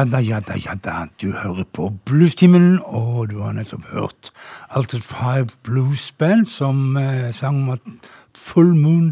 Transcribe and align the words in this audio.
Ja 0.00 0.06
da, 0.08 0.18
ja 0.24 0.38
da, 0.40 0.54
ja 0.56 0.72
da. 0.80 0.92
Du 1.20 1.26
hører 1.36 1.66
på 1.76 1.90
Bluestimen, 2.08 2.78
og 2.88 3.26
du 3.28 3.42
har 3.44 3.52
nettopp 3.52 3.84
hørt 3.92 4.30
Altered 4.72 5.04
Five 5.04 5.58
Blues 5.66 6.06
Band 6.16 6.46
som 6.48 6.96
eh, 6.96 7.28
sang 7.36 7.58
om 7.66 7.74
at 7.74 7.90
Full 8.32 8.72
Moon 8.78 9.10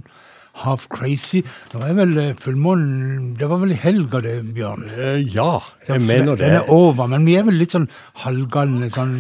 Half 0.62 0.87
Crazy 0.88 1.43
Det 1.69 1.82
var 1.82 1.93
vel 1.99 2.16
eh, 2.22 2.32
fullmånen 2.41 3.37
Det 3.37 3.50
var 3.50 3.60
vel 3.66 3.76
i 3.76 3.78
helga, 3.82 4.22
det, 4.25 4.34
Bjørn? 4.56 4.88
Eh, 4.97 5.21
ja, 5.34 5.60
jeg 5.91 6.06
mener 6.09 6.41
det. 6.41 6.47
Den 6.47 6.56
er 6.62 6.72
over, 6.72 7.05
men 7.12 7.28
vi 7.28 7.37
er 7.37 7.44
vel 7.44 7.60
litt 7.60 7.76
sånn 7.76 7.91
halvgalne, 8.25 8.88
sånn 8.88 9.15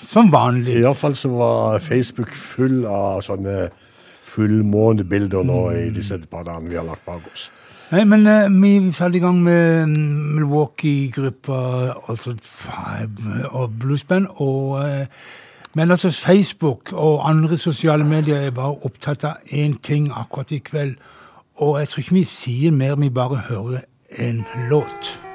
som 0.00 0.32
vanlig. 0.32 0.80
Iallfall 0.80 1.20
så 1.20 1.34
var 1.36 1.84
Facebook 1.84 2.32
full 2.32 2.86
av 2.88 3.20
sånne 3.28 3.68
fullmånebilder 4.32 5.44
nå 5.44 5.62
mm. 5.68 5.80
i 5.84 5.88
disse 6.00 6.16
par 6.32 6.48
dagene 6.48 6.72
vi 6.72 6.80
har 6.80 6.88
lagt 6.88 7.04
bak 7.04 7.28
oss. 7.28 7.50
Nei, 7.90 8.04
men 8.04 8.26
uh, 8.26 8.46
vi 8.62 8.92
ferdig 8.94 9.18
i 9.18 9.24
gang 9.24 9.42
med 9.42 9.86
mm, 9.86 10.34
Milwaukee-gruppa, 10.36 11.56
altså 12.08 12.36
Five 12.42 13.40
eh, 13.40 13.54
og 13.54 13.78
bluesband. 13.80 14.26
og... 14.36 14.70
Uh, 14.70 15.06
men 15.74 15.90
altså 15.90 16.10
Facebook 16.10 16.92
og 16.92 17.30
andre 17.30 17.58
sosiale 17.58 18.04
medier 18.04 18.36
er 18.36 18.50
bare 18.50 18.74
opptatt 18.82 19.24
av 19.24 19.36
én 19.46 19.78
ting 19.82 20.10
akkurat 20.10 20.52
i 20.52 20.58
kveld. 20.58 20.96
Og 21.56 21.78
jeg 21.78 21.88
tror 21.88 22.00
ikke 22.00 22.14
vi 22.14 22.24
sier 22.24 22.70
mer, 22.70 22.94
vi 22.94 23.10
bare 23.10 23.36
hører 23.36 23.80
en 24.18 24.44
låt. 24.70 25.29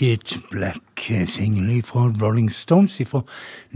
Painted 0.00 0.40
Black-singel 0.50 1.82
fra 1.84 2.06
Rolling 2.22 2.48
Stones 2.50 2.96
fra 3.06 3.20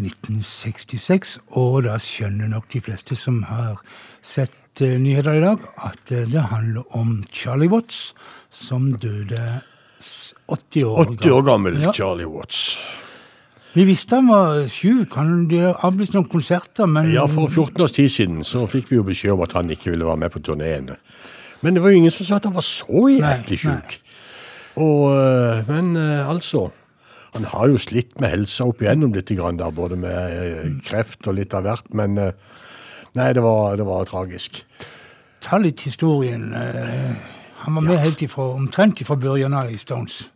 1966. 0.01 1.39
Og 1.53 1.83
da 1.85 1.99
skjønner 2.01 2.49
nok 2.49 2.71
de 2.73 2.81
fleste 2.81 3.17
som 3.19 3.43
har 3.51 3.83
sett 4.25 4.81
eh, 4.81 4.95
nyheter 5.01 5.37
i 5.37 5.43
dag, 5.45 5.67
at 5.85 6.13
eh, 6.15 6.25
det 6.33 6.47
handler 6.49 6.87
om 6.97 7.19
Charlie 7.33 7.69
Watts, 7.69 8.15
som 8.51 8.95
døde 9.03 9.61
80 10.49 10.85
år 10.85 11.13
80 11.19 11.31
år 11.37 11.45
gammel 11.51 11.77
Ja. 11.83 11.93
Charlie 11.93 12.27
Watts. 12.29 12.79
Vi 13.75 13.85
visste 13.85 14.17
han 14.17 14.29
var 14.31 14.65
sjuk. 14.71 15.13
Han 15.19 15.49
det 15.51 15.61
har 15.61 15.85
avlyst 15.85 16.15
noen 16.15 16.29
konserter, 16.31 16.87
men 16.87 17.13
Ja, 17.13 17.27
For 17.27 17.49
14 17.49 17.83
års 17.85 17.93
tid 17.93 18.09
siden 18.09 18.45
så 18.45 18.65
fikk 18.71 18.89
vi 18.93 18.97
jo 18.97 19.05
beskjed 19.05 19.35
om 19.35 19.43
at 19.45 19.53
han 19.53 19.69
ikke 19.71 19.91
ville 19.91 20.07
være 20.07 20.23
med 20.25 20.31
på 20.33 20.41
turneen. 20.41 20.95
Men 21.61 21.75
det 21.75 21.83
var 21.83 21.91
jo 21.91 21.97
ingen 22.01 22.13
som 22.13 22.25
sa 22.25 22.37
at 22.37 22.45
han 22.49 22.55
var 22.55 22.65
så 22.65 23.09
jæklig 23.13 23.59
sjuk. 23.59 23.99
Og, 24.77 25.15
øh, 25.15 25.69
Men 25.69 25.97
øh, 25.97 26.29
altså 26.29 26.71
Han 27.35 27.45
har 27.51 27.67
jo 27.67 27.79
slitt 27.79 28.21
med 28.21 28.31
helsa 28.31 28.65
opp 28.69 28.83
igjennom 28.83 29.15
litt, 29.15 29.31
da, 29.59 29.71
både 29.71 29.97
med 29.99 30.35
øh, 30.39 30.75
kreft 30.87 31.27
og 31.27 31.35
litt 31.35 31.55
av 31.55 31.65
hvert. 31.67 31.89
Men 31.91 32.15
nei, 32.15 33.33
det 33.35 33.43
var, 33.43 33.75
det 33.77 33.87
var 33.87 34.05
tragisk. 34.07 34.65
ta 35.43 35.59
litt 35.59 35.81
historien. 35.81 36.55
eh, 36.55 37.15
Han 37.65 37.75
var 37.75 37.83
med 37.83 37.99
helt 37.99 38.23
ifra, 38.23 38.55
omtrent 38.55 39.03
fra 39.07 39.17
børjan 39.17 39.53
av 39.55 39.71
i 39.73 39.77
Stones. 39.77 40.31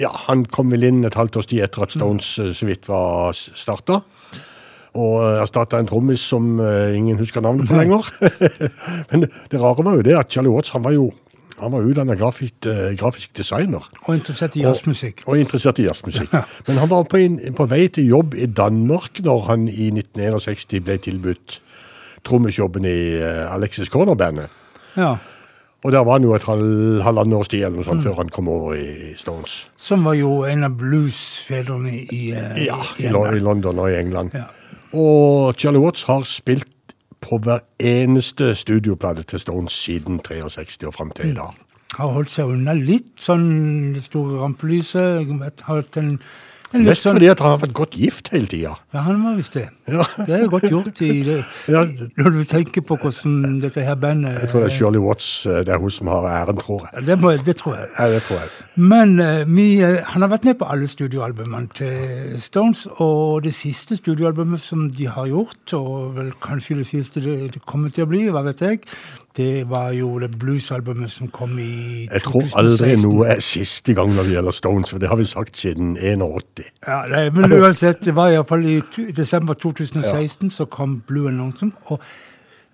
Ja, 0.00 0.10
Han 0.28 0.44
kom 0.44 0.70
vel 0.70 0.84
inn 0.84 1.04
et 1.04 1.14
halvt 1.14 1.36
års 1.36 1.46
tid 1.46 1.62
etter 1.62 1.82
at 1.82 1.92
Stones 1.92 2.38
øh, 2.38 2.54
så 2.54 2.66
vidt 2.66 2.88
var 2.88 3.32
starta. 3.34 4.00
Og 4.94 5.42
erstatta 5.42 5.78
en 5.78 5.86
trommis 5.86 6.20
som 6.20 6.60
ingen 6.94 7.18
husker 7.18 7.40
navnet 7.42 7.68
på 7.68 7.76
lenger. 7.76 8.06
Men 9.10 9.20
det, 9.26 9.30
det 9.50 9.60
rare 9.60 9.84
var 9.84 9.96
jo 9.96 10.02
det 10.02 10.14
at 10.16 10.30
Charlie 10.32 10.48
Watts 10.54 10.70
han 10.72 10.84
var 10.84 10.94
jo 10.94 11.10
han 11.60 11.72
var 11.72 11.86
utdanna 11.88 12.14
grafisk, 12.14 12.66
øh, 12.66 12.96
grafisk 12.98 13.36
designer. 13.36 13.84
Og 14.02 14.14
interessert 14.14 14.56
i 14.56 14.64
jazzmusikk. 14.64 15.22
Og, 15.24 15.32
og 15.32 15.38
interessert 15.40 15.78
i 15.78 15.86
jazzmusikk. 15.86 16.32
Men 16.68 16.76
han 16.76 16.90
var 16.90 17.06
på, 17.08 17.16
en, 17.16 17.38
på 17.56 17.66
vei 17.70 17.86
til 17.88 18.10
jobb 18.12 18.34
i 18.34 18.46
Danmark 18.46 19.22
når 19.24 19.46
han 19.48 19.68
i 19.68 19.88
1961 19.92 20.84
ble 20.84 20.98
tilbudt 20.98 21.60
trommisjobben 22.26 22.84
i 22.84 22.98
øh, 23.22 23.54
Alexis 23.54 23.88
Corner-bandet. 23.88 24.52
Ja. 24.96 25.14
Og 25.84 25.92
der 25.92 26.02
var 26.04 26.18
han 26.18 26.24
jo 26.26 26.34
et 26.34 26.42
halv, 26.42 27.02
halvannet 27.02 27.36
års 27.38 27.48
tid 27.52 27.62
eller 27.62 27.78
noe 27.78 27.86
sånt 27.86 28.02
før 28.02 28.16
han 28.18 28.30
kom 28.34 28.48
over 28.50 28.74
i 28.74 29.12
Stones. 29.16 29.58
Som 29.78 30.04
var 30.08 30.16
jo 30.18 30.40
en 30.48 30.66
av 30.66 30.74
bluesfedrene 30.80 31.92
i, 32.10 32.22
eh, 32.32 32.64
Ja, 32.66 32.80
i, 32.98 33.06
i 33.06 33.36
i. 33.36 33.42
London 33.44 33.78
og 33.78 33.92
i 33.92 33.98
England. 34.00 34.34
Ja. 34.34 34.48
Og 34.96 35.54
Charlie 35.60 35.82
Watts 35.82 36.02
har 36.08 36.24
spilt 36.26 36.66
på 37.24 37.38
hver 37.42 37.62
eneste 37.82 38.54
studioplate 38.54 39.22
til 39.22 39.40
Stones 39.42 39.76
siden 39.86 40.20
63 40.24 40.82
og 40.88 40.94
fram 40.94 41.10
til 41.16 41.32
i 41.32 41.36
dag. 41.36 41.54
Har 41.96 42.12
holdt 42.12 42.32
seg 42.32 42.50
unna 42.50 42.74
litt 42.76 43.14
sånn 43.22 43.94
det 43.94 44.04
store 44.04 44.42
rampelyset. 44.42 45.30
Hatt 45.68 45.96
en, 46.00 46.16
en 46.72 46.84
Mest 46.84 47.06
sånn, 47.06 47.16
fordi 47.16 47.30
at 47.32 47.40
han 47.40 47.54
har 47.54 47.62
vært 47.62 47.76
godt 47.78 47.96
gift 47.96 48.32
hele 48.34 48.50
tida. 48.50 48.74
Ja, 48.92 49.06
han 49.06 49.22
var 49.24 49.38
visst 49.38 49.56
det. 49.56 49.68
Ja. 49.88 50.04
Det 50.26 50.34
er 50.34 50.48
godt 50.50 50.68
gjort 50.70 51.00
i 51.00 51.22
det. 51.22 51.44
Ja. 51.68 51.84
Når 52.16 52.30
du 52.30 52.44
tenker 52.44 52.82
på 52.82 52.96
hvordan 52.96 53.60
dette 53.62 53.80
her 53.80 53.94
bandet 53.94 54.40
Jeg 54.40 54.48
tror 54.48 54.64
det 54.64 54.70
er 54.70 54.74
Shirley 54.76 55.00
Watts 55.00 55.46
eh, 55.46 55.60
det 55.66 55.68
er 55.68 55.78
hun 55.78 55.90
som 55.90 56.06
har 56.06 56.26
æren, 56.26 56.56
tror 56.56 56.88
jeg. 56.92 57.06
det, 57.06 57.18
må, 57.20 57.30
det 57.30 57.56
tror 57.56 57.74
jeg. 57.74 57.86
Ja, 57.98 58.08
det 58.14 58.22
tror 58.22 58.36
jeg. 58.36 58.48
Men 58.76 59.20
eh, 59.20 59.56
vi, 59.56 59.66
eh, 59.80 60.02
han 60.04 60.22
har 60.22 60.28
vært 60.28 60.44
med 60.44 60.54
på 60.58 60.64
alle 60.64 60.88
studioalbumene 60.90 61.68
til 61.74 62.40
Stones, 62.42 62.86
og 62.96 63.44
det 63.44 63.54
siste 63.54 63.96
studioalbumet 63.96 64.60
som 64.60 64.90
de 64.90 65.06
har 65.06 65.26
gjort, 65.26 65.72
og 65.72 66.16
vel 66.16 66.32
kanskje 66.42 66.80
det 66.82 66.86
siste 66.86 67.20
det, 67.20 67.38
det 67.54 67.62
kommer 67.66 67.88
til 67.94 68.06
å 68.06 68.10
bli, 68.10 68.26
hva 68.30 68.42
vet 68.46 68.66
jeg, 68.66 68.82
det 69.36 69.68
var 69.68 69.90
jo 69.92 70.18
det 70.18 70.30
bluesalbumet 70.38 71.10
som 71.12 71.28
kom 71.28 71.58
i 71.60 72.06
2016. 72.08 72.14
Jeg 72.14 72.22
tror 72.24 72.58
aldri 72.60 72.94
noe 73.02 73.26
er 73.34 73.42
siste 73.44 73.92
gang 73.96 74.14
når 74.16 74.28
det 74.28 74.36
gjelder 74.38 74.56
Stones, 74.56 74.90
for 74.90 75.02
det 75.02 75.10
har 75.10 75.20
vi 75.20 75.26
sagt 75.28 75.60
siden 75.60 75.96
81. 76.00 76.70
Ja, 76.86 77.02
nei, 77.12 77.26
men 77.36 77.52
uansett, 77.52 78.00
det 78.04 78.14
var 78.16 78.32
iallfall 78.32 78.64
i 78.70 78.78
desember 79.16 79.58
2016 79.60 79.75
så 80.50 80.64
kom 80.64 81.00
Blue 81.06 81.28
and 81.28 81.36
Lonesome. 81.36 81.72
Og 81.84 82.00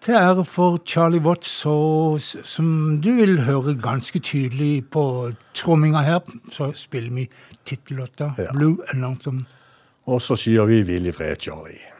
til 0.01 0.15
ære 0.15 0.45
for 0.45 0.81
Charlie 0.87 1.21
Watts, 1.21 1.49
så, 1.49 2.19
som 2.45 3.01
du 3.03 3.13
vil 3.15 3.43
høre 3.43 3.77
ganske 3.79 4.19
tydelig 4.19 4.85
på 4.91 5.33
tromminga 5.55 6.03
her, 6.03 6.19
så 6.53 6.73
spiller 6.75 7.11
vi 7.11 7.29
tittellåta 7.65 8.33
Ja. 8.39 8.53
Blue 8.53 8.79
and 8.89 9.01
Lonesome. 9.01 9.45
Og 10.07 10.23
så 10.23 10.37
sier 10.37 10.67
vi 10.67 10.83
'Hvil 10.83 11.07
i 11.07 11.13
fred, 11.13 11.37
Charlie'. 11.39 11.93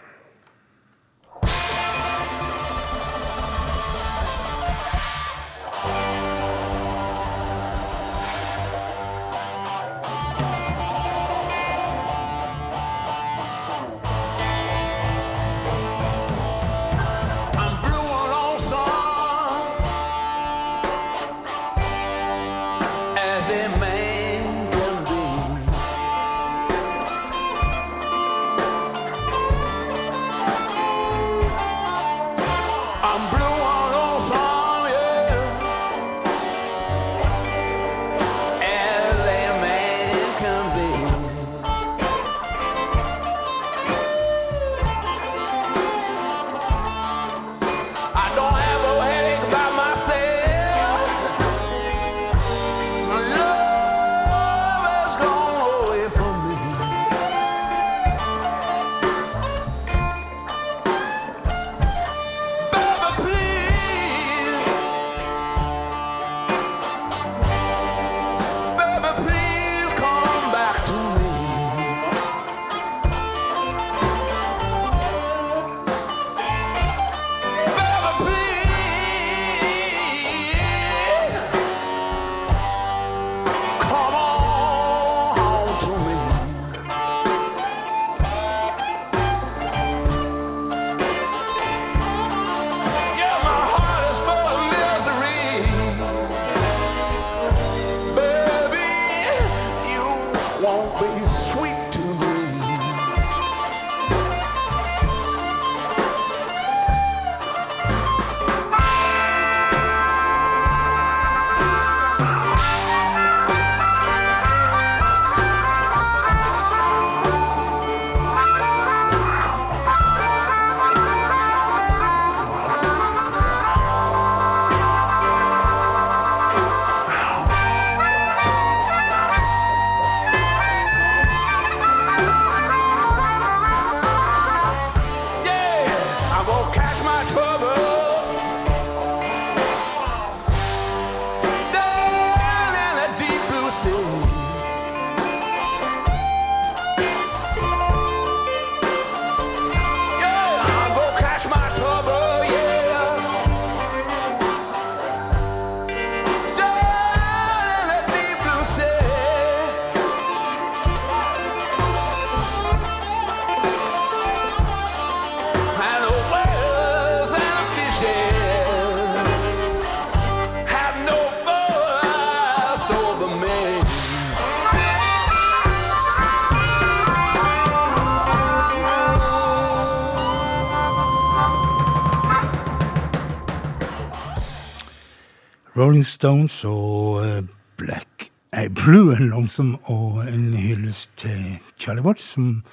Rolling 186.03 186.07
Stones 186.07 186.65
og 186.65 187.27
eh, 187.27 187.43
Black 187.77 188.31
Nei, 188.53 188.67
Blue 188.69 189.15
en 189.15 189.29
Lonesome 189.31 189.79
og 189.85 190.25
en 190.27 190.49
hyllest 190.59 191.11
til 191.17 191.61
Charlie 191.79 192.03
Watts, 192.03 192.25
som, 192.35 192.65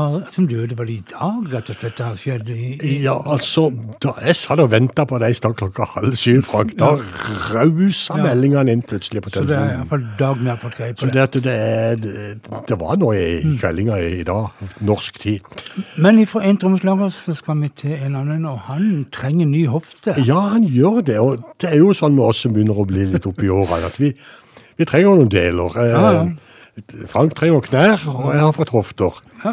har, 0.00 0.16
som 0.34 0.46
døde 0.50 0.76
vel 0.78 0.90
i 0.96 0.98
dag, 1.10 1.46
rett 1.52 1.70
og 1.72 1.76
slett. 1.78 1.96
Det 2.00 2.06
har 2.08 2.16
skjedd 2.20 2.50
i, 2.54 2.70
i 2.88 2.94
Ja, 3.04 3.14
altså, 3.34 3.68
da 4.02 4.14
jeg 4.24 4.36
satt 4.40 4.62
og 4.64 4.70
venta 4.72 5.04
på 5.08 5.18
deg 5.22 5.34
i 5.34 5.38
stad 5.38 5.54
klokka 5.60 5.86
halv 5.94 6.16
syv, 6.18 6.42
Frank, 6.48 6.74
da 6.80 6.94
rausa 7.52 8.16
Ja. 8.16 8.24
meldingene 8.24 8.72
inn 8.74 8.82
plutselig 8.86 9.22
på 9.24 9.32
telefonen. 9.34 9.46
Så 9.46 9.52
det 9.52 9.60
er 9.60 9.76
iallfall 9.76 10.04
dagen 10.18 10.44
jeg 10.48 10.54
har 10.54 10.60
fått 10.64 10.76
greie 10.80 10.94
på 10.96 11.10
det, 11.12 11.26
det. 11.36 11.42
det, 11.44 12.10
det, 12.48 12.62
det 12.70 12.78
var 12.80 12.98
noe 13.00 13.14
i 13.20 13.54
kveldinga 13.60 13.98
i 14.20 14.22
dag, 14.26 14.50
norsk 14.80 15.20
tid. 15.22 15.40
Men 16.00 16.20
fra 16.30 16.44
en 16.48 16.60
trommeslager 16.60 17.14
så 17.14 17.34
skal 17.38 17.60
vi 17.62 17.72
til 17.84 17.96
en 18.00 18.16
annen, 18.20 18.44
og 18.50 18.58
han 18.70 19.06
trenger 19.14 19.46
ny 19.50 19.64
hofte. 19.70 20.16
Ja, 20.26 20.40
han 20.54 20.64
gjør 20.68 21.00
det, 21.06 21.18
og 21.22 21.44
det 21.60 21.72
er 21.74 21.80
jo 21.82 21.92
sånn 21.96 22.16
med 22.16 22.30
oss 22.32 22.42
som 22.46 22.54
begynner 22.56 22.78
å 22.80 22.86
bli 22.88 23.06
litt 23.12 23.26
oppi 23.28 23.50
åra, 23.52 23.82
at 23.90 23.98
vi, 24.00 24.12
vi 24.80 24.86
trenger 24.88 25.18
noen 25.20 25.32
deler. 25.32 25.76
Eh, 25.76 25.90
Ja, 25.90 26.12
ja. 26.20 26.28
Frank 27.10 27.34
trenger 27.36 27.60
knær, 27.66 28.00
og 28.08 28.30
jeg 28.32 28.40
har 28.40 28.52
fått 28.56 28.70
hofter. 28.72 29.18
Ja. 29.44 29.50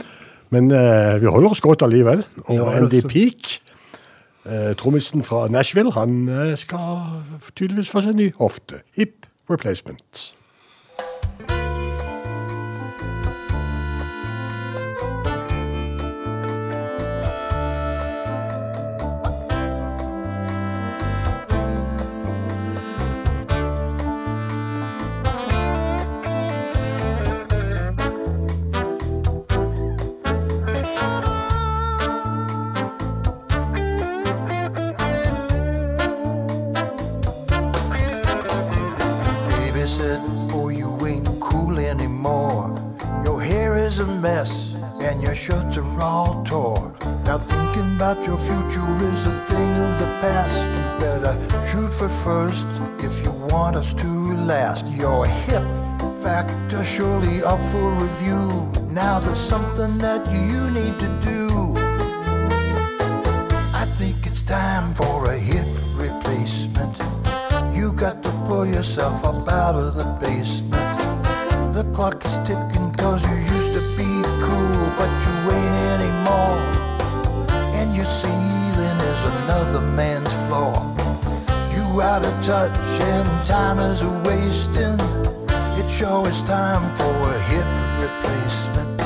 Men 0.50 0.72
eh, 0.72 1.18
vi 1.22 1.28
holder 1.32 1.54
oss 1.56 1.62
godt 1.62 1.84
allikevel. 1.84 2.24
Og 2.46 2.56
Ja, 2.56 2.70
Andy 2.78 3.02
altså. 3.02 3.08
Peak, 3.12 3.62
eh, 4.46 4.76
trommisen 4.80 5.24
fra 5.24 5.48
Nashville, 5.52 5.92
han 5.94 6.30
eh, 6.30 6.56
skal 6.58 7.02
tydeligvis 7.56 7.92
få 7.92 8.02
seg 8.06 8.16
ny 8.16 8.32
hofte. 8.40 8.82
Hip 8.96 9.28
replacement. 9.52 10.34
Surely 56.88 57.44
up 57.44 57.60
for 57.60 57.92
review. 58.00 58.48
Now, 58.94 59.20
there's 59.20 59.38
something 59.38 59.98
that 59.98 60.24
you 60.32 60.62
need 60.72 60.96
to 61.04 61.10
do. 61.20 61.76
I 63.76 63.84
think 64.00 64.16
it's 64.26 64.42
time 64.42 64.94
for 64.96 65.30
a 65.30 65.38
hip 65.38 65.68
replacement. 66.00 66.96
You 67.76 67.92
got 67.92 68.24
to 68.24 68.32
pull 68.48 68.66
yourself 68.66 69.26
up 69.26 69.48
out 69.50 69.76
of 69.76 69.96
the 69.96 70.08
basement. 70.22 70.96
The 71.76 71.84
clock 71.94 72.24
is 72.24 72.38
ticking 72.48 72.90
cause 72.96 73.22
you 73.28 73.36
used 73.36 73.74
to 73.76 73.84
be 74.00 74.12
cool, 74.48 74.88
but 74.96 75.12
you 75.26 75.34
ain't 75.58 75.78
anymore. 75.96 76.62
And 77.80 77.96
your 77.98 78.08
ceiling 78.08 78.98
is 79.12 79.22
another 79.36 79.84
man's 80.00 80.36
floor. 80.48 80.80
You 81.76 82.02
out 82.02 82.24
of 82.24 82.34
touch 82.42 82.80
and 83.02 83.46
time 83.46 83.80
is 83.92 84.02
wasting. 84.26 85.07
It 85.98 86.02
sure 86.02 86.28
is 86.28 86.44
time 86.44 86.96
for 86.96 87.10
a 87.10 87.40
hip 87.50 87.66
replacement. 87.98 89.02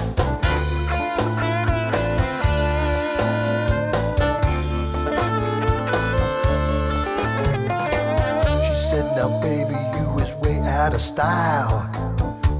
She 8.59 8.73
said, 8.75 9.07
Now, 9.15 9.39
baby, 9.39 9.79
you 9.95 10.19
is 10.19 10.35
way 10.41 10.59
out 10.67 10.93
of 10.93 10.99
style. 10.99 11.87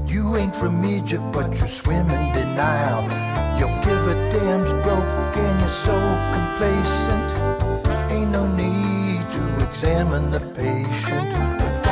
You 0.06 0.36
ain't 0.36 0.54
from 0.54 0.82
Egypt, 0.82 1.24
but 1.30 1.50
you 1.50 1.68
swim 1.68 2.08
in 2.10 2.32
denial. 2.32 3.02
You 3.58 3.66
give 3.84 4.06
a 4.08 4.14
damn's 4.30 4.72
broke 4.82 5.36
and 5.36 5.60
you're 5.60 5.68
so 5.68 5.98
complacent. 6.32 7.28
Ain't 8.10 8.30
no 8.30 8.46
need 8.56 9.30
to 9.30 9.68
examine. 9.68 10.30
The 10.30 10.51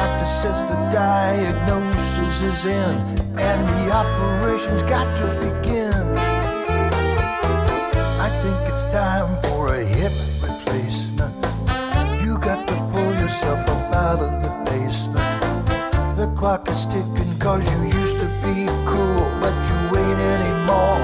doctor 0.00 0.25
says 0.25 0.64
the 0.64 0.80
diagnosis 0.90 2.40
is 2.40 2.64
in, 2.64 2.95
and 3.37 3.61
the 3.73 3.83
operation's 3.92 4.83
got 4.85 5.07
to 5.21 5.26
begin. 5.45 6.02
I 8.26 8.28
think 8.40 8.59
it's 8.73 8.87
time 8.90 9.28
for 9.45 9.75
a 9.75 9.85
hip 9.85 10.14
replacement. 10.40 11.37
You 12.25 12.38
got 12.38 12.66
to 12.71 12.76
pull 12.92 13.12
yourself 13.23 13.61
up 13.69 13.85
out 14.07 14.21
of 14.26 14.33
the 14.45 14.52
basement. 14.71 15.33
The 16.16 16.33
clock 16.35 16.66
is 16.69 16.87
ticking 16.87 17.33
cause 17.38 17.62
you 17.71 17.78
used 18.00 18.19
to 18.25 18.28
be 18.47 18.57
cool, 18.88 19.25
but 19.45 19.54
you 19.69 19.80
ain't 20.00 20.21
anymore. 20.37 21.02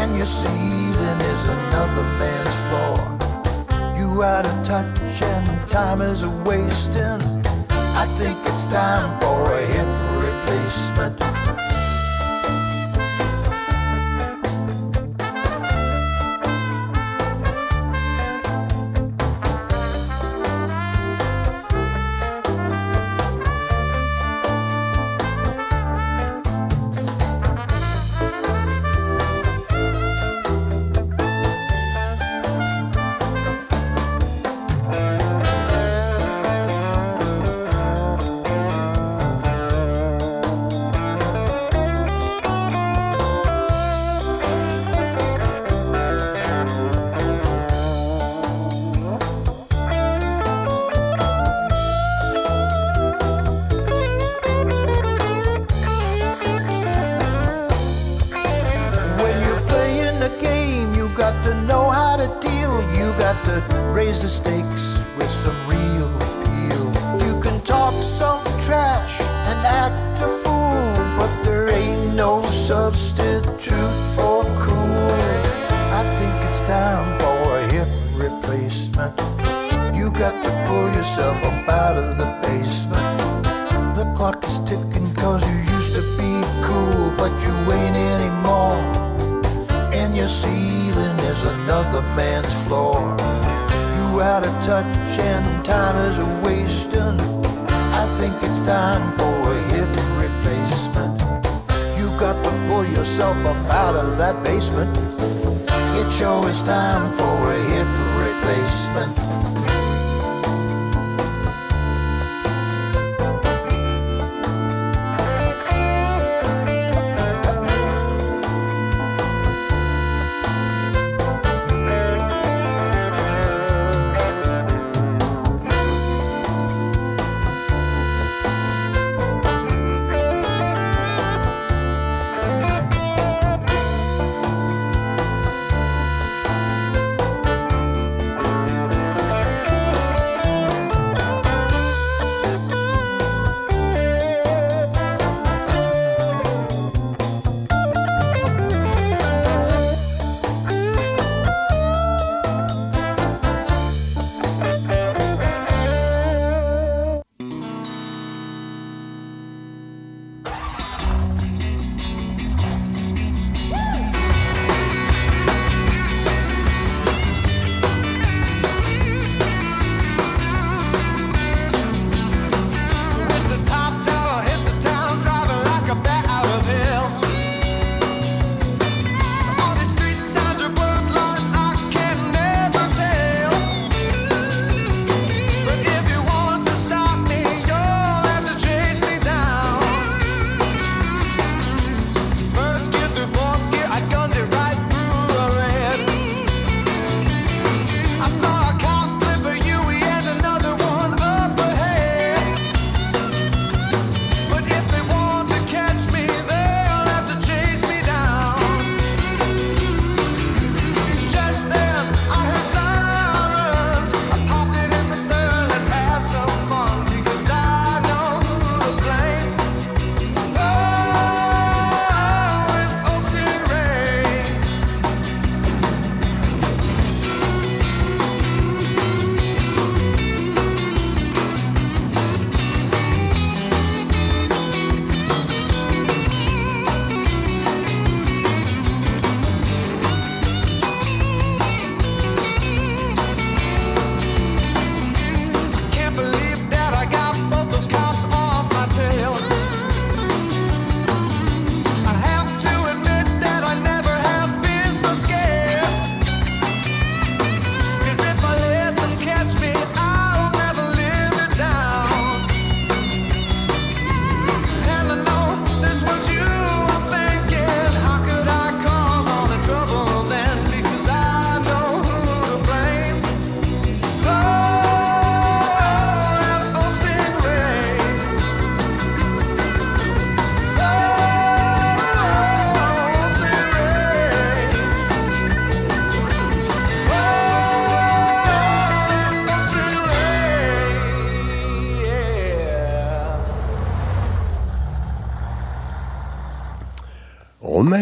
And 0.00 0.16
your 0.16 0.30
ceiling 0.40 1.20
is 1.32 1.42
another 1.58 2.06
man's 2.18 2.58
floor. 2.66 2.98
You 3.98 4.08
out 4.24 4.46
of 4.46 4.56
touch 4.66 5.22
and 5.22 5.70
time 5.70 6.00
is 6.02 6.24
a 6.24 6.32
wasting. 6.42 7.27
Think 8.18 8.36
it's 8.46 8.66
time 8.66 9.16
for 9.20 9.52
a 9.52 9.64
hip 9.64 9.86
replacement. 10.24 11.37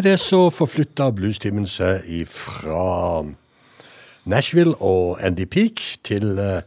Det 0.07 0.21
så 0.23 0.47
forflytta 0.55 1.09
bluestimen 1.11 1.65
seg 1.67 2.05
ifra 2.21 3.25
Nashville 4.31 4.77
og 4.79 5.19
Andy 5.25 5.49
Peak 5.51 5.83
til 6.07 6.39
eh, 6.39 6.63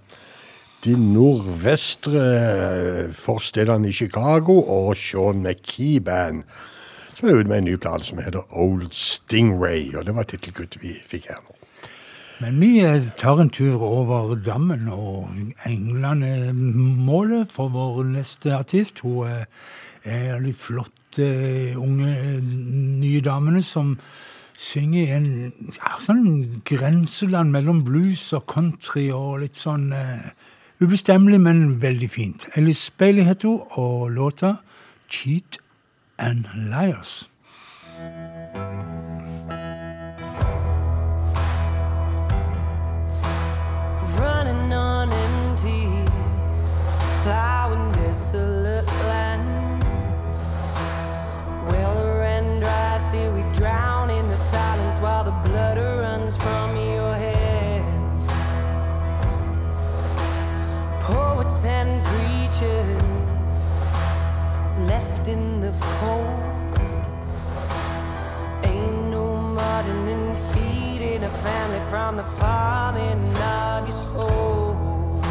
de 0.84 0.95
nordvestre 0.99 2.23
eh, 2.25 3.13
forstedene 3.15 3.88
i 3.88 3.95
Chicago 3.95 4.58
og 4.60 4.97
Sean 4.99 5.39
McKee 5.43 6.02
Band, 6.04 6.43
som 7.15 7.30
er 7.30 7.39
ute 7.39 7.47
med 7.52 7.62
en 7.62 7.69
ny 7.69 7.78
plan 7.80 8.04
som 8.04 8.19
heter 8.19 8.43
Old 8.52 8.89
Stingray. 8.91 9.95
Og 9.95 10.08
det 10.08 10.15
var 10.19 10.28
tittelkuttet 10.28 10.84
vi 10.84 10.97
fikk 11.08 11.32
her 11.32 11.39
nå. 11.45 11.56
Men 12.43 12.60
vi 12.60 12.73
eh, 12.84 13.08
tar 13.19 13.39
en 13.39 13.56
tur 13.56 13.80
over 13.80 14.36
dammen, 14.36 14.88
og 14.91 15.32
England 15.67 16.28
er 16.28 16.52
målet 16.54 17.56
for 17.56 17.71
vår 17.71 18.04
neste 18.17 18.52
artist. 18.58 18.99
Hun 19.08 19.32
er 19.32 19.45
en 20.04 20.36
av 20.36 20.47
eh, 21.17 21.73
unge 21.79 22.41
nye 22.43 23.21
damene 23.25 23.63
som 23.65 23.95
synger 24.59 25.01
i 25.01 25.15
en 25.15 25.27
ja, 25.77 25.95
sånn 26.03 26.61
grenseland 26.67 27.55
mellom 27.55 27.81
blues 27.87 28.27
og 28.35 28.45
country 28.51 29.07
og 29.15 29.39
litt 29.45 29.57
sånn 29.57 29.89
uh, 29.95 30.29
ubestemmelig, 30.83 31.39
men 31.41 31.79
veldig 31.81 32.09
fint. 32.11 32.47
Ellis 32.59 32.89
Bailey 32.91 33.23
heter 33.23 33.47
hun, 33.47 33.63
og 33.79 34.11
låta 34.11 34.59
'Cheat 35.07 35.63
and 36.19 36.45
Liars'. 36.69 37.25
running 44.19 44.73
on 44.73 45.09
empty, 45.09 46.05
plowing 47.23 47.91
desolate 47.93 48.87
lands. 49.07 49.58
From 56.37 56.75
your 56.77 57.13
hand. 57.15 58.21
Poets 61.01 61.65
and 61.65 62.03
preachers 62.05 63.01
left 64.87 65.27
in 65.27 65.59
the 65.59 65.73
cold. 65.81 66.77
Ain't 68.63 69.09
no 69.09 69.37
margin 69.59 70.07
in 70.07 70.35
feeding 70.35 71.23
a 71.23 71.29
family 71.29 71.79
from 71.89 72.17
the 72.17 72.23
farming 72.23 73.23
of 73.37 73.83
your 73.85 73.91
soul. 73.91 75.21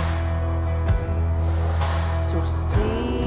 So 2.16 2.42
sing 2.42 3.17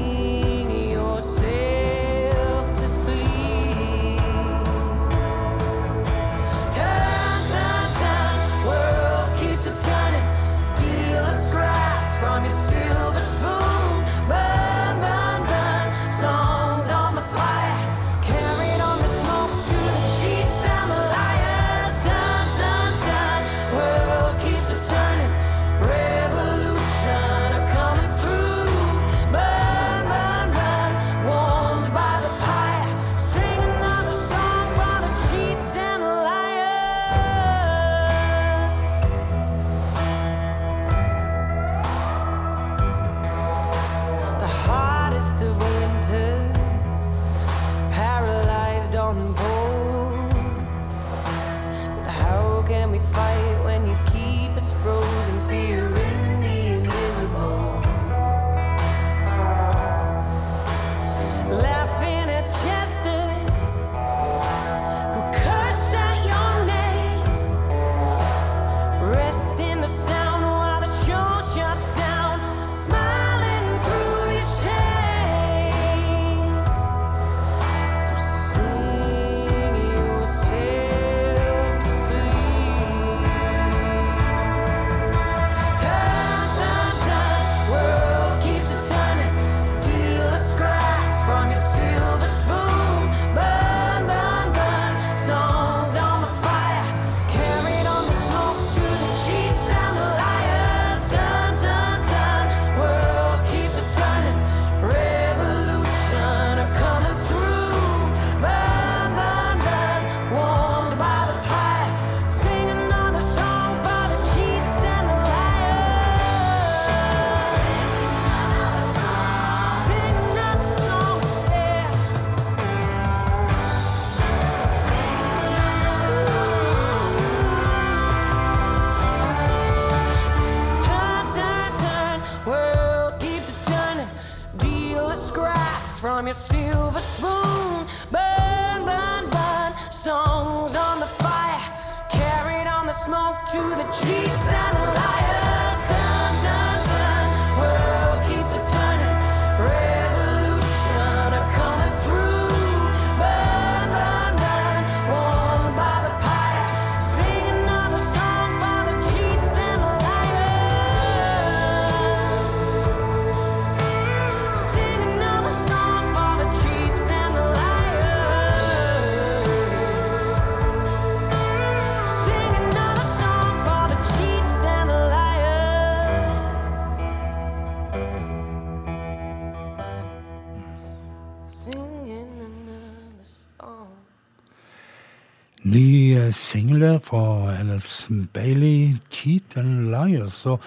singel 186.82 187.00
fra 187.04 187.54
Alice 187.60 188.08
Bailey, 188.32 188.96
'Cheat 189.10 189.56
and 189.56 189.90
Liars'. 189.90 190.46
Og 190.46 190.58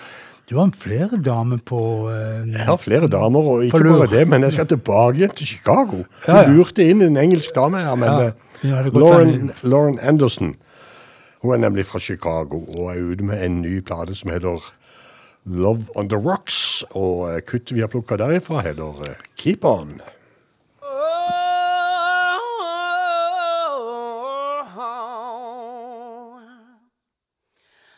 du 0.50 0.58
har 0.60 0.70
flere 0.78 1.18
damer 1.26 1.58
på 1.66 2.10
eh, 2.10 2.46
Jeg 2.52 2.66
har 2.66 2.78
flere 2.78 3.08
damer, 3.08 3.40
og 3.40 3.64
ikke 3.66 3.80
bare 3.80 4.08
det, 4.08 4.28
men 4.28 4.44
jeg 4.44 4.54
skal 4.54 4.68
tilbake 4.68 5.28
til 5.36 5.48
Chicago. 5.48 6.04
Du 6.26 6.32
Ja, 6.32 6.42
ja. 6.42 6.48
lurte 6.50 6.84
inn 6.90 7.02
en 7.02 7.18
engelsk 7.18 7.56
dame 7.56 7.78
her, 7.78 7.96
men 7.96 8.10
Ja, 8.64 8.80
eh, 8.80 8.86
Lauren. 8.94 9.52
Lauren 9.64 10.00
Anderson 10.00 10.56
hun 11.42 11.54
er 11.54 11.58
nemlig 11.58 11.86
fra 11.86 12.00
Chicago 12.00 12.64
og 12.78 12.96
er 12.96 13.02
ute 13.12 13.24
med 13.24 13.46
en 13.46 13.62
ny 13.62 13.80
plate 13.80 14.16
som 14.16 14.32
heter 14.32 14.64
Love 15.46 15.86
on 15.96 16.10
the 16.10 16.18
Rocks. 16.18 16.84
Og 16.92 17.30
eh, 17.36 17.42
kuttet 17.42 17.76
vi 17.76 17.80
har 17.82 17.88
plukka 17.88 18.16
derifra, 18.18 18.62
heter 18.62 19.04
eh, 19.06 19.16
Keep 19.38 19.64
On. 19.66 20.02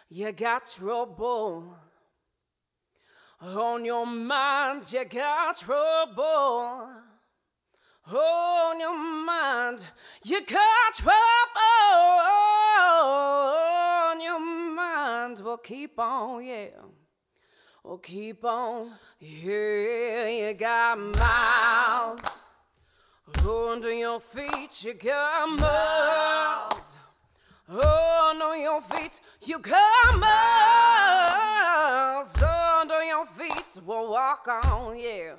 You 0.09 0.31
got 0.31 0.67
trouble. 0.67 1.75
On 3.39 3.85
your 3.85 4.05
mind, 4.05 4.91
you 4.91 5.05
got 5.05 5.57
trouble. 5.57 6.89
On 8.09 8.79
your 8.79 8.97
mind, 8.97 9.87
you 10.23 10.39
got 10.45 10.93
trouble. 10.93 11.11
On 14.09 14.21
your 14.21 14.39
mind, 14.39 15.41
well, 15.43 15.57
keep 15.57 15.99
on, 15.99 16.43
yeah. 16.45 16.69
Oh, 17.83 17.97
keep 17.97 18.43
on, 18.43 18.91
yeah, 19.19 20.27
you 20.27 20.53
got 20.53 20.97
miles. 20.97 22.43
Under 23.45 23.93
your 23.93 24.19
feet, 24.19 24.83
you 24.83 24.93
got 24.93 25.49
miles. 25.49 26.97
Under 27.69 28.55
your 28.55 28.81
feet, 28.81 29.19
you 29.45 29.59
got 29.59 30.17
miles. 30.19 31.37
Under 32.41 33.03
your 33.03 33.25
feet, 33.25 33.79
we'll 33.85 34.09
walk 34.11 34.47
on, 34.47 34.97
yeah. 34.99 35.33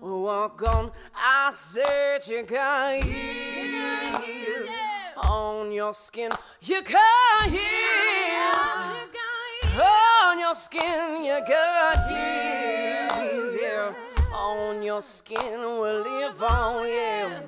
We'll 0.00 0.22
walk 0.22 0.62
on. 0.62 0.92
I 1.14 1.50
said 1.52 2.26
you 2.28 2.44
got 2.44 3.04
years 3.04 4.70
on 5.16 5.72
your 5.72 5.92
skin. 5.92 6.30
You 6.62 6.82
got 6.82 7.50
years 7.50 8.78
on 9.80 10.38
your 10.38 10.54
skin. 10.54 11.24
You 11.24 11.40
got 11.46 12.10
years, 12.10 13.56
yeah. 13.60 13.92
On 14.32 14.82
your 14.82 15.02
skin, 15.02 15.60
we'll 15.60 16.02
live 16.02 16.42
on, 16.42 16.86
yeah. 16.86 17.40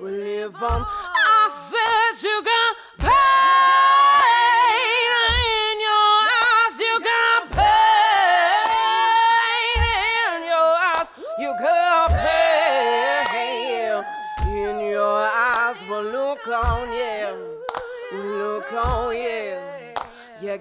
We'll 0.00 0.12
live 0.12 0.62
on. 0.62 0.84
I 0.84 1.48
said 1.50 2.28
you 2.28 2.42
got 2.42 2.76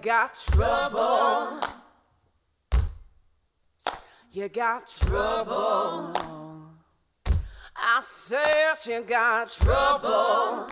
got 0.04 0.34
trouble. 0.52 1.60
You 4.34 4.50
got 4.50 4.86
trouble. 4.86 6.12
I 7.76 8.00
said 8.02 8.76
you 8.86 9.02
got 9.04 9.50
trouble 9.50 10.68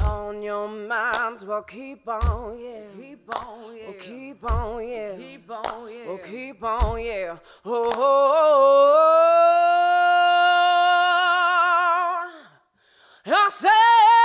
on 0.00 0.42
your 0.42 0.66
mind. 0.68 1.44
Well, 1.46 1.62
keep 1.64 2.08
on, 2.08 2.58
yeah. 2.58 2.84
Keep 2.98 3.28
on, 3.36 3.76
yeah. 3.76 3.84
Well, 3.84 3.94
keep 4.00 4.50
on, 4.50 4.88
yeah. 4.88 5.16
Keep 5.16 5.50
on, 5.50 5.92
yeah. 5.92 6.06
Well, 6.06 6.18
keep 6.18 6.62
on, 6.62 6.98
yeah. 7.02 7.36
Oh, 7.66 7.90
oh, 7.92 7.92
oh. 7.96 9.02
oh. 13.26 13.34
I 13.34 13.48
said 13.50 14.15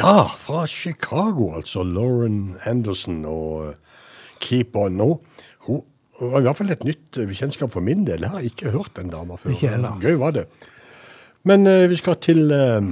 Ja, 0.00 0.26
fra 0.40 0.66
Chicago, 0.66 1.52
altså. 1.56 1.84
Lauren 1.84 2.56
Anderson 2.64 3.24
og 3.28 3.68
eh, 3.68 3.74
Keep 4.40 4.76
On 4.80 4.96
nå. 4.96 5.08
Hun 5.68 5.82
var 6.20 6.40
i 6.40 6.46
hvert 6.48 6.56
fall 6.56 6.72
et 6.72 6.84
nytt 6.84 6.98
kjennskap 7.14 7.28
bekjentskap 7.30 7.72
for 7.76 7.84
min 7.84 8.06
del. 8.08 8.24
Jeg 8.24 8.32
har 8.32 8.46
ikke 8.48 8.72
hørt 8.74 8.96
den 8.96 9.12
dama 9.12 9.36
før. 9.40 9.54
Ikke 9.54 9.74
heller. 9.74 10.00
Gøy 10.00 10.18
var 10.20 10.34
det. 10.36 10.46
Men 11.48 11.66
uh, 11.66 11.84
vi 11.88 11.96
skal 11.96 12.18
til, 12.20 12.50
eh, 12.52 12.88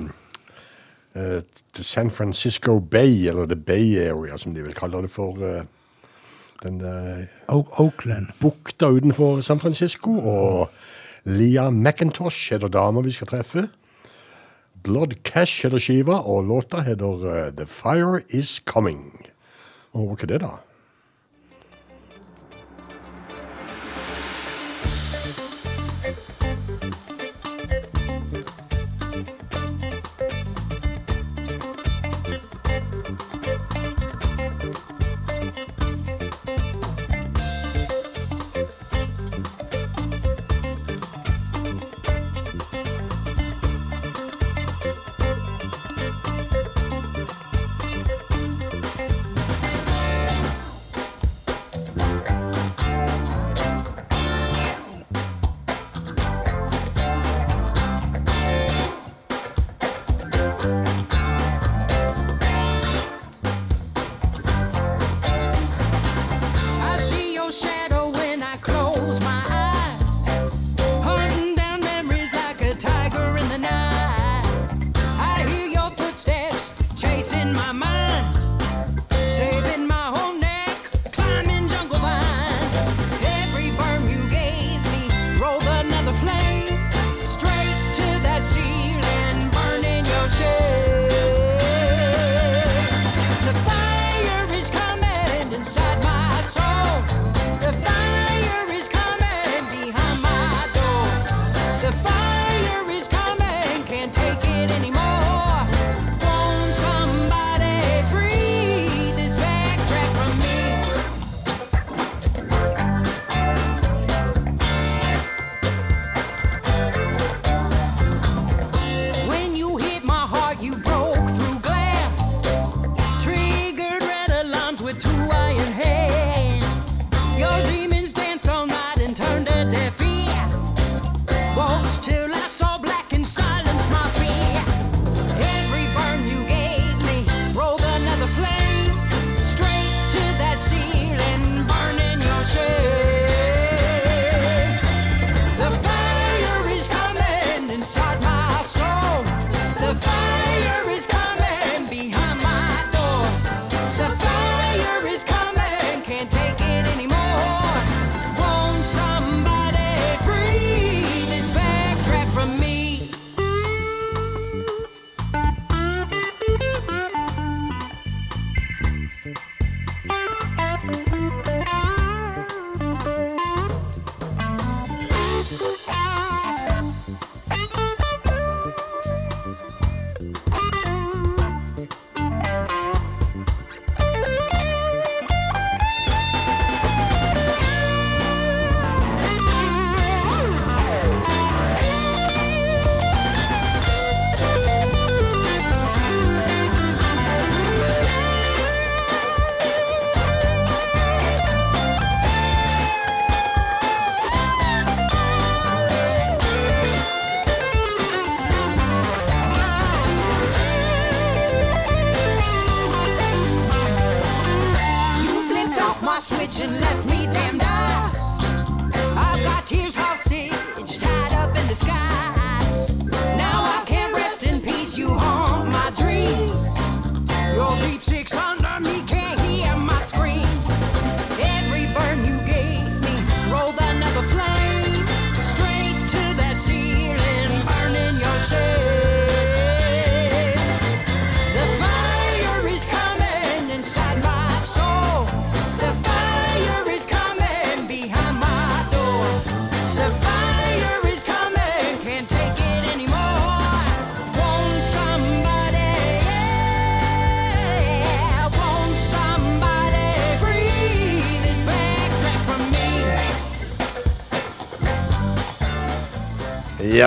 uh, 1.16 1.40
til 1.76 1.84
San 1.84 2.10
Francisco 2.10 2.78
Bay, 2.80 3.26
eller 3.28 3.44
The 3.46 3.56
Bay 3.56 3.98
Area, 4.00 4.36
som 4.40 4.54
de 4.54 4.64
vil 4.64 4.76
kalle 4.76 5.02
det 5.04 5.10
for. 5.12 5.36
eh, 5.44 5.64
den 6.62 6.80
eh, 6.80 7.26
Oakland. 7.48 8.26
bukta 8.40 8.86
utenfor 8.86 9.40
San 9.40 9.60
Francisco. 9.60 10.10
Og 10.10 10.70
Leah 11.24 11.72
McIntosh 11.72 12.52
heter 12.52 12.68
dama 12.68 13.00
vi 13.00 13.12
skal 13.12 13.26
treffe. 13.26 13.68
Blood 14.84 15.22
Cash 15.24 15.64
heter 15.64 15.82
skiva, 15.82 16.20
og 16.22 16.46
låta 16.46 16.82
heter 16.86 17.26
eh, 17.26 17.50
The 17.56 17.66
Fire 17.66 18.22
Is 18.28 18.58
Coming. 18.66 19.26
Og 19.96 20.12
hva 20.12 20.18
er 20.22 20.32
det, 20.34 20.40
da? 20.44 20.54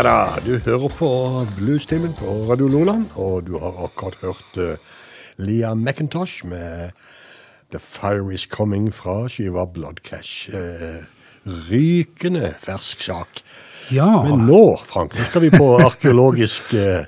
Ja 0.02 0.08
da, 0.08 0.42
du 0.42 0.56
hører 0.66 0.90
på 0.98 1.08
Bluestimen 1.60 2.10
på 2.18 2.32
Radio 2.50 2.66
Loland, 2.74 3.04
og 3.22 3.44
du 3.46 3.52
har 3.62 3.76
akkurat 3.86 4.16
hørt 4.24 4.56
uh, 4.58 4.96
Leah 5.38 5.76
McIntosh 5.78 6.42
med 6.50 6.90
The 7.70 7.78
Fire 7.78 8.34
Is 8.34 8.48
Coming 8.50 8.88
fra 8.90 9.28
skiva 9.30 9.68
Blood 9.70 10.02
Cash. 10.02 10.50
Uh, 10.50 11.06
rykende 11.70 12.50
fersk 12.58 13.06
sak. 13.12 13.44
Ja, 13.94 14.24
Men 14.26 14.48
nå, 14.50 14.64
Frank, 14.82 15.14
nå 15.14 15.30
skal 15.30 15.46
vi 15.46 15.54
på 15.54 15.70
arkeologisk 15.92 16.74
uh, 16.74 17.06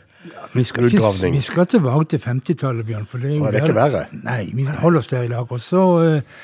vi 0.53 0.61
skal, 0.61 0.85
ikke, 0.85 1.01
utgravning. 1.01 1.41
vi 1.41 1.41
skal 1.49 1.65
tilbake 1.73 2.11
til 2.13 2.21
50-tallet, 2.29 2.85
Bjørn. 2.85 3.09
For 3.09 3.17
det 3.17 3.31
er 3.31 3.39
jo 3.39 3.47
ja, 3.47 3.55
det 3.55 3.63
er 3.63 3.71
ikke 3.71 3.79
verre. 3.81 4.05
Nei, 4.21 4.43
vi 4.53 4.69
holder 4.69 5.01
oss 5.01 5.09
der 5.09 5.25
i 5.25 5.33
dag. 5.33 5.49
Og 5.49 5.65
så 5.65 5.87
eh, 6.03 6.43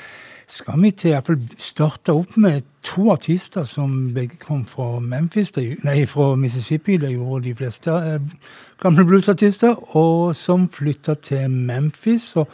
skal 0.50 0.82
vi 0.82 0.90
til 0.90 1.12
i 1.12 1.14
hvert 1.14 1.28
fall 1.30 1.42
starte 1.58 2.14
opp 2.16 2.36
med 2.40 2.66
to 2.86 3.10
artister 3.12 3.64
som 3.68 4.10
begge 4.14 4.38
kom 4.42 4.64
fra 4.66 4.98
Memphis, 4.98 5.52
nei, 5.84 6.02
fra 6.10 6.34
Mississippi. 6.36 6.96
Det 6.98 7.12
gjorde 7.12 7.44
de 7.44 7.54
fleste 7.54 7.94
eh, 7.94 8.50
gamle 8.82 9.06
bluesartister. 9.06 9.96
Og 9.96 10.36
som 10.36 10.68
flytta 10.68 11.14
til 11.14 11.50
Memphis. 11.50 12.36
og 12.36 12.48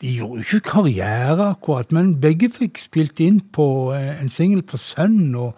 de 0.00 0.14
gjorde 0.14 0.42
jo 0.42 0.58
ikke 0.58 0.70
karriere, 0.70 1.50
akkurat, 1.50 1.92
men 1.92 2.20
begge 2.20 2.50
fikk 2.54 2.78
spilt 2.78 3.20
inn 3.20 3.40
på 3.40 3.92
eh, 3.94 4.20
en 4.22 4.30
singel 4.30 4.62
på 4.62 4.76
Sønn. 4.76 5.34
og 5.34 5.54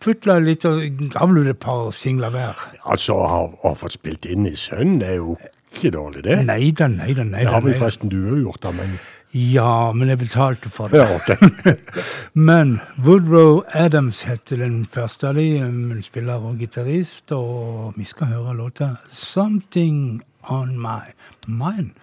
putla 0.00 0.38
litt 0.40 0.64
og 0.64 0.80
gav 1.12 1.36
et 1.36 1.58
par 1.60 1.90
singler 1.92 2.32
hver. 2.32 2.60
Altså, 2.88 3.18
å 3.20 3.48
ha, 3.60 3.72
fått 3.76 3.98
spilt 3.98 4.26
inn 4.26 4.46
i 4.48 4.56
Sønn 4.56 5.02
er 5.04 5.18
jo 5.18 5.36
ikke 5.70 5.92
dårlig, 5.94 6.24
det. 6.24 6.38
Nei 6.48 6.70
da, 6.76 6.88
nei 6.88 7.12
da. 7.14 7.26
Det 7.28 7.46
har 7.46 7.62
vel 7.64 7.76
forresten 7.76 8.10
du 8.12 8.18
òg 8.22 8.40
gjort, 8.46 8.62
da, 8.64 8.72
men 8.74 8.96
Ja, 9.32 9.92
men 9.92 10.08
jeg 10.08 10.18
betalte 10.18 10.70
for 10.74 10.90
det. 10.90 10.98
Ja, 10.98 11.14
okay. 11.14 11.76
men 12.48 12.80
Woodrow 12.98 13.62
Adams 13.78 14.24
heter 14.26 14.58
den 14.58 14.86
første 14.90 15.28
av 15.28 15.38
de, 15.38 15.60
Hun 15.62 16.02
spiller 16.02 16.42
og 16.42 16.58
gitarist, 16.58 17.30
og 17.32 17.94
vi 17.96 18.04
skal 18.04 18.26
høre 18.34 18.56
låta 18.56 18.96
'Something 19.10 20.20
On 20.50 20.74
My 20.78 21.14
Mind'. 21.46 21.94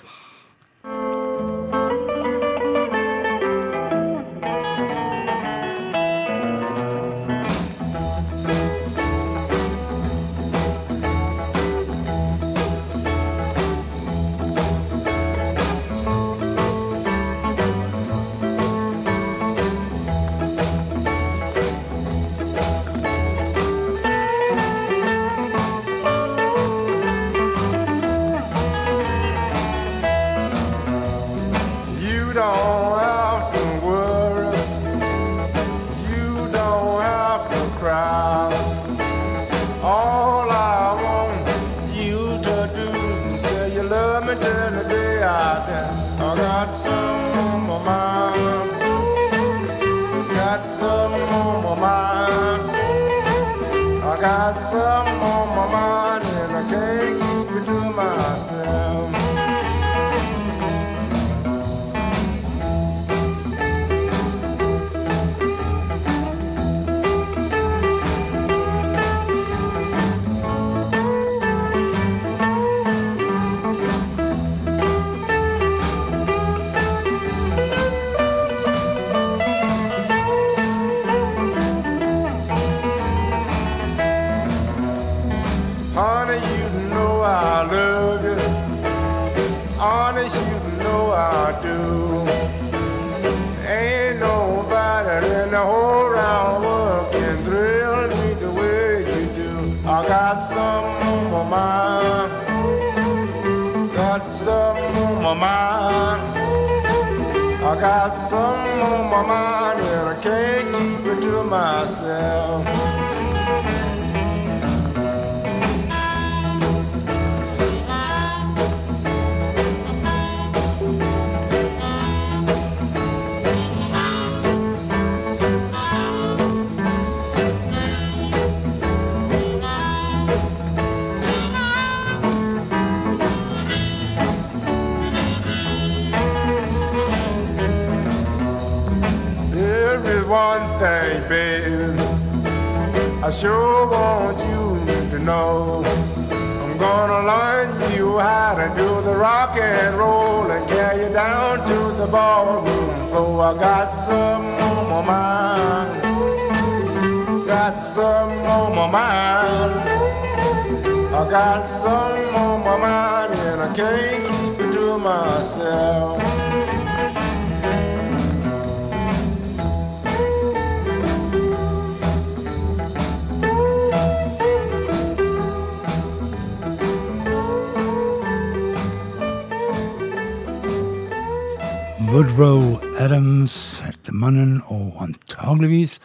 Antageligvis 185.88 186.00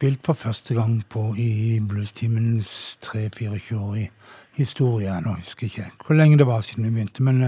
spilt 0.00 0.20
for 0.24 0.32
første 0.32 0.74
gang 0.74 1.04
på 1.10 1.34
i 1.36 1.80
bluestimens 1.88 2.98
3-24-årige 3.04 4.10
historie. 4.56 5.20
Nå 5.20 5.34
husker 5.34 5.66
jeg 5.66 5.84
ikke 5.86 6.06
hvor 6.06 6.14
lenge 6.14 6.38
det 6.38 6.46
var 6.46 6.60
siden 6.60 6.84
vi 6.84 6.90
begynte, 6.90 7.22
men 7.22 7.42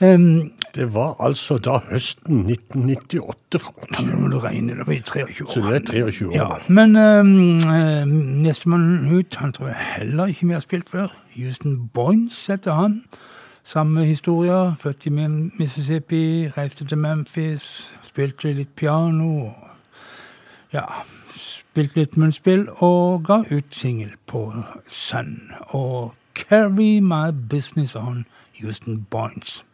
um, 0.00 0.52
det 0.74 0.94
var 0.94 1.16
altså 1.20 1.58
da 1.58 1.80
høsten 1.90 2.46
1998, 2.50 3.60
Frank. 3.60 4.06
nå 4.06 4.20
må 4.20 4.28
du 4.28 4.38
regne, 4.38 4.78
det 4.78 4.86
blir 4.86 5.02
23 5.02 5.46
år. 5.46 5.50
Så 5.50 5.60
det 5.60 5.74
er 5.74 6.06
23 6.06 6.28
år 6.28 6.34
Ja, 6.34 6.48
men 6.68 6.96
um, 6.96 7.58
nestemann 8.42 9.10
ut, 9.10 9.34
han 9.34 9.52
tror 9.52 9.66
jeg 9.66 9.76
heller 9.98 10.26
ikke 10.26 10.46
vi 10.46 10.52
har 10.52 10.60
spilt 10.60 10.90
før. 10.90 11.10
Houston 11.36 11.88
Boynes 11.94 12.46
heter 12.46 12.72
han. 12.72 13.02
Samme 13.64 14.04
historie. 14.04 14.74
Født 14.80 15.06
i 15.06 15.10
Mississippi, 15.10 16.48
reiste 16.48 16.84
til 16.84 16.98
Memphis, 16.98 17.92
spilte 18.02 18.52
litt 18.52 18.74
piano. 18.76 19.46
og 19.46 19.71
Ja, 20.72 20.86
spilte 21.36 22.00
litt 22.00 22.14
munnspill 22.16 22.62
og 22.80 23.26
ga 23.26 23.42
ut 23.50 23.74
singel 23.76 24.14
på 24.26 24.46
Sun. 24.88 25.52
Og 25.76 26.14
'Carry 26.34 27.00
My 27.00 27.28
Business 27.50 27.96
On', 27.96 28.24
Houston 28.60 29.06
Boynes. 29.10 29.64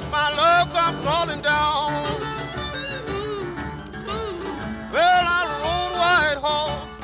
Make 0.00 0.10
my 0.12 0.30
love 0.30 0.72
come 0.72 0.94
crawling 1.02 1.42
down. 1.42 1.92
Well, 4.92 5.24
I 5.26 5.42
rode 5.58 5.94
White 6.02 6.38
Horse 6.40 6.94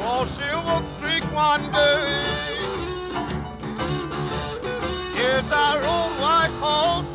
for 0.00 0.26
Silver 0.26 0.82
Creek 0.98 1.22
one 1.32 1.62
day. 1.70 2.06
Yes, 5.14 5.52
I 5.52 5.78
rode 5.84 6.14
White 6.24 6.54
Horse 6.64 7.10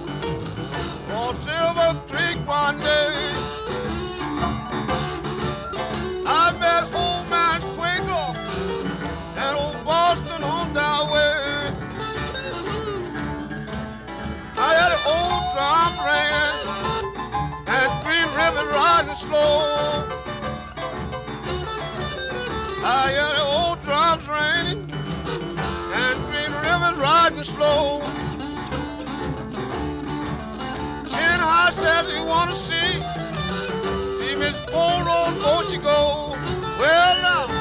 for 1.10 1.34
Silver 1.44 2.00
Creek 2.08 2.38
one 2.48 2.80
day. 2.80 3.34
I 6.26 6.54
met 6.58 6.84
drum 15.60 15.94
ringing 16.08 16.60
and 17.68 17.92
Green 18.06 18.30
River 18.40 18.64
riding 18.72 19.14
slow. 19.14 20.08
I 22.82 23.12
had 23.18 23.34
the 23.40 23.46
old 23.58 23.80
drums 23.82 24.26
ringing 24.36 24.84
and 26.02 26.16
Green 26.30 26.54
River's 26.64 26.98
riding 26.98 27.44
slow. 27.44 28.00
Tin 31.12 31.40
High 31.50 31.72
says 31.72 32.08
he 32.10 32.20
wanna 32.24 32.54
see, 32.54 32.92
see 34.18 34.36
Miss 34.40 34.58
Four 34.72 34.96
Rose 35.08 35.36
before 35.36 35.64
she 35.64 35.78
go. 35.78 36.38
Well 36.80 37.22
now. 37.22 37.59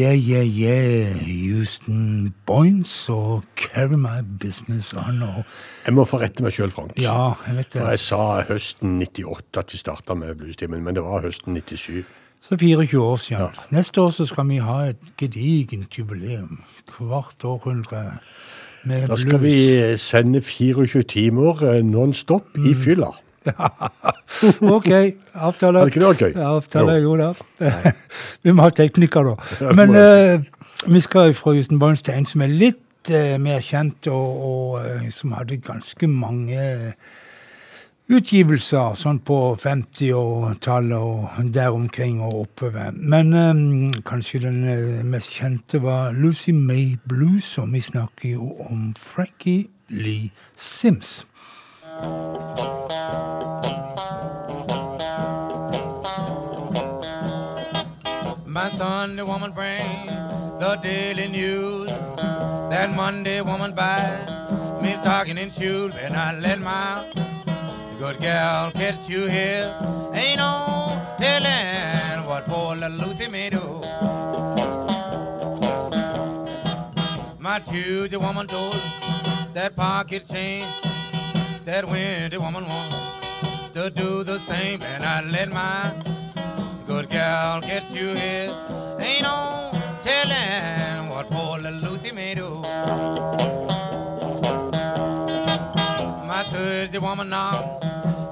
Yeah, 0.00 0.14
yeah, 0.14 0.46
yeah. 0.46 1.14
Houston 1.26 2.32
Boynes 2.46 3.08
og 3.12 3.42
Carry 3.56 3.96
My 4.00 4.22
Business 4.40 4.92
On. 4.94 5.22
Og 5.22 5.44
Jeg 5.86 5.94
må 5.96 6.04
få 6.08 6.20
rette 6.22 6.44
meg 6.44 6.54
sjøl, 6.56 6.70
Frank. 6.72 6.92
ja, 7.00 7.32
jeg 7.46 7.56
vet 7.56 7.72
det. 7.74 7.80
For 7.82 7.90
jeg 7.90 8.00
sa 8.04 8.20
høsten 8.48 8.94
98 9.02 9.58
at 9.60 9.72
vi 9.74 9.78
starta 9.82 10.14
med 10.16 10.34
Bluestimen, 10.40 10.82
men 10.84 10.96
det 10.96 11.02
var 11.04 11.20
høsten 11.26 11.54
97. 11.58 12.04
Så 12.40 12.56
24 12.56 13.02
år 13.04 13.16
siden. 13.20 13.58
Neste 13.70 14.00
år 14.00 14.10
så 14.16 14.24
skal 14.30 14.48
vi 14.48 14.56
ha 14.64 14.78
et 14.94 15.10
gedigent 15.20 15.98
jubileum. 15.98 16.62
Hvert 16.98 17.44
århundre 17.44 18.04
med 18.88 19.08
Da 19.10 19.16
skal 19.20 19.38
blues. 19.38 19.42
vi 19.42 19.96
sende 20.00 20.40
24 20.40 21.02
timer 21.02 21.60
eh, 21.74 21.82
non-stop 21.84 22.56
i 22.64 22.72
fylla. 22.74 23.10
OK, 24.76 24.90
avtale. 25.34 25.80
Er 25.80 25.86
ikke 25.86 26.00
det 26.00 26.08
ok? 26.08 26.22
Ja, 26.34 26.56
avtale, 26.56 26.92
Jo. 26.92 27.16
da. 27.16 27.32
vi 28.42 28.52
må 28.52 28.62
ha 28.62 28.70
tekniker, 28.70 29.32
da. 29.32 29.72
Men 29.74 29.96
uh, 29.96 30.44
vi 30.92 31.00
skal 31.00 31.34
fra 31.34 31.54
Houston 31.56 31.78
Boynes 31.78 32.02
til 32.02 32.14
en 32.14 32.28
som 32.28 32.44
er 32.44 32.52
litt 32.52 33.12
uh, 33.12 33.36
mer 33.40 33.64
kjent, 33.64 34.06
og, 34.12 34.44
og 34.50 34.78
eh, 34.84 35.08
som 35.14 35.32
hadde 35.36 35.60
ganske 35.64 36.08
mange 36.08 36.60
utgivelser 38.10 38.96
sånn 38.98 39.20
på 39.22 39.36
50-tallet 39.62 40.98
og 40.98 41.50
der 41.54 41.70
omkring 41.70 42.18
og 42.26 42.40
oppover. 42.42 42.90
Men 42.96 43.32
um, 43.34 43.92
kanskje 44.06 44.42
den 44.48 44.64
mest 45.10 45.30
kjente 45.36 45.78
var 45.84 46.10
Lucy 46.12 46.50
May 46.50 46.96
Blues, 47.06 47.54
og 47.62 47.70
vi 47.72 47.84
snakker 47.86 48.34
jo 48.34 48.50
om 48.66 48.90
Frankie 48.98 49.68
Lee 49.88 50.32
Sims. 50.56 51.20
My 58.46 58.68
Sunday 58.70 59.22
woman 59.22 59.52
bring 59.52 60.06
the 60.58 60.78
daily 60.82 61.28
news. 61.28 61.86
That 62.68 62.90
Monday 62.94 63.40
woman 63.40 63.74
buy 63.74 64.04
me 64.82 64.92
talking 65.04 65.38
and 65.38 65.52
shoes. 65.52 65.94
And 65.96 66.14
I 66.14 66.38
let 66.38 66.60
my 66.60 67.10
good 67.98 68.18
gal 68.18 68.70
catch 68.72 69.08
you 69.08 69.26
here. 69.26 69.72
Ain't 70.12 70.38
no 70.38 71.00
telling 71.18 72.26
what 72.26 72.44
poor 72.46 72.76
little 72.76 72.98
Lucy 72.98 73.30
may 73.30 73.50
do. 73.50 73.64
My 77.38 77.60
Tuesday 77.60 78.16
woman 78.16 78.46
told 78.46 78.74
that 79.54 79.74
pocket 79.76 80.26
change. 80.28 80.89
That 81.70 81.84
Wednesday 81.84 82.36
woman 82.36 82.66
want 82.66 82.90
to 83.74 83.90
do 83.90 84.24
the 84.24 84.40
same. 84.40 84.82
And 84.82 85.04
I 85.04 85.22
let 85.30 85.50
my 85.50 85.92
good 86.84 87.08
gal 87.08 87.60
get 87.60 87.88
you 87.92 88.08
here. 88.08 88.50
Ain't 88.98 89.22
no 89.22 89.70
telling 90.02 91.08
what 91.10 91.30
poor 91.30 91.58
little 91.60 91.78
Lucy 91.78 92.12
may 92.12 92.34
do. 92.34 92.62
My 96.26 96.42
Thursday 96.50 96.98
woman 96.98 97.28
knock 97.28 97.62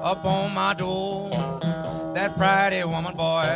up 0.02 0.24
on 0.24 0.52
my 0.52 0.74
door. 0.76 1.30
That 2.16 2.36
Friday 2.36 2.82
woman 2.82 3.14
boy 3.14 3.46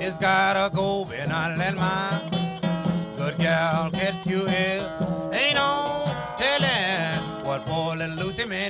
is 0.00 0.14
gotta 0.18 0.72
go. 0.72 1.04
And 1.20 1.32
I 1.32 1.56
let 1.56 1.74
my 1.74 2.22
good 3.18 3.36
gal 3.38 3.90
get 3.90 4.24
you 4.24 4.46
here. 4.46 4.86
Ain't 5.32 5.56
no 5.56 6.04
telling 6.38 7.44
what 7.44 7.66
poor 7.66 7.96
little 7.96 8.14
Lucy 8.14 8.46
may 8.46 8.69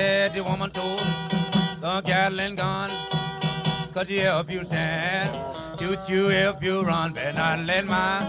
My 0.00 0.06
Saturday 0.06 0.40
woman 0.40 0.70
told 0.70 1.00
the 1.82 2.02
Gatling 2.06 2.56
gun, 2.56 2.90
Cause 3.92 4.08
you 4.08 4.22
if 4.40 4.50
you 4.50 4.64
stand, 4.64 5.28
shoot 5.78 5.98
you 6.08 6.30
if 6.30 6.62
you 6.62 6.80
run. 6.82 7.12
Better 7.12 7.36
not 7.36 7.66
let 7.66 7.84
my 7.84 8.26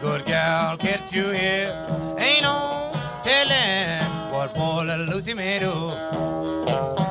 good 0.00 0.24
gal 0.24 0.76
get 0.76 1.02
you 1.12 1.30
here. 1.30 1.74
Ain't 2.16 2.42
no 2.42 2.92
telling 3.24 4.32
what 4.32 4.54
poor 4.54 4.84
little 4.84 5.06
Lucy 5.06 5.34
may 5.34 5.58
do. 5.58 7.07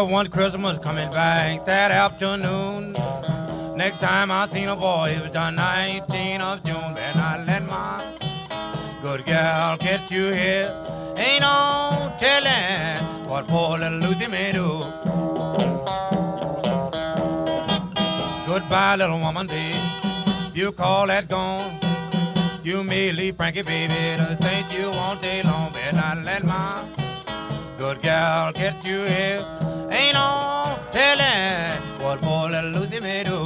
Left 0.00 0.12
one 0.12 0.28
Christmas 0.28 0.78
coming 0.78 1.10
back 1.10 1.66
that 1.66 1.90
afternoon. 1.90 2.94
Next 3.76 3.98
time 3.98 4.30
I 4.30 4.46
seen 4.46 4.68
a 4.68 4.74
boy, 4.74 5.10
it 5.14 5.20
was 5.20 5.30
the 5.30 5.38
19th 5.38 6.40
of 6.40 6.64
June. 6.64 6.94
Then 6.94 7.16
I 7.16 7.44
let 7.46 7.62
my 7.66 8.02
good 9.02 9.26
girl 9.26 9.76
get 9.76 10.10
you 10.10 10.32
here. 10.32 10.72
Ain't 11.18 11.42
no 11.42 12.10
telling 12.18 13.28
what 13.28 13.46
poor 13.46 13.76
little 13.76 13.98
Lucy 13.98 14.26
may 14.30 14.52
do. 14.52 14.68
Goodbye, 18.46 18.96
little 18.96 19.20
woman, 19.20 19.48
babe. 19.48 19.76
You 20.54 20.72
call 20.72 21.08
that 21.08 21.28
gone. 21.28 21.78
You 22.62 22.82
may 22.84 23.12
leave 23.12 23.36
Frankie, 23.36 23.60
baby, 23.60 24.16
to 24.16 24.34
think 24.36 24.72
you 24.72 24.88
all 24.92 25.16
day 25.16 25.42
long. 25.44 25.74
Better 25.74 25.96
not 25.96 26.24
let 26.24 26.42
my 26.42 26.99
good 27.80 28.02
gal 28.02 28.52
get 28.52 28.84
you 28.84 29.00
here. 29.14 29.42
Ain't 29.90 30.12
no 30.12 30.76
telling 30.92 31.80
what 32.02 32.20
poor 32.20 32.50
little 32.50 32.72
Lucy 32.76 33.00
may 33.00 33.24
do. 33.24 33.40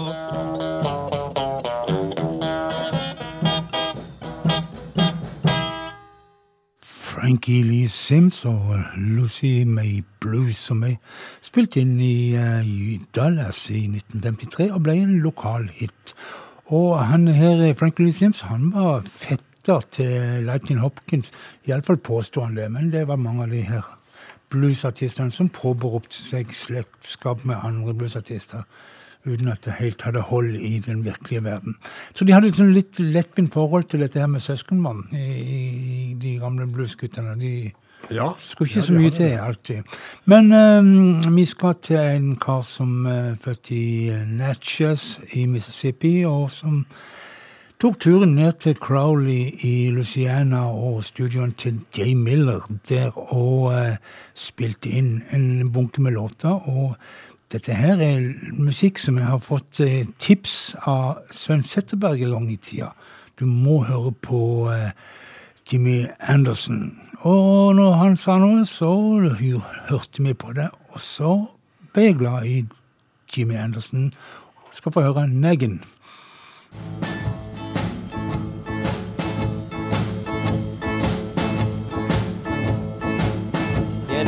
Frankie 6.82 7.62
Lee 7.62 7.87
Sims 7.87 8.45
og 8.45 8.74
Lucy 8.97 9.62
May 9.64 10.03
Blues, 10.20 10.57
som 10.57 10.82
er 10.82 10.99
spilt 11.41 11.78
inn 11.78 11.95
eh, 12.03 12.66
i 12.66 12.99
Dallas 13.14 13.68
i 13.70 13.87
1953 13.87 14.70
og 14.74 14.82
ble 14.82 14.99
en 15.07 15.18
lokal 15.22 15.70
hit. 15.78 16.18
Og 16.74 16.99
han 17.07 17.28
her, 17.30 17.68
Frankie 17.78 18.11
Lee 18.11 18.18
Sims, 18.18 18.43
han 18.51 18.72
var 18.74 19.07
fetter 19.07 19.87
til 19.95 20.43
Lightning 20.51 20.82
Hopkins. 20.82 21.30
Iallfall 21.68 22.03
påstår 22.03 22.51
han 22.51 22.59
det, 22.59 22.72
men 22.72 22.91
det 22.91 23.07
var 23.09 23.16
mange 23.16 23.47
av 23.47 23.55
de 23.55 23.62
her 23.62 23.95
bluesartistene 24.51 25.32
som 25.32 25.49
påberopte 25.49 26.16
seg 26.22 26.53
slektskap 26.55 27.45
med 27.45 27.57
andre 27.64 27.95
bluesartister 27.95 28.62
uten 29.24 29.49
at 29.49 29.64
det 29.64 29.72
helt 29.78 30.03
hadde 30.05 30.20
hold 30.20 30.53
i 30.61 30.78
den 30.84 30.99
virkelige 31.05 31.45
verden. 31.47 31.76
Så 32.12 32.26
de 32.28 32.34
hadde 32.36 32.51
et 32.53 32.59
sånn 32.59 32.74
litt 32.76 32.99
lettvint 33.01 33.55
forhold 33.57 33.86
til 33.88 34.03
dette 34.05 34.20
her 34.20 34.28
med 34.28 34.45
søskenbarn 34.45 35.07
i, 35.16 35.28
i 36.11 36.14
de 36.20 36.34
gamle 36.42 36.66
bluesguttene. 36.68 37.32
De 37.40 37.72
Ja. 38.12 38.34
skulle 38.45 38.68
ikke 38.68 38.80
Ja, 38.80 38.84
så 38.84 38.92
mye 38.92 39.11
til, 39.11 39.24
det. 39.30 39.40
alltid. 39.40 39.82
Men 40.26 40.53
um, 40.53 41.36
vi 41.36 41.45
skal 41.49 41.74
til 41.82 41.97
en 41.97 42.36
kar 42.36 42.61
som 42.68 43.07
er 43.07 43.36
født 43.40 43.70
i 43.70 44.09
eh, 44.12 44.26
Natchez 44.28 45.18
i 45.32 45.47
Mississippi, 45.47 46.24
og 46.28 46.51
som 46.51 46.84
tok 47.85 47.99
turen 48.01 48.30
ned 48.32 48.62
til 48.64 48.78
Crowley 48.80 49.51
i 49.61 49.91
Louisiana 49.93 50.62
og 50.72 51.03
studioen 51.05 51.51
til 51.61 51.82
Jay 51.93 52.14
Miller 52.16 52.64
der, 52.89 53.11
og 53.12 53.74
eh, 53.76 53.99
spilte 54.32 54.89
inn 54.89 55.18
en 55.37 55.68
bunke 55.72 56.01
med 56.01 56.16
låter. 56.16 56.49
og 56.49 56.97
dette 57.53 57.76
her 57.76 58.01
er 58.01 58.32
musikk 58.57 58.99
som 58.99 59.18
jeg 59.20 59.28
har 59.28 59.43
fått 59.45 59.82
eh, 59.85 60.07
tips 60.18 60.76
av 60.89 61.28
Svein 61.30 61.61
Setteberg 61.62 62.24
i 62.24 62.30
lang 62.30 62.49
tida. 62.57 62.95
Du 63.37 63.45
må 63.45 63.82
høre 63.85 64.14
på 64.16 64.41
eh, 64.72 64.97
Jimmy 65.68 66.07
Anderson. 66.20 66.97
Og 67.20 67.76
når 67.76 67.93
han 68.01 68.16
sa 68.16 68.39
noe, 68.41 68.64
så 68.64 68.95
hørte 69.91 70.24
vi 70.24 70.32
på 70.32 70.57
det. 70.57 70.70
Og 70.97 71.05
så 71.05 71.37
ble 71.93 72.09
jeg 72.09 72.20
glad 72.24 72.49
i 72.49 72.62
Jimmy 73.37 73.61
Anderson. 73.61 74.14
Skal 74.72 74.97
få 74.97 75.05
høre 75.05 75.28
Neggen. 75.28 75.82
You 76.74 77.43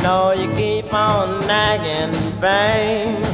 know 0.07 0.31
you 0.31 0.47
keep 0.55 0.93
on 0.93 1.27
nagging, 1.47 2.15
babe, 2.39 3.25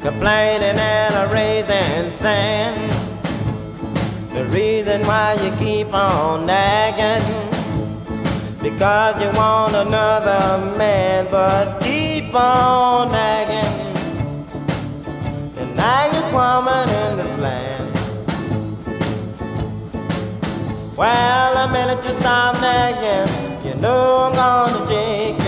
complaining 0.00 0.78
and 0.78 1.30
raising 1.30 2.10
sand. 2.12 2.80
The 4.32 4.44
reason 4.46 5.02
why 5.02 5.36
you 5.44 5.50
keep 5.64 5.92
on 5.92 6.46
nagging, 6.46 7.26
because 8.62 9.14
you 9.22 9.30
want 9.36 9.74
another 9.74 10.44
man, 10.78 11.26
but 11.30 11.78
keep 11.82 12.34
on 12.34 13.12
nagging. 13.12 13.76
The 15.56 15.66
naggest 15.76 16.30
woman 16.32 16.86
in 17.02 17.18
this 17.20 17.34
land. 17.44 17.84
Well, 20.96 21.50
the 21.58 21.66
minute 21.70 22.02
you 22.02 22.12
stop 22.18 22.54
nagging, 22.62 23.43
you 23.84 23.90
know 23.90 24.30
I'm 24.32 24.34
gonna 24.34 25.43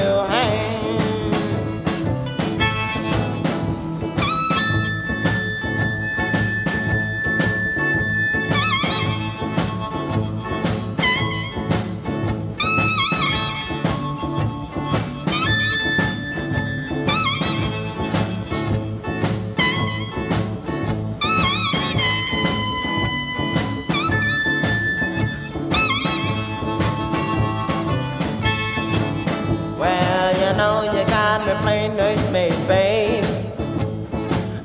me 31.67 31.91
playing 32.31 32.67
babe. 32.69 33.25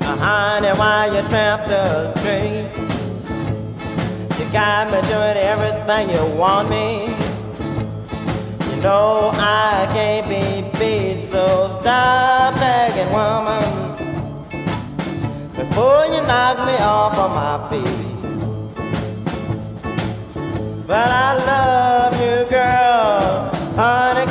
Uh, 0.02 0.16
honey, 0.22 0.72
while 0.78 1.08
you 1.14 1.22
tramp 1.28 1.62
the 1.66 2.06
streets, 2.14 2.78
you 4.38 4.46
got 4.52 4.86
me 4.92 5.00
doing 5.10 5.38
everything 5.52 6.10
you 6.10 6.24
want 6.38 6.70
me. 6.70 7.06
You 8.70 8.82
know 8.82 9.30
I 9.34 9.88
can't 9.92 10.28
be 10.28 10.62
beat, 10.78 11.18
so 11.18 11.68
stop 11.68 12.54
nagging, 12.56 13.12
woman, 13.12 13.66
before 15.54 16.04
you 16.06 16.22
knock 16.30 16.58
me 16.66 16.76
off 16.80 17.18
of 17.18 17.30
my 17.40 17.56
feet. 17.68 18.10
But 20.86 21.10
I 21.10 21.30
love 21.50 22.14
you, 22.24 22.36
girl, 22.48 23.50
honey, 23.76 24.26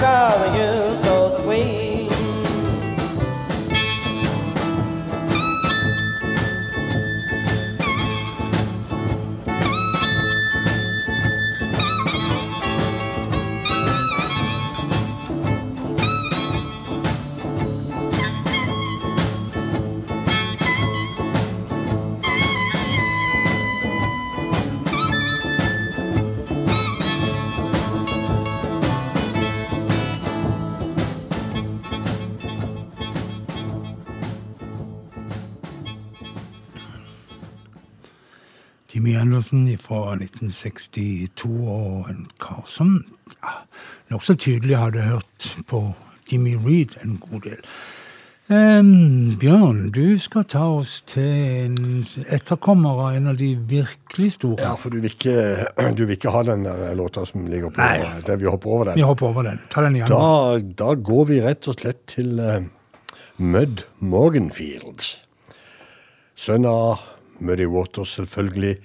Jimmy 39.11 39.21
Anderson 39.21 39.77
fra 39.77 40.13
1962, 40.13 41.49
og 41.67 42.05
en 42.09 42.27
kar 42.39 42.61
som 42.65 42.93
ja, 43.41 43.57
nokså 44.07 44.37
tydelig 44.39 44.77
hadde 44.79 45.03
hørt 45.03 45.47
på 45.67 45.81
Jimmy 46.31 46.53
Reed 46.55 46.95
en 47.03 47.17
god 47.19 47.43
del. 47.43 47.59
Um, 48.47 49.35
Bjørn, 49.39 49.89
du 49.91 50.15
skal 50.19 50.47
ta 50.47 50.63
oss 50.77 51.01
til 51.11 51.27
en 51.65 51.75
etterkommer 52.31 53.03
av 53.09 53.19
en 53.19 53.33
av 53.33 53.37
de 53.41 53.51
virkelig 53.67 54.37
store. 54.37 54.61
Ja, 54.63 54.77
for 54.79 54.95
du 54.95 55.01
vil 55.03 55.11
ikke, 55.11 55.67
du 55.97 56.05
vil 56.05 56.15
ikke 56.15 56.31
ha 56.31 56.45
den 56.47 56.63
der 56.63 56.95
låta 56.95 57.25
som 57.27 57.51
ligger 57.51 57.75
på 57.75 57.83
Nei. 57.83 58.23
der 58.27 58.39
vi 58.39 58.47
hopper 58.47 58.77
over 58.77 58.91
den. 58.93 59.01
Vi 59.01 59.07
hopper 59.11 59.33
over 59.33 59.51
den. 59.51 59.59
Ta 59.75 59.83
den 59.83 59.99
igjen. 59.99 60.11
Da, 60.11 60.59
da 60.85 60.95
går 60.95 61.31
vi 61.33 61.43
rett 61.43 61.67
og 61.67 61.81
slett 61.83 62.05
til 62.15 62.39
uh, 62.39 62.61
Mud 63.35 63.83
Morganfield. 63.99 65.17
Sønn 66.39 66.63
av 66.63 67.10
Muddy 67.41 67.65
Waters, 67.67 68.15
selvfølgelig. 68.17 68.77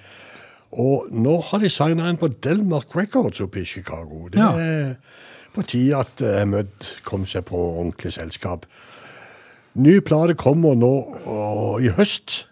Og 0.76 1.06
nå 1.14 1.36
har 1.50 1.58
de 1.62 1.70
signa 1.70 2.08
en 2.10 2.18
på 2.20 2.28
Delmark 2.44 2.96
Records 2.96 3.40
oppe 3.40 3.60
i 3.62 3.64
Chicago. 3.64 4.26
Det 4.32 4.40
Ja. 4.42 4.50
er 4.58 4.94
på 5.54 5.62
tide 5.62 5.96
at 5.96 6.20
uh, 6.20 6.42
Mud 6.48 6.90
kom 7.04 7.24
seg 7.26 7.44
på 7.48 7.56
ordentlig 7.56 8.12
selskap. 8.12 8.66
Ny 9.74 9.98
plate 10.00 10.34
kommer 10.34 10.74
nå 10.74 10.90
og, 11.26 11.82
i 11.84 11.88
høst. 11.88 12.46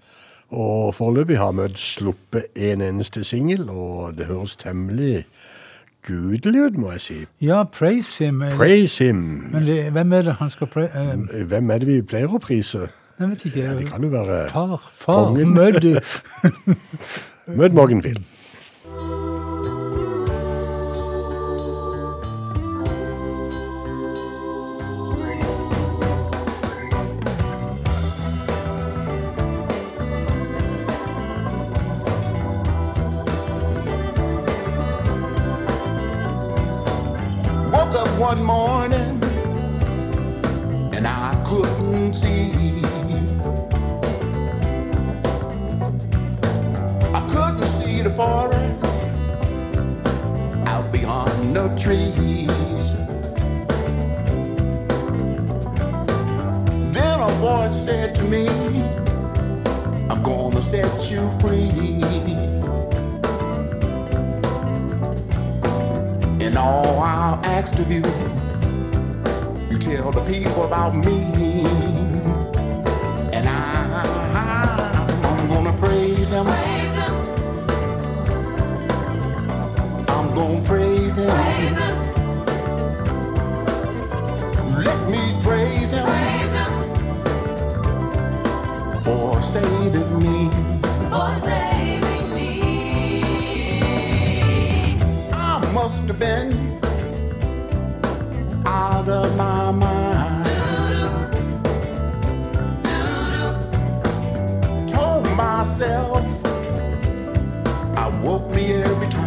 Og 0.55 0.95
foreløpig 0.95 1.37
har 1.41 1.53
Mud 1.53 1.75
sluppet 1.81 2.47
en 2.57 2.81
eneste 2.85 3.25
singel, 3.25 3.67
og 3.71 4.15
det 4.17 4.27
høres 4.29 4.57
temmelig 4.57 5.25
gudelig 6.07 6.61
ut, 6.67 6.77
må 6.79 6.91
jeg 6.93 7.01
si. 7.01 7.19
Ja, 7.41 7.63
praise 7.65 8.25
him. 8.25 8.43
Praise 8.57 9.05
him. 9.05 9.17
Men 9.53 9.67
det, 9.67 9.79
hvem 9.93 10.13
er 10.13 10.23
det 10.23 10.35
han 10.39 10.51
skal 10.53 10.67
pra 10.69 10.85
Uh, 10.85 11.45
Hvem 11.49 11.71
er 11.71 11.79
det 11.79 11.89
vi 11.89 12.03
pleier 12.03 12.29
å 12.29 12.39
prise? 12.39 12.89
Jeg 13.19 13.29
vet 13.31 13.45
ikke. 13.45 13.61
Ja, 13.61 13.75
det 13.79 13.87
kan 13.87 14.03
jo 14.03 14.09
være 14.11 14.49
Far. 14.51 14.91
Far. 14.95 15.27
kongen. 15.29 15.55
Mødd 15.55 15.85
Møt 17.61 17.73
trees. 51.85 52.47
Then 56.95 57.21
a 57.21 57.29
voice 57.45 57.85
said 57.85 58.15
to 58.15 58.25
me, 58.25 58.47
I'm 60.09 60.23
gonna 60.23 60.63
set 60.63 61.11
you 61.11 61.29
free. 61.41 62.01
And 66.41 66.57
all 66.57 67.01
I'll 67.01 67.45
ask 67.45 67.79
of 67.79 67.91
you, 67.91 68.01
you 69.71 69.77
tell 69.77 70.11
the 70.11 70.25
people 70.33 70.65
about 70.65 70.95
me. 70.95 72.14
Praise 81.15 81.79
him. 81.79 81.97
Let 84.83 85.01
me 85.09 85.23
praise 85.45 85.93
him 85.93 86.07
for 89.05 89.41
saving 89.41 90.19
me. 90.19 90.51
I 95.33 95.73
must 95.73 96.09
have 96.09 96.19
been 96.19 96.53
out 98.67 99.09
of 99.09 99.37
my 99.37 99.71
mind. 99.71 100.47
Told 104.89 105.31
myself 105.37 106.19
I 107.97 108.09
woke 108.25 108.51
me 108.51 108.73
every 108.73 109.09
time. 109.09 109.24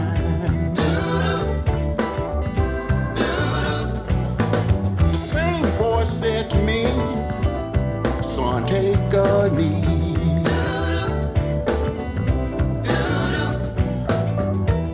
Son, 8.57 8.65
take 8.65 9.13
a 9.13 9.49
knee. 9.55 9.85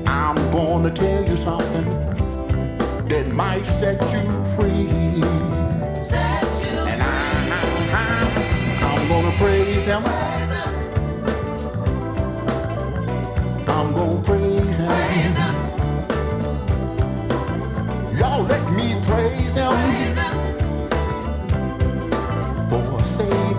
I'm 0.05 0.35
gonna 0.51 0.91
tell 0.91 1.23
you 1.23 1.35
something 1.35 1.85
that 3.07 3.31
might 3.33 3.65
set 3.65 4.01
you 4.13 4.21
free. 4.55 4.87
And 6.89 7.01
I, 7.01 7.15
I, 7.93 8.05
I'm 8.89 9.07
gonna 9.07 9.31
praise 9.37 9.85
him. 9.85 10.03
I'm 13.69 13.93
gonna 13.93 14.21
praise 14.23 14.77
him. 14.77 14.91
Y'all 18.19 18.43
let 18.43 18.63
me 18.73 18.95
praise 19.07 19.55
him 19.55 20.13
for 20.15 20.22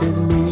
saving 0.04 0.28
me. 0.28 0.43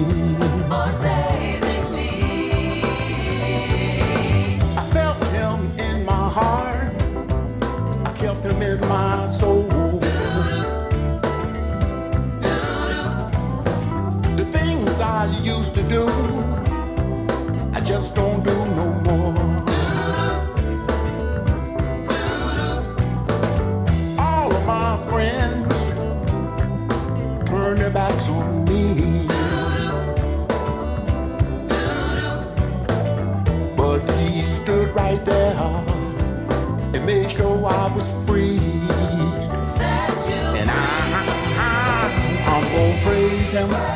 Gonna 43.53 43.92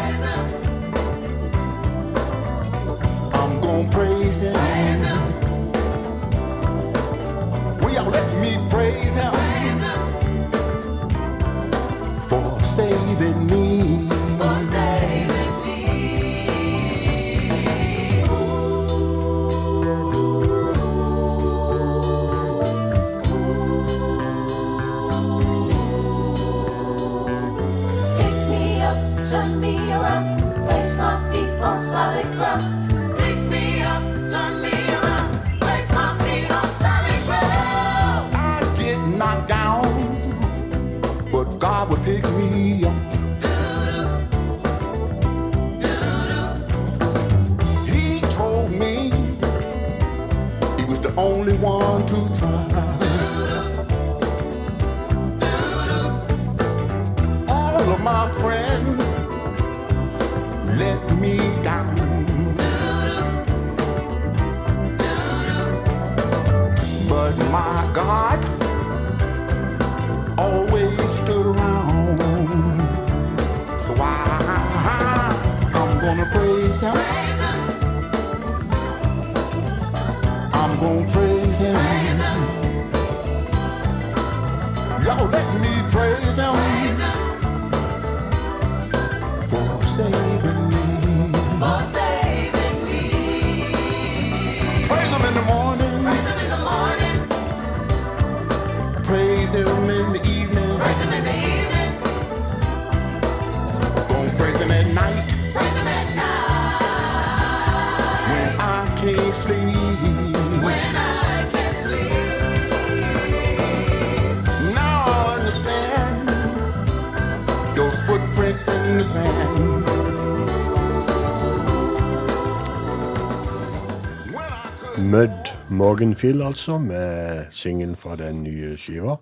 Mud 125.77 125.87
Morganfield, 125.87 126.43
altså, 126.43 126.79
med 126.79 127.45
singen 127.51 127.97
fra 127.97 128.17
den 128.17 128.43
nye 128.43 128.77
skiva. 128.81 129.17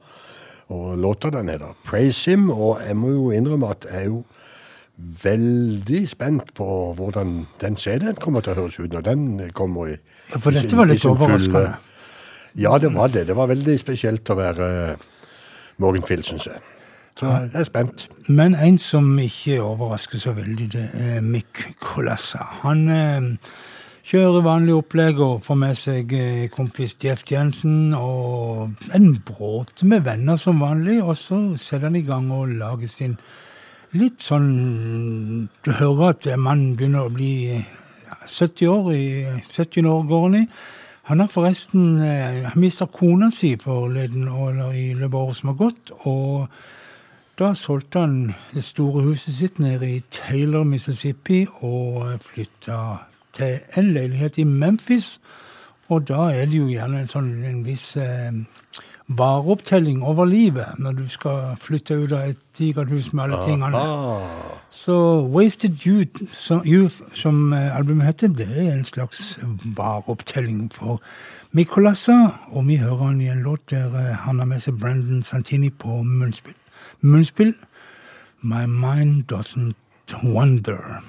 Og 0.69 0.99
låta 0.99 1.31
den 1.31 1.49
heter 1.49 1.75
Praise 1.85 2.31
Him, 2.31 2.51
og 2.51 2.79
jeg 2.87 2.97
må 2.97 3.11
jo 3.11 3.31
innrømme 3.31 3.71
at 3.71 3.87
jeg 3.91 4.01
er 4.01 4.05
jo 4.05 4.23
veldig 5.23 6.09
spent 6.09 6.55
på 6.55 6.95
hvordan 6.95 7.47
den 7.61 7.77
CD-en 7.77 8.15
kommer 8.15 8.41
til 8.41 8.55
å 8.55 8.61
høres 8.61 8.79
ut 8.79 8.93
når 8.95 9.03
den 9.09 9.51
kommer 9.53 9.91
i 9.91 9.97
Ja, 10.31 10.39
for 10.39 10.55
dette 10.55 10.79
var 10.79 10.87
litt 10.87 11.05
overraskende. 11.05 11.75
Ja, 12.55 12.79
det 12.79 12.95
var 12.95 13.11
det. 13.11 13.27
Det 13.27 13.37
var 13.37 13.51
veldig 13.51 13.79
spesielt 13.79 14.31
å 14.31 14.39
være 14.39 14.69
Morgan 15.83 16.07
Phil, 16.07 16.23
syns 16.23 16.47
jeg. 16.47 16.63
Så 17.19 17.27
jeg 17.27 17.51
er 17.55 17.67
spent. 17.67 18.09
Men 18.29 18.55
en 18.55 18.79
som 18.79 19.11
ikke 19.19 19.59
overrasker 19.63 20.23
så 20.23 20.33
veldig, 20.39 20.71
det 20.73 20.89
er 20.95 21.21
Mick 21.21 21.67
Colassa. 21.83 22.47
Han 22.63 22.89
eh, 22.91 23.33
kjører 24.05 24.45
vanlig 24.45 24.75
opplegg 24.77 25.21
og 25.25 25.45
får 25.47 25.57
med 25.57 25.79
seg 25.81 26.13
eh, 26.13 26.45
kompis 26.53 26.93
Jeff 27.01 27.23
Jensen 27.31 27.95
og 27.97 28.75
en 28.93 29.15
bråte 29.25 29.89
med 29.89 30.05
venner 30.05 30.37
som 30.41 30.61
vanlig, 30.61 30.99
og 31.01 31.17
så 31.17 31.39
setter 31.57 31.89
han 31.89 31.97
i 31.97 32.05
gang 32.05 32.29
og 32.35 32.53
lager 32.53 32.91
sin 32.91 33.17
litt 33.95 34.21
sånn 34.21 35.49
Du 35.65 35.71
hører 35.73 36.13
at 36.13 36.29
mannen 36.37 36.75
begynner 36.77 37.07
å 37.07 37.15
bli 37.15 37.63
70 38.29 38.69
år, 38.69 38.93
i 38.93 39.07
70 39.49 39.89
år 39.89 40.05
går 40.11 40.25
han 40.27 40.39
i. 40.43 40.45
Han 41.09 41.21
har 41.21 41.33
forresten 41.33 41.99
eh, 42.05 42.53
mista 42.61 42.89
kona 42.89 43.31
si 43.33 43.55
forleden, 43.61 44.29
i 44.73 44.93
løpet 44.93 45.15
av 45.15 45.21
året 45.23 45.41
som 45.41 45.53
har 45.53 45.61
gått. 45.65 45.95
og 46.05 46.49
da 47.35 47.49
solgte 47.59 47.99
han 47.99 48.19
det 48.55 48.63
store 48.63 49.09
huset 49.09 49.35
sitt 49.35 49.57
nede 49.59 49.89
i 49.91 50.03
Taylor, 50.15 50.63
Mississippi, 50.63 51.41
og 51.67 52.21
flytta 52.23 52.77
til 53.37 53.59
en 53.77 53.93
leilighet 53.93 54.39
i 54.39 54.45
Memphis. 54.45 55.21
Og 55.89 56.09
da 56.09 56.31
er 56.33 56.47
det 56.49 56.59
jo 56.59 56.71
gjerne 56.71 57.03
en 57.03 57.11
sånn 57.11 57.31
en 57.45 57.65
viss 57.67 57.97
eh, 58.01 58.33
vareopptelling 59.07 60.03
over 60.03 60.25
livet 60.25 60.79
når 60.79 60.93
du 60.93 61.09
skal 61.13 61.59
flytte 61.61 61.95
ut 61.95 62.13
av 62.13 62.31
et 62.31 62.41
digert 62.59 62.89
hus 62.89 63.13
med 63.13 63.25
alle 63.25 63.43
tingene. 63.45 63.83
Så 64.71 64.97
Wasted 65.29 65.87
Youth, 65.87 66.25
som, 66.29 66.63
Youth, 66.65 67.03
som 67.13 67.53
eh, 67.53 67.77
albumet 67.77 68.07
heter, 68.07 68.29
det 68.29 68.49
er 68.49 68.73
en 68.73 68.85
slags 68.85 69.39
vareopptelling 69.77 70.73
for 70.73 71.03
Mikolassa. 71.53 72.17
Og 72.51 72.67
vi 72.67 72.77
hører 72.77 73.05
han 73.05 73.21
i 73.21 73.29
en 73.29 73.45
låt 73.45 73.71
der 73.71 73.93
eh, 73.93 74.15
han 74.25 74.39
har 74.39 74.49
med 74.49 74.65
seg 74.65 74.81
Brandon 74.81 75.23
Santini 75.23 75.71
på 75.71 76.03
munnspill. 76.03 76.57
Munnspill 77.01 77.55
My 78.41 78.65
Mind 78.67 79.25
Doesn't 79.33 79.77
Wonder. 80.23 81.03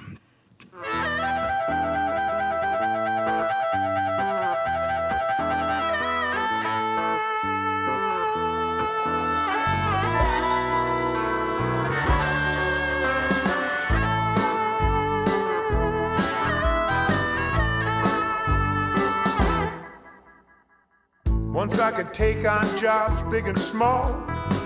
Once 21.56 21.78
I 21.78 21.90
could 21.90 22.12
take 22.12 22.46
on 22.46 22.66
jobs 22.76 23.22
big 23.30 23.46
and 23.46 23.58
small, 23.58 24.12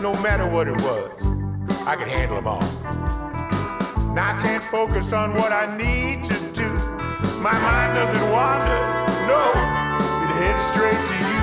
no 0.03 0.13
matter 0.25 0.45
what 0.51 0.67
it 0.67 0.75
was. 0.83 1.23
I 1.87 1.95
could 1.95 2.09
handle 2.09 2.39
them 2.39 2.49
all. 2.49 2.61
Now 4.13 4.37
I 4.37 4.41
can't 4.43 4.65
focus 4.65 5.13
on 5.13 5.35
what 5.35 5.53
I 5.53 5.67
need 5.79 6.25
to 6.25 6.35
do. 6.53 6.69
My 7.39 7.53
mind 7.53 7.95
doesn't 7.95 8.33
wander, 8.33 8.81
no, 9.31 9.53
it 10.25 10.31
heads 10.41 10.65
straight 10.65 11.03
to 11.11 11.15
you. 11.31 11.41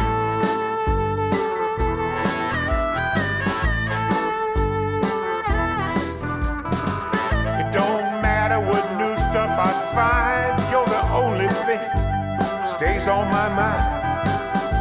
It 7.62 7.72
don't 7.72 8.22
matter 8.22 8.60
what 8.60 8.84
new 8.98 9.16
stuff 9.16 9.58
I 9.58 9.72
find, 9.96 10.27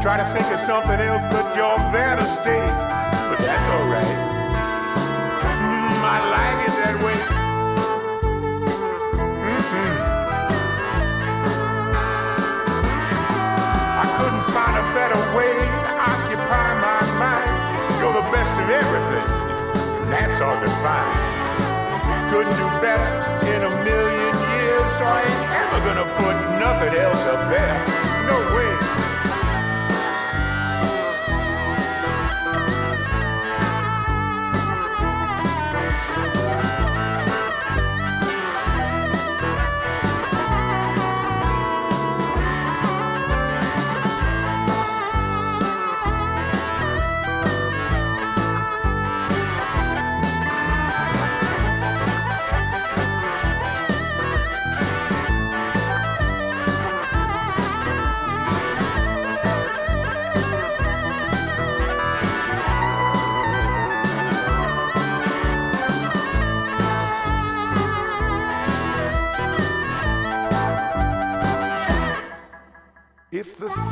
Try 0.07 0.19
to 0.19 0.25
think 0.25 0.47
of 0.55 0.61
something 0.61 1.01
else, 1.01 1.21
but 1.35 1.57
you're 1.57 1.83
there 1.91 2.15
to 2.15 2.25
stay. 2.27 2.63
But 3.27 3.39
that's 3.43 3.67
alright. 3.67 4.07
Mm, 5.43 5.99
I 6.15 6.19
like 6.31 6.61
it 6.63 6.75
that 6.79 6.97
way. 7.03 7.19
Mhm. 9.51 9.95
I 13.99 14.07
couldn't 14.17 14.47
find 14.55 14.75
a 14.79 14.87
better 14.95 15.19
way 15.35 15.55
to 15.59 15.93
occupy 16.13 16.69
my 16.87 17.03
mind. 17.19 17.51
You're 17.99 18.15
the 18.15 18.29
best 18.31 18.55
of 18.63 18.71
everything, 18.71 19.27
and 20.03 20.13
that's 20.13 20.39
hard 20.39 20.61
to 20.65 20.71
find. 20.87 21.11
Couldn't 22.31 22.55
do 22.55 22.69
better 22.79 23.11
in 23.55 23.61
a 23.71 23.73
million 23.83 24.35
years, 24.55 24.89
so 24.99 25.05
I 25.05 25.19
ain't 25.27 25.43
ever 25.63 25.79
gonna 25.83 26.09
put 26.23 26.37
nothing 26.63 26.95
else 26.95 27.27
up 27.27 27.43
there. 27.51 27.75
No 28.31 28.39
way. 28.55 29.06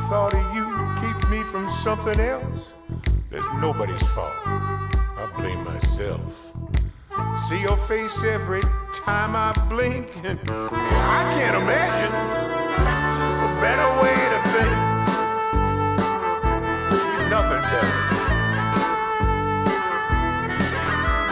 Thought 0.08 0.34
of 0.34 0.44
you 0.54 0.64
keeps 1.00 1.28
me 1.30 1.42
from 1.42 1.66
something 1.70 2.20
else, 2.20 2.74
there's 3.30 3.46
nobody's 3.58 4.06
fault. 4.08 4.32
I 4.44 5.30
blame 5.34 5.64
myself. 5.64 6.52
See 7.48 7.62
your 7.62 7.76
face 7.76 8.22
every 8.22 8.60
time 8.92 9.34
I 9.34 9.52
blink, 9.70 10.12
and 10.22 10.38
I 10.50 11.20
can't 11.36 11.56
imagine 11.56 12.12
a 12.12 13.50
better 13.64 13.88
way 14.02 14.18
to 14.32 14.38
think. 14.52 14.76
Nothing 17.30 17.64
better. 17.72 17.98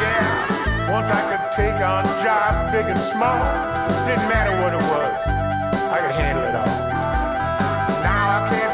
Yeah, 0.00 0.90
once 0.90 1.10
I 1.10 1.20
could 1.28 1.44
take 1.52 1.78
on 1.84 2.04
jobs 2.24 2.72
big 2.72 2.86
and 2.86 2.98
small, 2.98 3.44
didn't 4.06 4.28
matter 4.32 4.54
what 4.62 4.72
it 4.72 4.82
was, 4.88 5.20
I 5.92 5.98
could 6.00 6.16
handle 6.16 6.44
it 6.44 6.51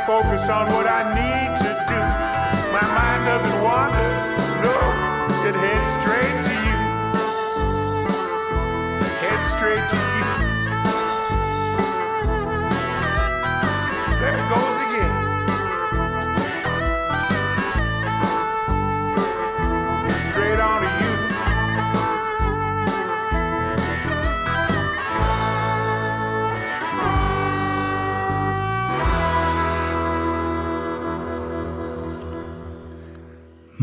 focus 0.09 0.49
on 0.49 0.67
what 0.69 0.87
I 0.89 1.05
need 1.13 1.55
to 1.59 1.71
do. 1.87 2.01
My 2.73 2.87
mind 2.97 3.27
doesn't 3.27 3.63
wander, 3.63 4.11
no, 4.65 4.75
it 5.47 5.55
heads 5.55 5.91
straight 6.01 6.39
to 6.49 6.55
you. 6.65 6.79
Head 9.21 9.43
straight 9.45 9.87
to 9.91 9.97
you. 9.97 10.08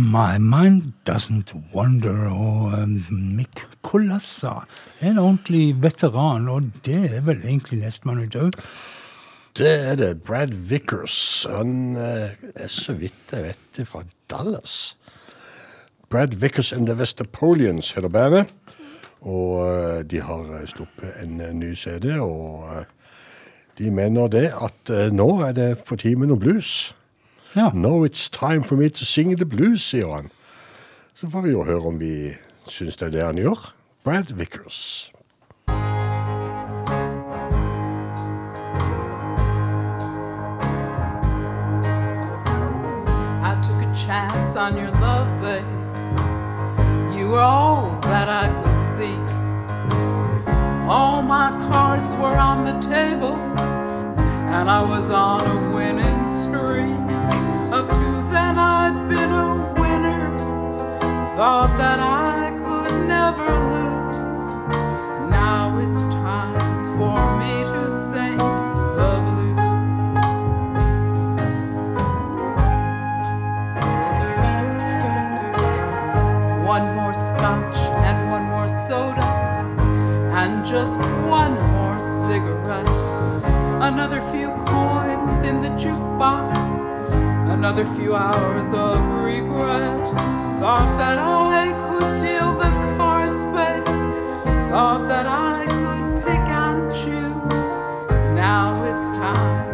My 0.06 0.38
Mind 0.38 0.94
Doesn't 1.10 1.56
Wonder 1.74 2.28
og 2.30 2.74
um, 2.78 3.02
Mick 3.10 3.64
Colassa 3.82 4.52
er 5.02 5.16
en 5.16 5.18
ordentlig 5.18 5.82
veteran, 5.82 6.46
og 6.50 6.68
det 6.86 7.00
er 7.10 7.24
vel 7.26 7.40
egentlig 7.42 7.80
nestemann 7.82 8.22
ut 8.22 8.36
òg. 8.38 8.60
Det 9.58 9.72
er 9.72 9.96
det. 9.98 10.10
Brad 10.22 10.54
Vickers. 10.70 11.48
Han 11.50 11.96
eh, 11.98 12.36
er 12.56 12.70
så 12.70 12.94
vidt 12.94 13.34
jeg 13.34 13.48
vet 13.48 13.80
fra 13.90 14.04
Dallas. 14.30 14.98
Brad 16.10 16.36
Vickers 16.38 16.74
and 16.74 16.86
the 16.86 16.94
Westapolians 16.96 17.92
heter 17.98 18.10
bandet. 18.10 18.52
Og 19.22 19.64
eh, 19.66 20.04
de 20.06 20.22
har 20.22 20.68
sluppet 20.70 21.18
en 21.24 21.42
eh, 21.42 21.56
ny 21.56 21.74
CD, 21.74 22.12
og 22.20 22.86
de 23.80 23.90
mener 23.92 24.28
det 24.28 24.52
at 24.54 24.94
nå 25.12 25.32
er 25.48 25.58
det 25.58 25.72
for 25.88 25.98
tid 25.98 26.16
med 26.16 26.30
noe 26.30 26.40
blues. 26.40 26.94
Ja. 27.56 27.72
Now 27.74 28.06
it's 28.06 28.30
time 28.30 28.64
for 28.64 28.76
me 28.76 28.90
to 28.90 29.06
sing 29.06 29.38
the 29.38 29.46
blues, 29.46 29.82
sier 29.82 30.14
han. 30.16 30.30
Så 31.14 31.30
får 31.30 31.42
vi 31.42 31.50
jo 31.52 31.64
høre 31.64 31.88
om 31.88 32.00
vi 32.00 32.36
syns 32.68 32.98
det 32.98 33.06
er 33.06 33.12
det 33.12 33.24
han 33.24 33.38
gjør. 33.38 33.74
Brad 34.04 34.34
Vickers. 34.36 35.12
I 43.42 43.54
took 43.64 43.82
a 43.82 43.94
chance 43.96 44.60
on 44.60 44.78
your 44.78 44.92
love, 45.00 45.30
babe. 45.40 45.86
you 47.16 47.32
were 47.32 47.40
all 47.40 47.98
that 48.02 48.28
I 48.28 48.54
could 48.62 48.80
see. 48.80 49.16
All 50.88 51.22
my 51.22 51.52
cards 51.72 52.12
were 52.14 52.38
on 52.38 52.66
the 52.66 52.78
table, 52.80 53.36
and 54.48 54.70
I 54.70 54.82
was 54.84 55.12
on 55.12 55.42
a 55.42 55.76
winning 55.76 56.30
streak. 56.30 56.96
Up 57.74 57.88
to 57.88 58.10
then, 58.32 58.58
I'd 58.58 59.08
been 59.10 59.32
a 59.32 59.74
winner, 59.80 60.38
thought 61.36 61.78
that 61.78 62.00
I 62.00 62.52
could 62.64 63.08
never 63.08 63.48
lose. 63.74 64.54
Now 65.30 65.78
it's 65.80 66.06
time 66.06 66.98
for 66.98 67.20
me 67.40 67.64
to 67.74 67.90
sing 67.90 68.38
the 68.38 69.12
blues. 69.26 70.26
One 76.66 76.96
more 76.96 77.14
scotch 77.14 77.78
and 78.08 78.32
one 78.32 78.44
more 78.44 78.70
soda, 78.70 79.26
and 80.34 80.66
just 80.66 81.00
one 81.28 81.54
more 81.72 82.00
cigarette. 82.00 83.05
Another 83.86 84.20
few 84.32 84.50
coins 84.66 85.44
in 85.44 85.62
the 85.62 85.70
jukebox, 85.78 86.80
another 87.54 87.86
few 87.86 88.16
hours 88.16 88.74
of 88.74 88.98
regret. 89.24 90.08
Thought 90.60 90.98
that 90.98 91.20
I 91.20 91.72
could 91.72 92.20
deal 92.20 92.56
the 92.56 92.72
cards, 92.98 93.44
babe. 93.54 93.86
Thought 94.72 95.08
that 95.08 95.28
I 95.28 95.68
could 95.70 96.24
pick 96.26 96.46
and 96.50 96.92
choose. 96.92 97.84
Now 98.34 98.74
it's 98.86 99.12
time 99.12 99.65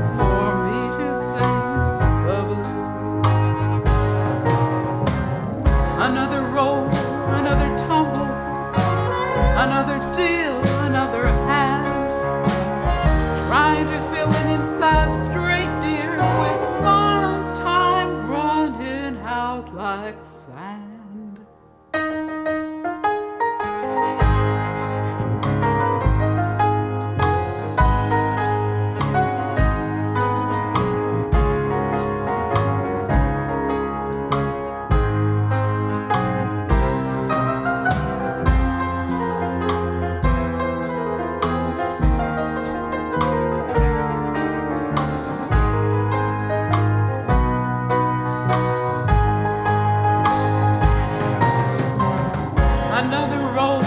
Another 53.04 53.42
roll, 53.58 53.82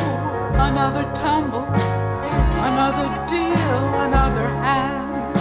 another 0.57 1.05
tumble, 1.15 1.65
another 2.69 3.09
deal, 3.29 3.83
another 4.03 4.49
hand. 4.59 5.35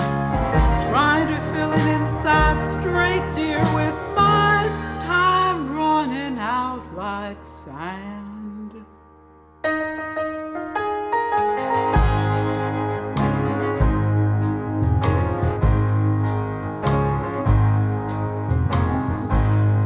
Trying 0.90 1.28
to 1.28 1.40
fill 1.52 1.74
it 1.74 2.02
inside 2.02 2.64
straight, 2.64 3.24
dear, 3.36 3.58
with 3.74 3.98
my 4.16 4.70
time 5.00 5.76
running 5.76 6.38
out 6.38 6.84
like 6.96 7.44
sand. 7.44 8.86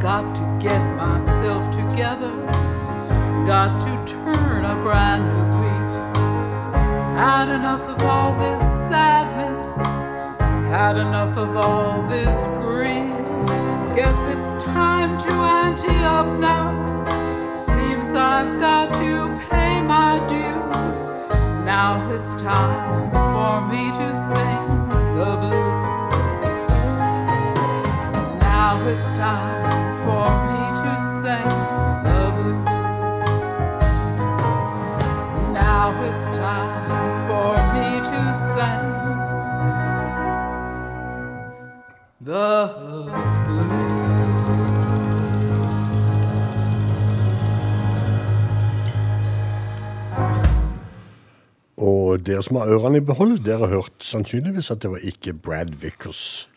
Got 0.02 0.34
to 0.36 0.58
get 0.60 0.82
myself 0.96 1.74
together 1.74 2.47
got 3.48 3.74
to 3.80 4.12
turn 4.14 4.62
a 4.66 4.74
brand 4.82 5.24
new 5.32 5.46
leaf. 5.62 5.92
Had 7.16 7.48
enough 7.48 7.80
of 7.88 8.02
all 8.02 8.38
this 8.38 8.60
sadness, 8.60 9.78
had 10.68 10.98
enough 10.98 11.34
of 11.38 11.56
all 11.56 12.02
this 12.02 12.44
grief. 12.60 13.08
Guess 13.96 14.26
it's 14.34 14.52
time 14.64 15.16
to 15.20 15.32
ante 15.32 15.96
up 16.04 16.26
now. 16.38 17.06
Seems 17.54 18.14
I've 18.14 18.60
got 18.60 18.92
to 19.00 19.40
pay 19.48 19.80
my 19.80 20.18
dues. 20.28 21.08
Now 21.64 21.96
it's 22.12 22.34
time 22.42 23.10
for 23.32 23.66
me 23.72 23.90
to 23.96 24.14
sing 24.14 24.64
the 25.16 25.36
blues. 25.40 26.38
Now 28.42 28.78
it's 28.88 29.10
time 29.12 29.96
for 30.04 30.28
me 30.48 30.82
to 30.82 31.00
sing 31.00 31.57
it's 36.18 36.28
time 36.36 36.90
for 37.28 37.54
me 37.74 37.88
to 38.10 38.20
send 38.34 38.90
the. 42.26 42.58
Og 51.78 52.26
dere 52.26 52.42
som 52.42 52.56
har 52.56 52.66
ørene 52.66 52.98
i 52.98 53.00
behold, 53.00 53.38
dere 53.46 53.58
har 53.58 53.68
hørt 53.76 54.02
sannsynligvis 54.02 54.72
at 54.74 54.82
det 54.82 54.90
var 54.90 55.04
ikke 55.06 55.36
Brad 55.38 55.70
Vickers 55.78 56.48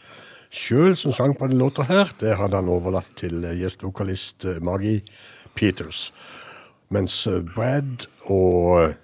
sjøl 0.49 0.97
som 0.97 1.13
sang 1.13 1.35
på 1.37 1.45
denne 1.45 1.61
låta 1.61 1.85
her. 1.85 2.09
Det 2.19 2.33
hadde 2.39 2.57
han 2.57 2.71
overlatt 2.71 3.13
til 3.15 3.45
gjestvokalist 3.45 3.61
gjestevokalist 4.41 4.45
eh, 4.49 4.57
Maggie 4.65 5.05
Peters. 5.53 6.09
Mens 6.89 7.21
eh, 7.29 7.43
Brad 7.53 8.09
og 8.25 8.97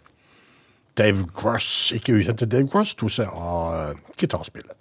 Dave 0.98 1.28
Gross, 1.34 1.92
ikke 1.96 2.18
ukjente 2.20 2.46
Dave 2.50 2.68
Gross, 2.72 2.96
tok 2.98 3.12
seg 3.14 3.30
av 3.34 3.76
eh, 3.92 4.00
gitarspillet. 4.18 4.76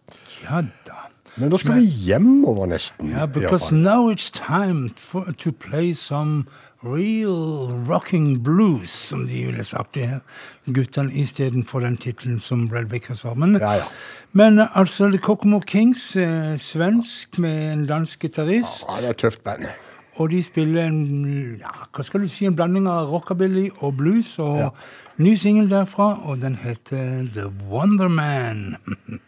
Ja 0.47 0.63
da. 0.87 1.03
Men 1.37 1.51
nå 1.53 1.59
skal 1.61 1.77
vi 1.77 1.85
hjemover 2.07 2.71
nesten. 2.71 3.11
Yeah, 3.11 3.27
i 3.27 3.27
hvert 3.27 3.51
because 3.51 3.69
now 3.75 4.09
it's 4.09 4.31
time 4.33 4.89
for, 4.97 5.27
to 5.37 5.53
play 5.53 5.93
some 5.93 6.47
real 6.83 7.69
rocking 7.89 8.39
blues, 8.45 8.91
som 8.91 9.27
de 9.29 9.43
ville 9.45 9.65
sagt 9.65 9.95
det 9.95 10.09
her. 10.09 10.21
Guttene 10.73 11.13
istedenfor 11.13 11.81
den 11.85 11.97
tittelen 12.01 12.41
som 12.41 12.69
Brad 12.69 12.89
Vickers 12.91 13.23
har. 13.23 13.35
Men, 13.35 13.59
Ja, 13.61 13.73
ja. 13.83 13.85
men 14.33 14.59
eh, 14.59 14.79
altså, 14.79 15.11
The 15.11 15.19
Kokomo 15.19 15.61
Kings, 15.61 16.17
eh, 16.17 16.57
svensk 16.57 17.39
med 17.39 17.73
en 17.73 17.87
dansk 17.87 18.19
gitarist. 18.25 18.87
Ja, 18.89 18.97
det 19.01 19.07
er 19.07 19.11
et 19.11 19.17
tøft 19.27 19.45
band. 19.45 19.67
Og 20.17 20.31
de 20.33 20.43
spiller 20.43 20.87
en 20.87 21.57
ja, 21.61 21.73
hva 21.93 22.05
skal 22.07 22.23
du 22.25 22.29
si, 22.33 22.47
en 22.49 22.57
blanding 22.57 22.87
av 22.89 23.11
rockabilly 23.13 23.67
og 23.85 23.97
blues. 23.99 24.39
Og 24.39 24.57
Ja. 24.59 24.69
ny 25.19 25.35
singel 25.37 25.69
derfra, 25.71 26.07
og 26.29 26.41
den 26.41 26.57
heter 26.57 27.29
The 27.35 27.49
Wonder 27.71 28.09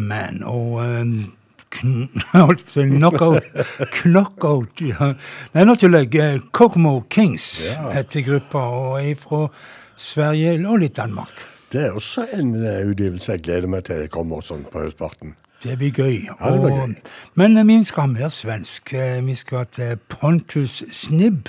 Man 0.00 0.42
og 0.48 0.80
um, 0.80 1.12
holdt 2.32 2.64
på 2.66 2.70
å 2.70 2.74
si 2.74 2.84
knockout. 2.90 3.44
knockout 4.00 4.80
ja. 4.82 5.12
Nei, 5.54 5.64
jeg. 6.02 6.14
Eh, 6.18 6.40
Kokomo 6.56 6.96
Kings 7.12 7.60
Ja. 7.68 7.90
heter 7.94 8.24
gruppa 8.26 8.64
og 8.74 8.96
er 9.04 9.14
fra 9.20 9.44
Sverige 10.00 10.56
og 10.66 10.80
litt 10.82 10.96
Danmark. 10.98 11.30
Det 11.70 11.84
er 11.86 11.94
også 11.94 12.24
en 12.34 12.54
eh, 12.64 12.80
utgivelse 12.90 13.36
jeg 13.36 13.44
gleder 13.46 13.70
meg 13.70 13.84
til 13.86 14.08
kommer 14.10 14.42
sånn 14.42 14.64
på 14.72 14.82
høstparten. 14.82 15.36
Det 15.62 15.76
blir 15.78 15.92
gøy. 15.92 16.16
Ja, 16.26 16.50
det 16.50 16.62
blir 16.64 16.72
Og- 16.72 16.96
Men 17.36 17.56
eh, 17.60 17.64
vi 17.68 17.84
skal 17.84 18.06
ha 18.08 18.12
mer 18.16 18.28
svensk. 18.34 18.94
Eh, 18.94 19.20
Vi 19.22 19.34
skal 19.38 19.66
til 19.70 19.96
Pontus 20.08 20.82
Snibb. 20.90 21.48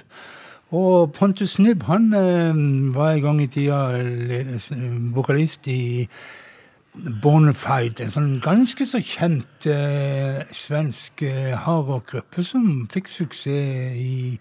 Og 0.71 1.13
Pontus 1.13 1.55
Snibb 1.57 1.83
han 1.89 2.13
eh, 2.13 2.53
var 2.93 3.15
en 3.15 3.21
gang 3.23 3.41
i 3.41 3.47
tida 3.47 3.79
vokalist 5.15 5.67
i 5.67 6.07
Bonafide, 6.93 8.03
en 8.03 8.11
sånn 8.11 8.31
ganske 8.43 8.83
så 8.85 8.99
kjent 8.99 9.65
eh, 9.71 10.41
svensk 10.51 11.21
eh, 11.23 11.53
hardrockgruppe 11.63 12.43
som 12.43 12.65
fikk 12.91 13.07
suksess 13.07 13.95
i 13.95 14.35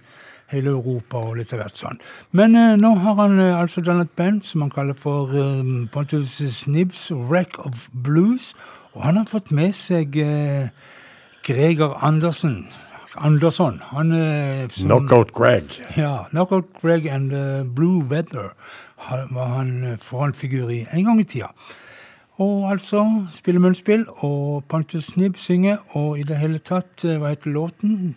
hele 0.51 0.73
Europa 0.73 1.21
og 1.29 1.37
litt 1.39 1.53
av 1.55 1.61
hvert 1.63 1.79
sånn. 1.79 2.01
Men 2.35 2.57
eh, 2.59 2.73
nå 2.81 2.91
har 3.05 3.15
han 3.23 3.39
eh, 3.39 3.55
altså 3.55 3.85
dannet 3.87 4.11
band 4.19 4.43
som 4.49 4.65
han 4.67 4.73
kaller 4.75 4.99
for 4.99 5.31
eh, 5.31 5.63
Pontus 5.95 6.41
Snibs 6.57 7.07
Wreck 7.15 7.55
of 7.63 7.87
Blues, 7.95 8.51
og 8.97 9.05
han 9.07 9.21
har 9.21 9.31
fått 9.31 9.53
med 9.55 9.71
seg 9.79 10.19
eh, 10.19 10.73
Greger 11.47 11.95
Andersen. 12.03 12.65
Andersson. 13.15 13.79
Han 13.95 14.11
eh, 14.15 14.67
som- 14.75 14.89
Knockout 14.91 15.31
Greg. 15.39 15.79
ja, 15.97 16.25
Knockout 16.35 16.75
Greg 16.83 17.07
and 17.15 17.31
Blue 17.79 18.03
Weather 18.11 18.51
var 19.31 19.55
han 19.55 19.97
frontfigur 20.03 20.69
i 20.75 20.83
en 20.91 21.07
gang 21.07 21.23
i 21.23 21.25
tida. 21.31 21.55
Og 22.41 22.71
altså 22.71 23.05
spille 23.35 23.61
munnspill, 23.61 24.07
og 24.25 24.65
Pontus 24.69 25.11
Snibb 25.13 25.37
synger, 25.37 25.83
og 25.99 26.19
i 26.19 26.25
det 26.25 26.39
hele 26.41 26.59
tatt, 26.59 27.05
eh, 27.05 27.19
hva 27.21 27.35
heter 27.35 27.53
låten? 27.53 28.15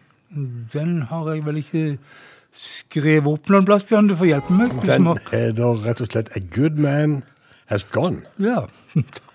Den 0.73 1.01
har 1.09 1.27
jeg 1.33 1.43
vel 1.45 1.59
ikke 1.59 1.97
skrevet 2.53 3.27
opp 3.27 3.51
noen 3.51 3.67
plass, 3.67 3.83
Bjørn. 3.83 4.07
Du 4.07 4.15
får 4.15 4.31
hjelpe 4.31 4.55
meg. 4.55 4.71
Den 4.87 5.09
heter 5.27 5.83
rett 5.83 6.01
og 6.01 6.09
slett 6.09 6.31
A 6.37 6.39
Good 6.39 6.79
Man 6.79 7.19
Has 7.67 7.83
Gone. 7.83 8.23
Ja. 8.39 8.63
A 8.95 9.03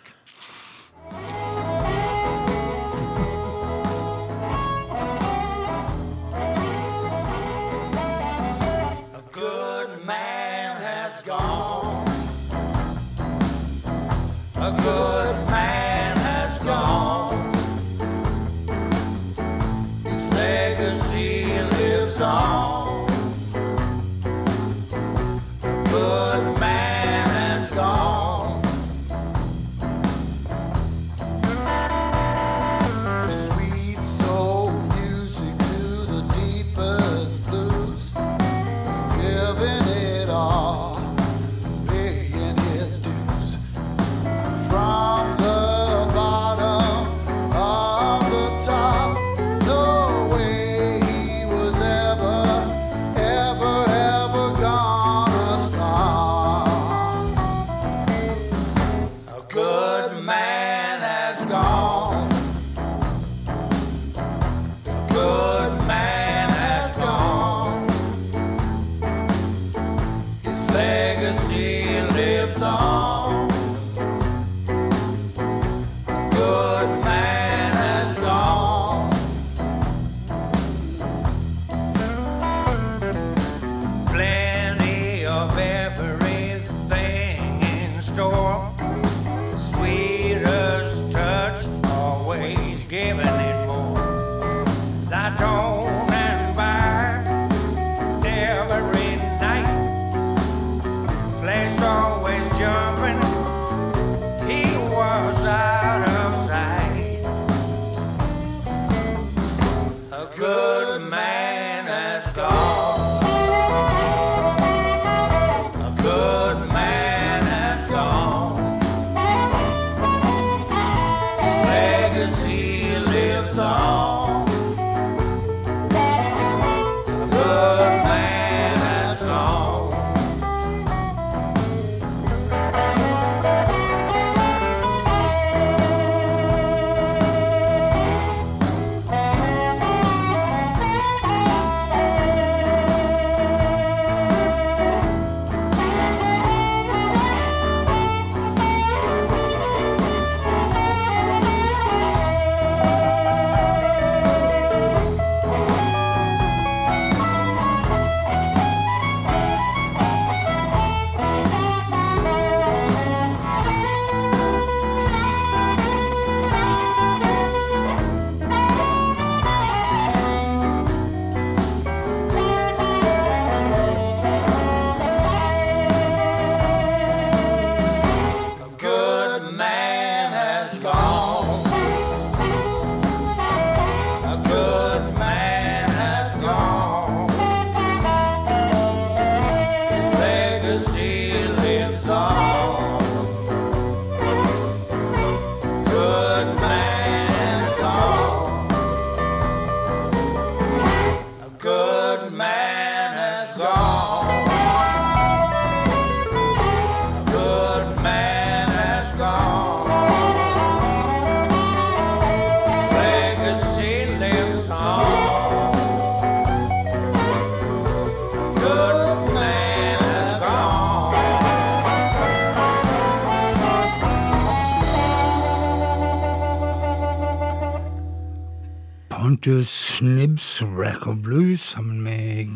Snibs 231.09 231.23
Blues 231.25 231.61
sammen 231.61 232.01
med 232.03 232.47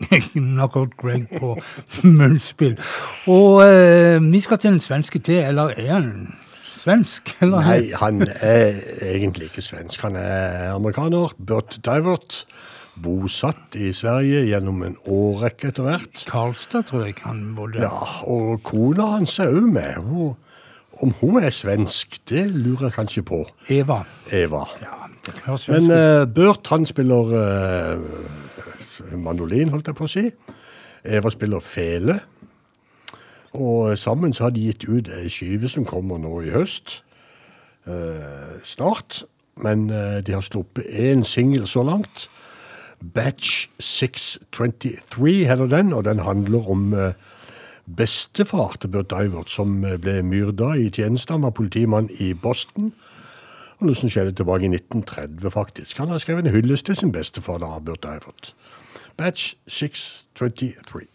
Knockout 0.32 0.96
Greg 0.96 1.26
på 1.38 1.56
munnspill. 2.18 2.78
Og 3.26 3.62
eh, 3.66 4.22
vi 4.32 4.40
skal 4.40 4.58
til 4.58 4.74
en 4.74 4.80
svenske 4.80 5.18
til, 5.18 5.44
eller 5.44 5.72
er 5.76 5.92
han 5.92 6.34
svensk? 6.76 7.36
Eller? 7.42 7.64
Nei, 7.66 7.92
han 7.98 8.22
er 8.22 8.76
egentlig 9.14 9.50
ikke 9.50 9.64
svensk. 9.64 10.02
Han 10.06 10.16
er 10.20 10.74
amerikaner. 10.74 11.34
Burt 11.38 11.78
Divert. 11.84 12.44
Bosatt 13.02 13.76
i 13.76 13.90
Sverige 13.92 14.46
gjennom 14.48 14.80
en 14.86 14.94
årrekke 15.12 15.68
etter 15.68 15.84
hvert. 15.84 16.22
Karlstad, 16.30 16.86
tror 16.88 17.04
jeg 17.04 17.18
han 17.26 17.50
bodde. 17.56 17.82
Ja, 17.84 18.22
og 18.24 18.62
kona 18.64 19.10
hans 19.18 19.36
er 19.42 19.52
òg 19.52 19.66
med. 19.74 19.98
Hun, 20.06 20.32
om 21.04 21.12
hun 21.20 21.42
er 21.42 21.52
svensk, 21.52 22.16
det 22.30 22.46
lurer 22.54 22.88
jeg 22.88 22.96
kanskje 22.96 23.26
på. 23.28 23.42
Eva. 23.68 24.00
Eva. 24.32 24.64
svensk 24.80 25.05
Men 25.68 25.90
uh, 25.90 26.26
Burt, 26.34 26.68
han 26.70 26.86
spiller 26.86 27.32
uh, 27.34 29.16
mandolin, 29.18 29.72
holdt 29.74 29.90
jeg 29.90 29.98
på 29.98 30.06
å 30.06 30.10
si. 30.10 30.24
Eva 31.06 31.30
spiller 31.30 31.62
fele. 31.62 32.18
Og 33.56 33.96
sammen 33.98 34.34
så 34.36 34.46
har 34.46 34.54
de 34.54 34.66
gitt 34.68 34.84
ut 34.88 35.08
ei 35.16 35.30
skive 35.32 35.70
som 35.72 35.86
kommer 35.88 36.20
nå 36.20 36.40
i 36.44 36.52
høst. 36.54 37.00
Uh, 37.86 38.58
snart. 38.66 39.24
Men 39.62 39.88
uh, 39.90 40.20
de 40.20 40.34
har 40.36 40.44
sluppet 40.44 40.86
én 40.90 41.24
singel 41.24 41.66
så 41.66 41.82
langt. 41.86 42.28
Batch 43.00 43.68
623 43.80 45.46
heter 45.46 45.66
den, 45.66 45.92
og 45.92 46.04
den 46.04 46.18
handler 46.18 46.70
om 46.70 46.92
uh, 46.92 47.12
bestefar 47.86 48.76
til 48.80 48.90
Burt 48.90 49.10
Divert, 49.10 49.50
som 49.50 49.84
eh, 49.84 49.98
ble 50.00 50.20
myrda 50.26 50.74
i 50.74 50.88
tjeneste. 50.90 51.32
Han 51.36 51.46
var 51.46 51.54
politimann 51.56 52.10
i 52.18 52.32
Boston. 52.34 52.92
Og 53.78 53.88
noe 53.88 53.98
som 53.98 54.10
skjedde 54.12 54.32
tilbake 54.36 54.64
i 54.64 54.72
1930, 54.72 55.50
faktisk. 55.52 55.98
Han 56.00 56.08
har 56.08 56.22
skrevet 56.22 56.46
en 56.46 56.54
hyllest 56.54 56.86
til 56.86 56.96
sin 56.96 57.12
bestefar, 57.12 57.60
da, 57.60 57.78
Burt 57.78 58.02
Divert. 58.02 58.54
Batch 59.16 59.54
623. 59.66 61.06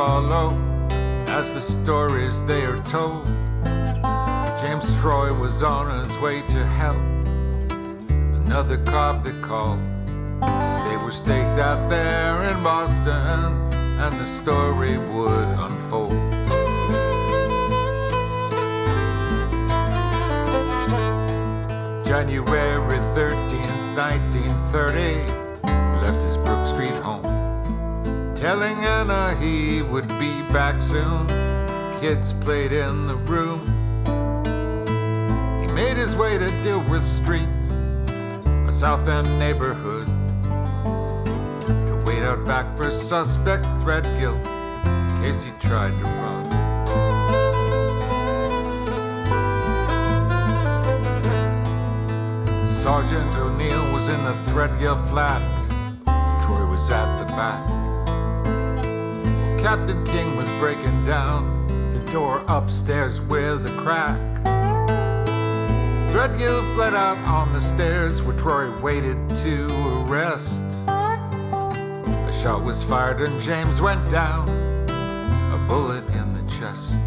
Follow 0.00 0.56
as 1.28 1.54
the 1.54 1.60
stories 1.60 2.42
they 2.46 2.64
are 2.64 2.82
told. 2.88 3.26
James 4.62 4.98
Troy 4.98 5.30
was 5.38 5.62
on 5.62 5.94
his 6.00 6.18
way 6.22 6.40
to 6.48 6.64
help 6.80 6.96
another 8.40 8.78
cop 8.84 9.22
that 9.24 9.38
called. 9.42 9.78
They 10.86 10.96
were 11.04 11.10
staked 11.10 11.58
out 11.60 11.90
there 11.90 12.44
in 12.44 12.62
Boston, 12.62 13.12
and 14.00 14.12
the 14.18 14.24
story 14.24 14.96
would 14.96 15.48
unfold. 15.68 16.16
January 22.06 23.00
13th, 23.12 23.84
1930, 23.98 25.60
he 25.68 26.00
left 26.00 26.22
his 26.22 26.38
Brook 26.38 26.64
Street 26.64 26.96
home, 27.04 27.39
telling 28.40 28.74
Anna 28.78 29.34
he 29.38 29.82
would 29.82 30.08
be 30.18 30.32
back 30.50 30.80
soon. 30.80 31.26
Kids 32.00 32.32
played 32.32 32.72
in 32.72 33.06
the 33.06 33.16
room. 33.28 33.60
He 35.60 35.70
made 35.74 35.98
his 35.98 36.16
way 36.16 36.38
to 36.38 36.44
Dilworth 36.64 37.02
Street, 37.02 37.42
a 38.66 38.72
South 38.72 39.06
End 39.10 39.28
neighborhood, 39.38 40.06
to 41.86 42.02
wait 42.06 42.22
out 42.22 42.42
back 42.46 42.74
for 42.78 42.90
suspect 42.90 43.64
Threadgill 43.82 44.36
in 44.36 45.22
case 45.22 45.44
he 45.44 45.50
tried 45.60 45.92
to 45.98 46.04
run. 46.04 46.50
Sergeant 52.66 53.36
O'Neill 53.36 53.92
was 53.92 54.08
in 54.08 54.24
the 54.24 54.32
Threadgill 54.48 54.96
flat. 55.10 55.42
Troy 56.40 56.64
was 56.64 56.90
at 56.90 57.18
the 57.18 57.26
back. 57.34 57.79
Captain 59.70 60.04
King 60.06 60.36
was 60.36 60.50
breaking 60.58 61.06
down 61.06 61.64
the 61.68 62.10
door 62.10 62.42
upstairs 62.48 63.20
with 63.20 63.64
a 63.64 63.80
crack. 63.80 64.18
Threadgill 66.10 66.74
fled 66.74 66.92
out 66.92 67.16
on 67.18 67.52
the 67.52 67.60
stairs 67.60 68.20
where 68.20 68.36
Troy 68.36 68.68
waited 68.82 69.16
to 69.32 69.68
arrest. 70.08 70.64
A 70.88 72.32
shot 72.32 72.64
was 72.64 72.82
fired 72.82 73.20
and 73.20 73.40
James 73.42 73.80
went 73.80 74.10
down, 74.10 74.48
a 74.88 75.64
bullet 75.68 76.02
in 76.16 76.34
the 76.34 76.42
chest. 76.50 76.98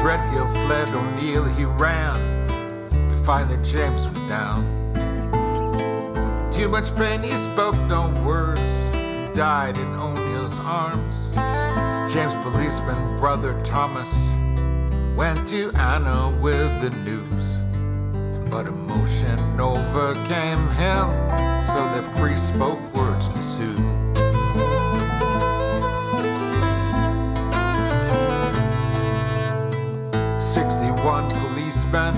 Threadgill 0.00 0.48
fled, 0.64 0.88
O'Neill 0.94 1.44
he 1.44 1.66
ran 1.66 2.14
to 3.10 3.16
find 3.16 3.50
that 3.50 3.62
James 3.62 4.08
was 4.08 4.28
down. 4.30 4.75
Too 6.56 6.68
much 6.70 6.96
pain, 6.96 7.20
he 7.22 7.28
spoke 7.28 7.76
no 7.86 8.10
words, 8.24 8.60
died 9.36 9.76
in 9.76 9.86
O'Neill's 9.94 10.58
arms. 10.60 11.34
James' 12.12 12.34
policeman 12.36 13.18
brother 13.18 13.60
Thomas 13.60 14.32
went 15.14 15.46
to 15.48 15.70
Anna 15.76 16.34
with 16.40 16.80
the 16.80 16.88
news, 17.04 17.58
but 18.50 18.66
emotion 18.66 19.38
overcame 19.60 20.58
him, 20.80 21.06
so 21.66 21.78
the 21.94 22.02
priest 22.16 22.54
spoke 22.54 22.80
words 22.94 23.28
to 23.28 23.42
soothe. 23.42 23.76
Sixty-one 30.40 31.30
policemen 31.30 32.14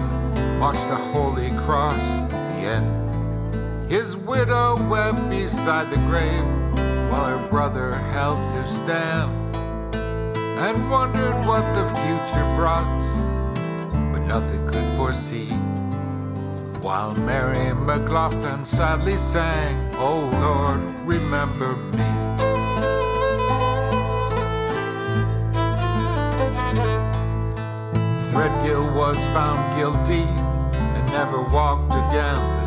marched 0.61 0.89
the 0.89 0.97
Holy 0.97 1.51
Cross 1.59 2.21
the 2.31 2.61
end. 2.65 2.98
His 3.89 4.19
widow 4.19 4.77
wept 4.91 5.31
beside 5.31 5.87
the 5.89 5.97
grave 6.11 6.45
while 7.11 7.39
her 7.39 7.49
brother 7.49 7.95
helped 7.95 8.53
her 8.53 8.67
stand 8.67 9.33
and 9.97 10.91
wondered 10.91 11.35
what 11.47 11.65
the 11.73 11.85
future 11.97 12.45
brought, 12.55 13.01
but 14.13 14.21
nothing 14.27 14.67
could 14.67 14.85
foresee. 14.99 15.49
While 16.83 17.15
Mary 17.15 17.73
McLaughlin 17.87 18.67
sadly 18.67 19.17
sang, 19.17 19.91
Oh 19.95 20.21
Lord, 20.45 20.83
remember 21.07 21.75
me. 21.97 22.05
Threadgill 28.29 28.95
was 28.95 29.27
found 29.29 29.59
guilty 29.79 30.29
and 30.77 31.07
never 31.11 31.41
walked 31.41 31.95
again 31.95 32.59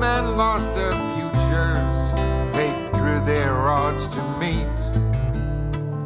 men 0.00 0.34
lost 0.38 0.74
their 0.74 0.92
futures, 1.12 2.12
fate 2.56 2.90
drew 2.94 3.20
their 3.20 3.52
odds 3.52 4.08
to 4.08 4.22
meet. 4.40 4.78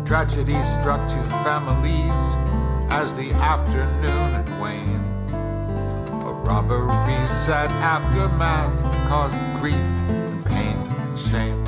Tragedy 0.05 0.61
struck 0.63 0.99
two 1.09 1.23
families 1.47 2.35
as 2.91 3.17
the 3.17 3.31
afternoon 3.35 4.29
had 4.35 4.51
waned. 4.61 5.31
A 6.25 6.33
robbery 6.33 7.27
sad 7.27 7.71
aftermath 7.95 8.83
caused 9.09 9.41
grief 9.61 9.75
and 10.09 10.45
pain 10.47 10.77
and 11.03 11.17
shame. 11.17 11.65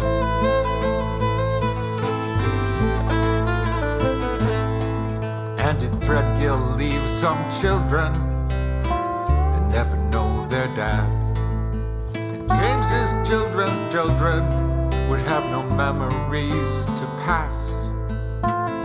And 5.61 5.78
did 5.78 5.93
Threadgill 5.93 6.77
leave 6.77 7.09
some 7.09 7.39
children 7.61 8.12
to 9.53 9.69
never 9.70 9.97
know 10.11 10.48
their 10.48 10.66
dad? 10.74 11.26
James's 12.88 13.28
children's 13.28 13.92
children 13.92 14.44
would 15.08 15.20
have 15.22 15.44
no 15.50 15.64
memories 15.74 16.84
to 16.84 17.06
pass. 17.26 17.90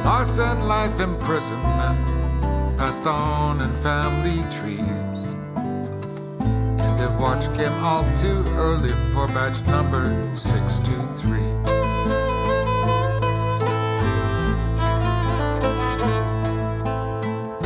Loss 0.04 0.40
and 0.40 0.68
life 0.68 1.00
imprisonment 1.00 2.78
passed 2.80 3.06
on 3.06 3.62
in 3.62 3.70
family 3.78 4.42
trees. 4.58 5.36
And 5.62 6.78
detective 6.80 7.20
watch 7.20 7.46
came 7.54 7.72
all 7.84 8.04
too 8.16 8.44
early 8.58 8.90
for 9.14 9.28
batch 9.28 9.62
number 9.68 10.10
623. 10.36 11.38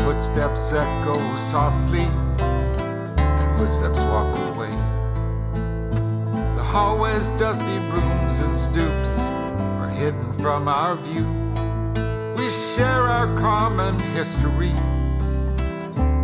Footsteps 0.04 0.74
echo 0.74 1.18
softly, 1.38 2.08
and 3.20 3.58
footsteps 3.58 4.02
walk 4.02 4.55
hallway's 6.76 7.32
dusty 7.40 7.80
rooms 7.96 8.40
and 8.40 8.54
stoops 8.54 9.22
are 9.80 9.88
hidden 9.88 10.34
from 10.34 10.68
our 10.68 10.98
view. 10.98 11.26
We 12.36 12.50
share 12.50 13.04
our 13.16 13.34
common 13.40 13.98
history, 14.12 14.76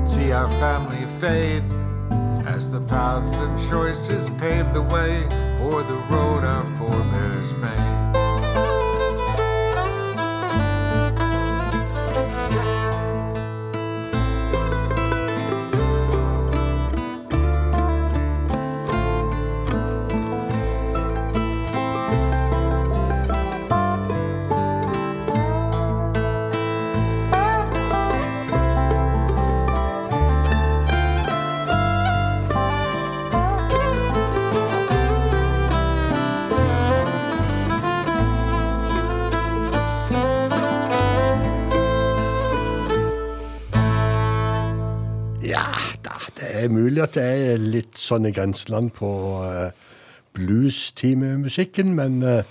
see 0.05 0.33
our 0.33 0.49
family 0.59 1.05
fade 1.21 1.63
as 2.45 2.69
the 2.69 2.81
paths 2.81 3.39
and 3.39 3.69
choices 3.69 4.29
pave 4.41 4.73
the 4.73 4.81
way 4.81 5.21
for 5.57 5.83
the 5.83 5.99
road 6.11 6.43
our 6.43 6.65
forebears 6.75 7.53
made. 7.53 7.90
Er 46.65 46.73
mulig 46.73 47.01
at 47.03 47.17
det 47.17 47.25
er 47.25 47.61
litt 47.61 47.99
sånn 47.99 48.27
i 48.29 48.33
grenseland 48.35 48.91
på 48.97 49.09
uh, 49.43 49.71
blues-timemusikken, 50.37 51.93
men 51.97 52.21
uh, 52.23 52.41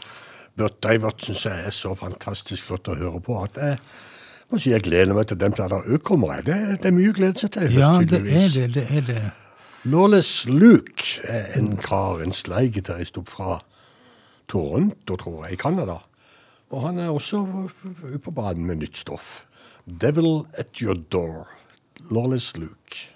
Davert 0.61 1.25
syns 1.25 1.47
jeg 1.47 1.67
er 1.67 1.75
så 1.75 1.95
fantastisk 1.97 2.69
flott 2.69 2.91
å 2.93 2.99
høre 2.99 3.21
på 3.25 3.39
at 3.41 3.57
jeg 3.61 3.79
må 4.51 4.59
si 4.61 4.73
jeg 4.75 4.85
gleder 4.85 5.15
meg 5.17 5.29
til 5.31 5.39
den 5.41 5.55
plata 5.55 5.79
òg 5.81 6.03
kommer. 6.05 6.43
Det, 6.45 6.57
det 6.83 6.91
er 6.91 6.97
mye 6.97 7.13
å 7.13 7.17
glede 7.17 7.39
seg 7.41 7.53
til 7.55 7.71
i 7.71 7.79
Ja, 7.79 7.93
høst, 7.97 8.11
det 8.11 8.21
er 8.27 8.51
det. 8.51 8.67
det 8.75 8.87
er 8.99 9.07
det. 9.07 9.23
Lawless 9.89 10.45
Luke 10.51 11.23
er 11.31 11.55
en 11.57 11.77
kar, 11.81 12.21
en 12.21 12.35
sleigitarist 12.37 13.17
opp 13.17 13.31
fra 13.33 13.61
Toronto, 14.51 15.17
tror 15.17 15.47
jeg, 15.47 15.55
i 15.57 15.61
Canada. 15.61 16.01
Og 16.71 16.83
han 16.85 16.99
er 17.01 17.15
også 17.15 17.45
på 18.23 18.35
banen 18.35 18.67
med 18.67 18.83
nytt 18.83 19.01
stoff. 19.01 19.47
Devil 19.87 20.45
at 20.59 20.83
your 20.83 20.99
door. 21.13 21.49
Lawless 22.11 22.57
Luke. 22.57 23.10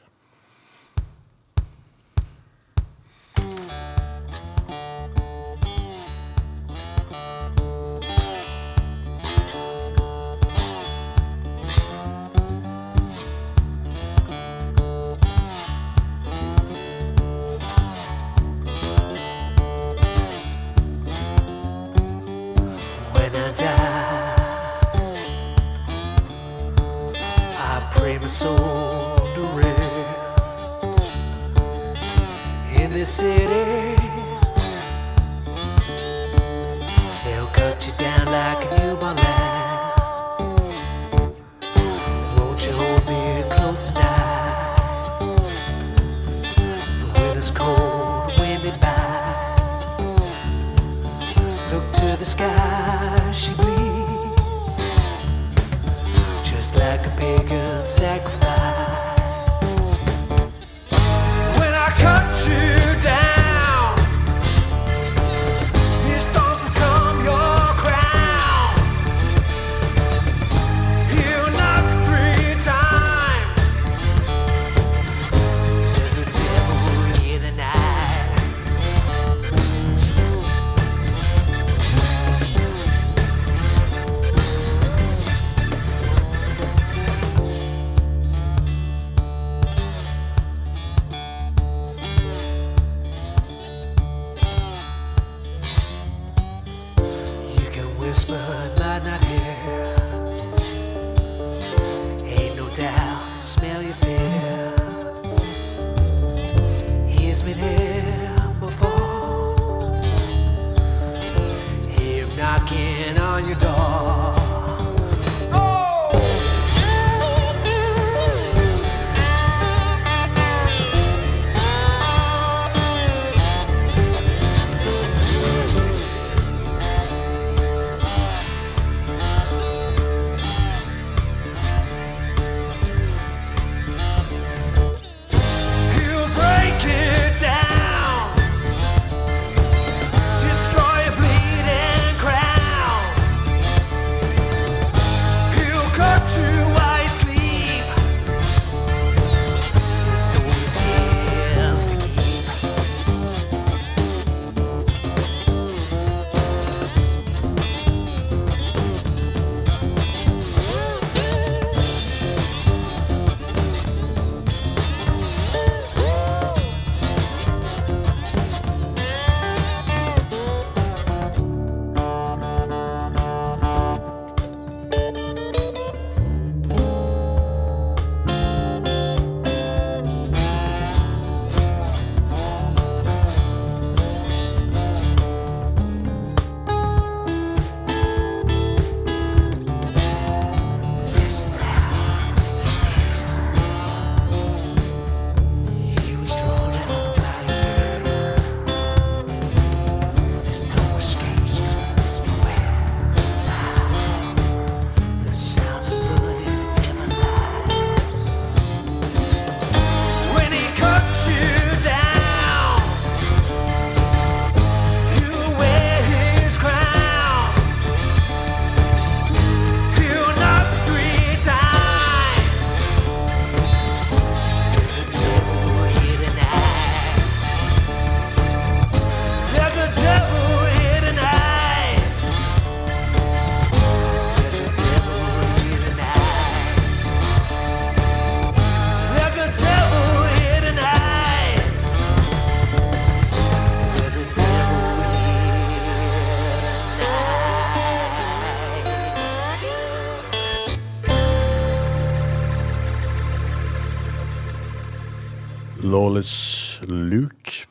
Soul 28.34 29.16
to 29.36 29.42
rest 29.54 30.82
in 32.82 32.90
this 32.92 33.08
city. 33.08 34.03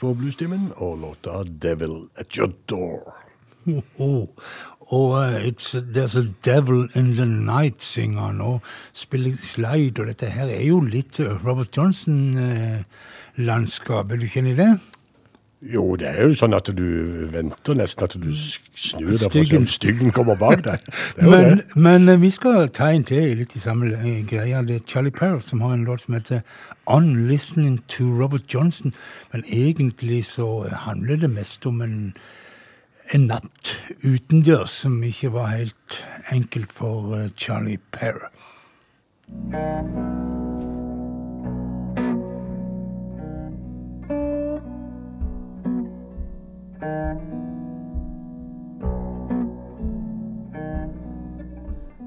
På 0.04 0.12
bluestimen 0.20 0.74
og 0.84 0.98
låta 1.00 1.44
'Devil 1.44 2.10
at 2.20 2.36
Your 2.36 2.52
Door'. 2.72 3.24
Oh, 3.98 4.28
og 4.80 5.24
eh, 5.24 5.48
it's, 5.48 5.76
There's 5.76 6.16
a 6.16 6.24
devil 6.44 6.90
in 6.96 7.16
the 7.16 7.26
night, 7.26 7.84
synger 7.84 8.42
og 8.42 8.62
spiller 8.94 9.38
slide, 9.40 10.00
og 10.00 10.08
dette 10.08 10.26
her 10.26 10.46
er 10.46 10.68
jo 10.68 10.80
litt 10.82 11.20
eh, 11.20 11.48
Robert 11.48 11.78
Johnson-landskap. 11.78 14.12
Er 14.12 14.16
du 14.16 14.22
ikke 14.28 14.52
i 14.52 14.56
det? 14.56 14.80
Jo, 15.72 15.96
det 15.96 16.10
er 16.10 16.28
jo 16.28 16.36
sånn 16.36 16.56
at 16.58 16.68
du 16.76 16.88
venter 17.32 17.78
nesten 17.80 18.04
at 18.04 18.16
du 18.20 18.28
snur 18.36 19.14
deg 19.16 19.32
for 19.32 19.68
Styggen. 19.72 20.12
kommer 20.12 20.36
bak 20.36 20.64
deg. 20.66 20.84
Men, 21.24 21.62
men 21.76 22.10
eh, 22.10 22.20
vi 22.20 22.32
skal 22.36 22.68
ta 22.76 22.90
en 22.92 23.06
til 23.08 23.38
litt 23.40 23.56
i 23.56 23.62
samme 23.64 23.94
eh, 23.96 24.26
greia. 24.28 24.60
Det 24.68 24.76
er 24.76 24.88
Charlie 24.90 25.14
Parrott 25.16 25.48
som 25.48 25.62
har 25.64 25.78
en 25.78 25.86
låt 25.88 26.04
som 26.04 26.18
heter 26.18 26.42
On 26.86 27.28
Listening 27.30 27.80
to 27.88 28.04
Robert 28.04 28.44
Johnson. 28.54 28.94
Men 29.32 29.46
egentlig 29.48 30.26
så 30.34 30.68
handler 30.86 31.22
det 31.24 31.32
mest 31.32 31.66
om 31.66 31.82
en, 31.82 32.18
en 33.16 33.28
natt 33.32 33.78
utendørs 34.04 34.82
som 34.84 35.00
ikke 35.04 35.32
var 35.38 35.54
helt 35.54 36.02
enkelt 36.32 36.76
for 36.76 37.16
eh, 37.16 37.30
Charlie 37.38 37.80
Parrott. 37.96 38.36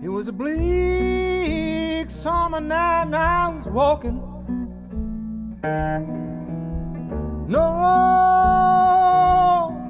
It 0.06 0.10
was 0.10 0.28
a 0.28 0.32
bleak 0.32 2.08
summer 2.08 2.60
night 2.60 3.02
and 3.06 3.16
I 3.16 3.48
was 3.48 3.66
walking. 3.66 4.22
No 7.48 7.66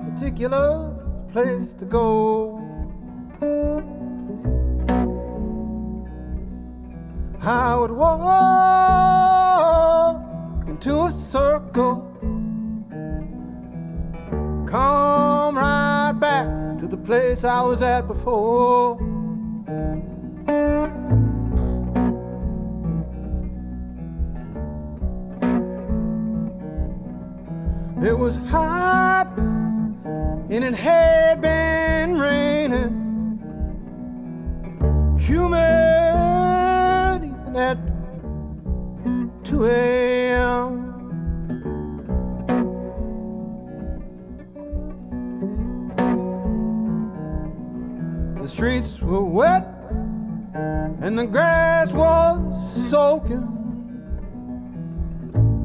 particular 0.09 0.95
place 1.31 1.75
to 1.75 1.85
go. 1.85 2.57
I 7.43 7.75
would 7.75 7.91
walk 7.91 8.17
into 10.67 11.03
a 11.03 11.11
circle. 11.11 12.09
Come 14.67 15.59
right 15.59 16.13
back 16.19 16.79
to 16.79 16.87
the 16.89 16.97
place 16.97 17.45
I 17.45 17.61
was 17.61 17.83
at 17.83 18.09
before. 18.09 19.16
It 19.69 19.73
was 28.17 28.37
hot 28.49 29.27
and 29.37 30.63
it 30.65 30.75
had 30.75 31.41
been 31.41 32.17
raining. 32.17 32.93
Humid 35.19 35.57
at 37.57 37.79
2 39.43 39.65
a.m. 39.65 39.86
streets 48.57 49.03
were 49.03 49.23
wet 49.23 49.67
and 51.03 51.19
the 51.19 51.27
grass 51.27 51.93
was 51.93 52.91
soaking. 52.91 53.47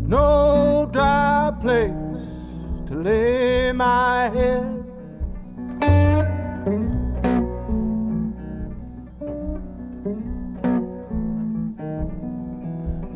No 0.06 0.90
dry 0.92 1.54
place 1.62 2.26
to 2.88 2.96
lay 2.96 3.72
my 3.72 4.30
head. 4.36 4.84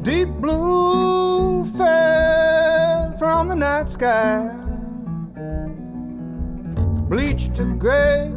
Deep 0.03 0.29
blue 0.39 1.65
fell 1.65 3.17
from 3.17 3.49
the 3.49 3.55
night 3.57 3.89
sky, 3.89 4.55
bleached 7.09 7.53
to 7.55 7.75
gray 7.75 8.34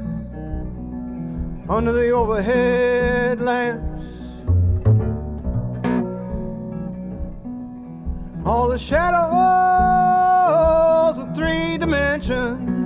under 1.68 1.92
the 1.92 2.10
overhead 2.10 3.40
lamps. 3.40 4.04
All 8.46 8.68
the 8.68 8.78
shadows 8.78 9.28
were 11.18 11.34
three 11.34 11.76
dimensions. 11.76 12.76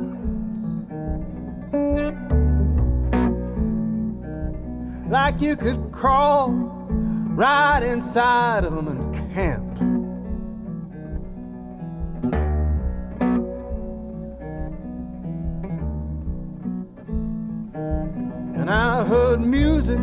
Like 5.09 5.41
you 5.41 5.57
could 5.57 5.93
crawl 5.93 6.49
right 6.51 7.83
inside 7.85 8.65
of 8.65 8.75
them 8.75 8.89
and 8.89 9.15
camp. 9.35 9.72
I 19.03 19.05
heard 19.05 19.41
music 19.41 19.99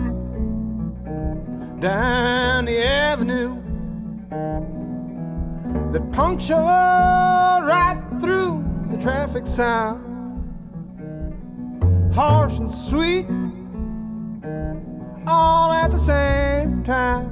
down 1.79 2.65
the 2.65 2.83
avenue 2.85 3.55
that 5.93 6.11
punctured 6.11 6.57
right 6.57 7.97
through 8.19 8.65
the 8.91 8.97
traffic 8.97 9.47
sound. 9.47 10.03
Harsh 12.13 12.57
and 12.57 12.69
sweet, 12.69 13.25
all 15.25 15.71
at 15.71 15.91
the 15.91 15.99
same 15.99 16.83
time. 16.83 17.29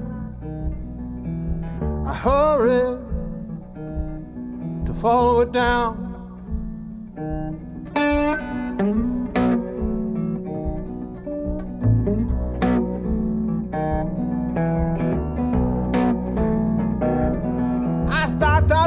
I 2.05 2.13
hurried 2.13 3.01
to 4.85 4.93
follow 4.93 5.41
it 5.41 5.51
down. 5.51 6.07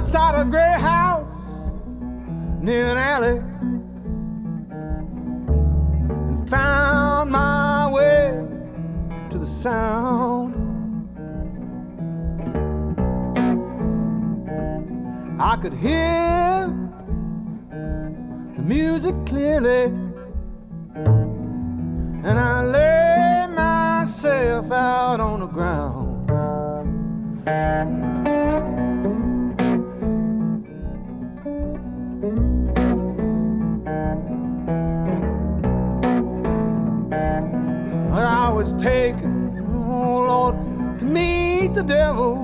Outside 0.01 0.35
a 0.40 0.44
gray 0.47 0.81
house 0.81 1.28
near 2.62 2.86
an 2.86 2.97
alley 2.97 3.36
and 6.31 6.48
found 6.48 7.31
my 7.31 7.86
way 7.93 8.43
to 9.28 9.36
the 9.36 9.44
sound. 9.44 10.55
I 15.39 15.56
could 15.56 15.74
hear 15.74 16.74
the 18.56 18.62
music 18.62 19.14
clearly, 19.27 19.85
and 22.24 22.39
I 22.39 22.64
lay 22.64 23.47
myself 23.55 24.72
out 24.72 25.20
on 25.20 25.40
the 25.40 25.47
ground. 25.47 26.20
Was 38.61 38.74
taken, 38.74 39.57
oh 39.73 40.27
Lord, 40.28 40.55
to 40.99 41.07
meet 41.07 41.73
the 41.73 41.82
devil. 41.82 42.37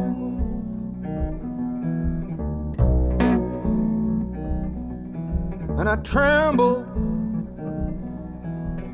And 5.78 5.86
I 5.90 5.96
trembled 5.96 6.86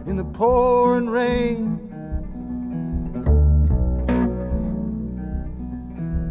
in 0.09 0.17
the 0.17 0.25
pouring 0.25 1.09
rain. 1.09 1.79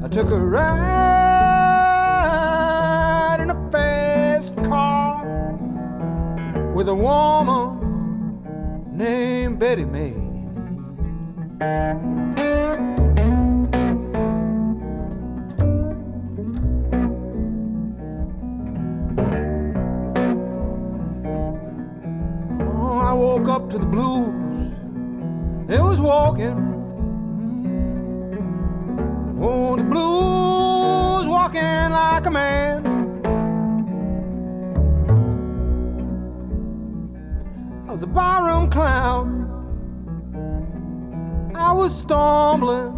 I 0.03 0.09
took 0.09 0.29
a 0.29 0.37
ride 0.37 0.67
in 3.39 3.49
a 3.49 3.71
fast 3.71 4.53
car 4.65 5.23
with 6.75 6.89
a 6.89 6.95
woman 6.95 7.79
named 8.91 9.57
Betty 9.57 9.85
May. 9.85 10.30
Oh, 11.61 11.67
I 22.97 23.13
woke 23.13 23.47
up 23.47 23.69
to 23.69 23.77
the 23.77 23.85
blues. 23.85 24.73
It 25.69 25.79
was 25.79 25.99
walking. 25.99 26.57
Oh, 29.39 29.75
the 29.75 29.83
blues 29.83 31.27
walking 31.27 31.61
like 31.61 31.91
like 31.91 32.25
a 32.25 32.31
man. 32.31 32.87
I 37.87 37.91
was 37.91 38.01
a 38.01 38.07
barroom 38.07 38.67
clown. 38.71 39.50
I 41.61 41.73
was 41.73 41.95
stumbling, 41.95 42.91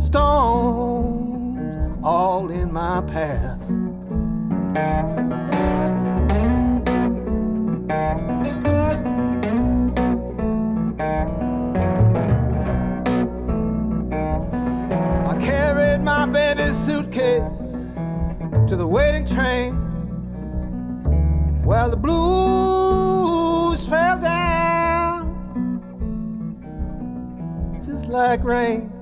stones 0.00 1.98
all 2.02 2.50
in 2.50 2.72
my 2.72 3.00
path. 3.02 3.62
I 15.26 15.38
carried 15.40 16.00
my 16.02 16.26
baby's 16.26 16.76
suitcase 16.76 17.42
to 18.66 18.76
the 18.76 18.86
waiting 18.86 19.24
train 19.24 19.71
like 28.12 28.44
rain, 28.44 28.92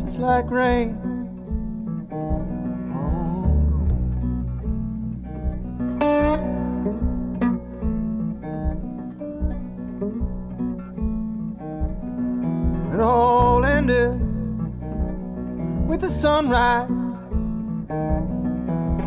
just 0.00 0.18
like 0.18 0.50
rain. 0.50 0.96
It 12.94 13.00
all 13.00 13.66
ended 13.66 14.18
with 15.86 16.00
the 16.00 16.08
sunrise, 16.08 16.88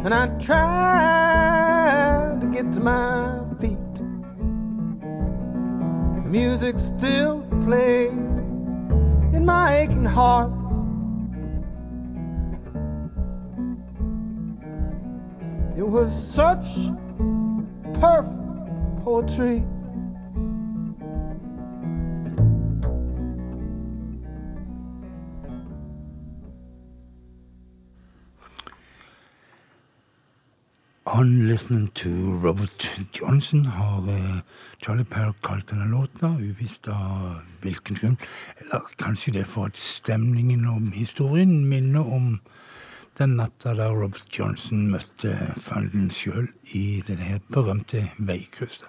and 0.06 0.14
I 0.14 0.28
tried 0.38 2.42
to 2.42 2.48
get 2.48 2.72
to 2.74 2.80
my 2.80 3.40
feet. 3.60 3.96
The 6.16 6.22
music 6.30 6.78
still 6.78 7.49
played 7.66 8.12
in 9.34 9.46
my 9.46 9.78
aching 9.78 10.06
heart. 10.06 10.52
It 15.78 15.88
was 15.88 16.12
such 16.12 16.66
perfect 18.00 19.04
poetry. 19.04 19.64
On 31.20 31.48
Listening 31.50 31.90
to 31.96 32.10
Robert 32.44 33.02
Johnson 33.12 33.66
har 33.66 34.08
eh, 34.08 34.40
Charlie 34.82 35.04
Perry 35.04 35.34
kalt 35.44 35.70
denne 35.70 35.90
låten. 35.92 36.38
uvisst 36.40 36.88
av 36.88 37.42
hvilken 37.62 37.96
grunn. 37.96 38.16
Eller 38.62 38.86
kanskje 38.98 39.34
det 39.36 39.42
er 39.42 39.50
for 39.52 39.68
at 39.68 39.78
stemningen 39.78 40.64
om 40.68 40.94
historien 40.96 41.66
minner 41.68 42.08
om 42.08 42.40
den 43.20 43.36
natta 43.36 43.76
da 43.76 43.90
Robert 43.92 44.32
Johnson 44.32 44.88
møtte 44.94 45.36
fanden 45.60 46.08
sjøl 46.08 46.48
i 46.72 47.04
det 47.08 47.20
her 47.20 47.44
berømte 47.52 48.06
veikrysset. 48.18 48.88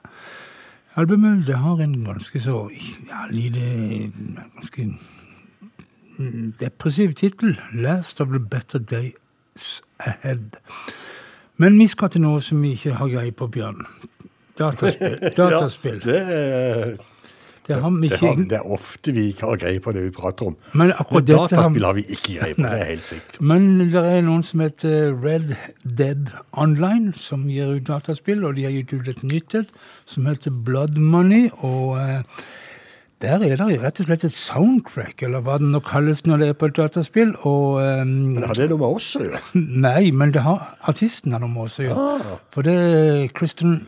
Albumet 0.95 1.49
det 1.51 1.59
har 1.59 1.83
en 1.83 2.05
ganske 2.05 2.47
så 2.47 2.69
ja, 3.11 3.27
lite 3.31 4.13
Ganske 4.55 4.93
depressiv 6.63 7.13
tittel. 7.15 7.59
'Last 7.75 8.21
of 8.21 8.29
the 8.29 8.39
Better 8.39 8.79
Days 8.79 9.83
Ahead'. 9.99 10.55
Men 11.61 11.77
vi 11.79 11.87
skal 11.93 12.11
til 12.15 12.25
noe 12.25 12.41
som 12.45 12.61
vi 12.65 12.75
ikke 12.79 12.95
har 12.97 13.11
greie 13.13 13.33
på, 13.37 13.49
Bjørn. 13.53 13.83
Dataspill. 14.59 15.19
Dataspill. 15.39 16.01
Ja, 16.05 16.13
det, 16.13 16.21
er- 16.27 16.99
Det 17.71 17.77
det, 17.77 18.17
har, 18.19 18.37
det 18.51 18.57
er 18.57 18.65
ofte 18.75 19.13
vi 19.15 19.29
ikke 19.31 19.47
har 19.47 19.59
greie 19.61 19.79
på 19.85 19.93
det 19.95 20.01
vi 20.09 20.11
prater 20.11 20.49
om. 20.49 20.57
Men 20.75 20.91
akkurat 20.91 21.27
dette 21.29 21.45
dataspill 21.55 21.85
har 21.87 21.95
vi 21.95 22.03
ikke 22.17 22.33
greie 22.41 22.57
på, 22.57 22.63
Nei. 22.65 22.71
det 22.73 22.81
er 22.81 22.89
helt 22.89 23.07
sikkert. 23.07 23.37
Men 23.47 23.69
det 23.93 24.01
er 24.11 24.25
noen 24.27 24.43
som 24.49 24.63
heter 24.65 25.13
Red 25.23 25.53
Dead 25.85 26.33
Online, 26.59 27.13
som 27.15 27.45
gir 27.53 27.71
ut 27.77 27.87
dataspill, 27.87 28.43
og 28.49 28.57
de 28.59 28.65
har 28.67 28.75
gitt 28.75 28.97
ut 28.97 29.13
et 29.13 29.23
nytt 29.23 29.55
et 29.61 29.71
som 30.09 30.27
heter 30.27 30.51
Blood 30.67 30.99
Money. 30.99 31.47
Og 31.61 31.95
eh, 32.01 32.43
der 33.21 33.43
er 33.45 33.57
det 33.61 33.83
rett 33.83 34.01
og 34.01 34.07
slett 34.09 34.23
et 34.25 34.33
soundtrack, 34.37 35.23
eller 35.27 35.43
hva 35.45 35.59
det 35.61 35.69
nå 35.69 35.83
kalles 35.85 36.23
når 36.25 36.41
det 36.41 36.47
er 36.49 36.55
på 36.57 36.71
et 36.71 36.77
dataspill. 36.79 37.35
Og, 37.45 37.77
um, 37.77 38.13
Men 38.37 38.47
har 38.49 38.57
det 38.57 38.71
noe 38.71 38.81
med 38.81 38.97
oss 38.97 39.11
å 39.19 39.25
gjøre? 39.27 39.41
Nei, 39.87 40.11
men 40.11 40.33
det 40.33 40.45
har 40.47 40.71
artisten 40.89 41.37
har 41.37 41.43
noe 41.45 41.53
med 41.53 41.67
oss 41.67 41.77
å 41.83 41.85
gjøre. 41.85 42.07
Ah. 42.15 42.39
For 42.55 42.65
det 42.65 42.77
er 42.81 43.27
Kristen 43.37 43.83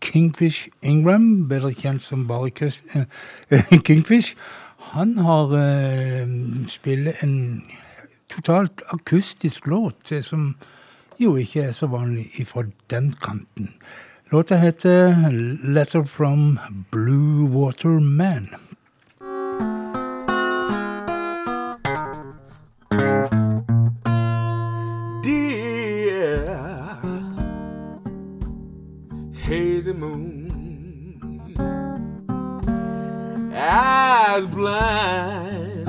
Kingfish 0.00 0.70
Ingram, 0.80 1.48
bedre 1.50 1.74
kjent 1.76 2.06
som 2.06 2.24
bare 2.30 2.48
Christ, 2.56 2.88
uh, 2.96 3.04
Kingfish. 3.86 4.32
Han 4.94 5.18
har 5.20 5.52
uh, 5.52 6.36
spillet 6.72 7.20
en 7.26 7.36
totalt 8.32 8.80
akustisk 8.94 9.68
låt, 9.68 10.14
som 10.24 10.54
jo 11.20 11.34
ikke 11.36 11.66
er 11.68 11.76
så 11.76 11.90
vanlig 11.92 12.30
ifra 12.40 12.64
den 12.88 13.12
kanten. 13.20 13.74
Låta 14.32 14.56
heter 14.56 15.12
'Letter 15.62 16.04
from 16.04 16.58
Blue 16.90 17.48
Water 17.48 18.00
Man'. 18.00 18.67
Hazy 29.88 29.98
moon. 29.98 31.54
Eyes 33.54 34.46
blind 34.46 35.86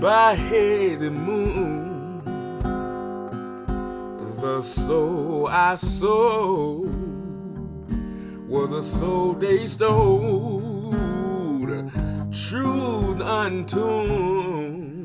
by 0.00 0.34
hazy 0.34 1.10
moon. 1.10 2.22
The 4.40 4.62
soul 4.62 5.48
I 5.48 5.74
sowed 5.76 6.94
was 8.48 8.72
a 8.72 8.82
soul 8.82 9.34
they 9.34 9.66
stole. 9.66 10.94
Truth 12.32 13.22
untuned 13.24 14.95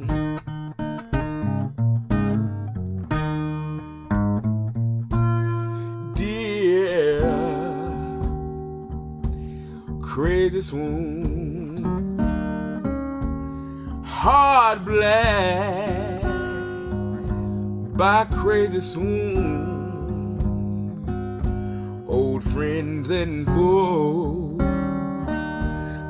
crazy 10.13 10.59
swoon. 10.59 12.17
Hard 14.03 14.83
black 14.83 16.21
by 17.95 18.25
crazy 18.25 18.81
swoon. 18.81 19.69
Old 22.09 22.43
friends 22.43 23.09
and 23.09 23.47
foes 23.47 24.61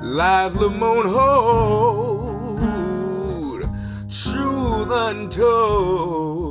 lies 0.03 0.55
Lamone 0.55 1.05
hold 1.17 2.61
truth 4.09 4.89
untold 4.89 6.50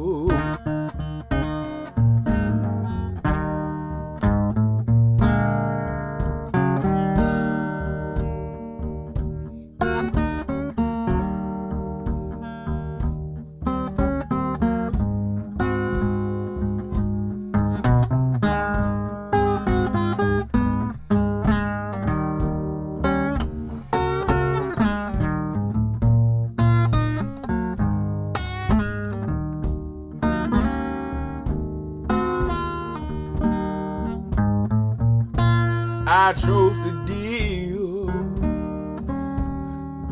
I 36.31 36.33
chose 36.33 36.79
to 36.87 36.93
deal 37.07 38.07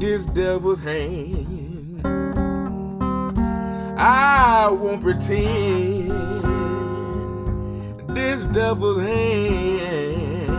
this 0.01 0.25
devil's 0.25 0.83
hand. 0.83 2.03
I 3.97 4.69
won't 4.73 5.01
pretend 5.01 6.11
this 8.09 8.43
devil's 8.43 8.99
hand. 8.99 10.59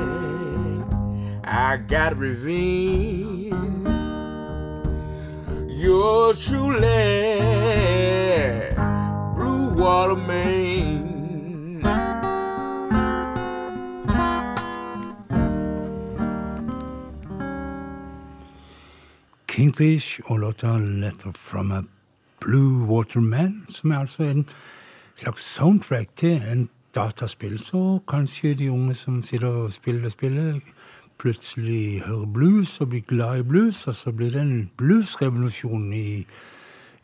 I 1.43 1.75
got 1.75 2.15
revenge. 2.15 3.51
yours 5.67 6.47
truly, 6.47 7.41
Blue 9.35 9.73
Water 9.75 10.15
Man. 10.15 10.58
Kingfish 19.79 20.19
og 20.25 20.39
låta 20.39 20.77
'Letter 20.77 21.31
from 21.35 21.71
a 21.71 21.81
Blue 22.41 22.85
Water 22.85 23.19
Man', 23.19 23.65
som 23.69 23.91
er 23.91 23.99
altså 23.99 24.23
en 24.23 24.45
slags 25.17 25.41
soundtrack 25.41 26.07
til 26.17 26.41
en 26.51 26.69
dataspill. 26.95 27.59
Så 27.59 27.99
kanskje 28.07 28.53
de 28.53 28.71
unge 28.71 28.95
som 28.95 29.23
sitter 29.23 29.47
og 29.47 29.73
spiller 29.73 30.09
spillet, 30.09 30.61
plutselig 31.19 32.01
hører 32.05 32.25
blues 32.25 32.81
og 32.81 32.89
blir 32.89 33.01
glad 33.07 33.39
i 33.39 33.43
blues, 33.43 33.87
og 33.87 33.95
så 33.95 34.11
blir 34.11 34.29
det 34.31 34.41
en 34.41 34.71
bluesrevolusjon 34.77 35.93
i, 35.93 36.25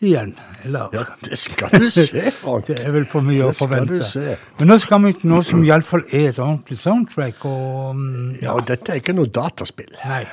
igjen. 0.01 0.37
Eller 0.63 0.89
Ja, 0.93 1.03
det 1.23 1.37
skal 1.37 1.69
du 1.79 1.89
se, 1.89 2.31
Frank. 2.43 2.67
Det 2.67 2.79
er 2.85 2.91
vel 2.91 3.05
for 3.05 3.21
mye 3.21 3.43
å 3.43 3.51
forvente. 3.51 4.37
Men 4.59 4.67
nå 4.67 4.77
skal 4.77 5.03
vi 5.03 5.13
til 5.13 5.29
noe 5.29 5.43
som 5.43 5.63
iallfall 5.63 6.03
er 6.11 6.29
et 6.29 6.39
ordentlig 6.39 6.77
soundtrack, 6.77 7.45
og 7.45 7.95
ja. 7.95 8.41
Ja, 8.41 8.51
og 8.53 8.67
dette 8.67 8.91
er 8.91 8.95
ikke 8.95 9.13
noe 9.15 9.27
dataspill. 9.27 9.95
Nei. 10.05 10.25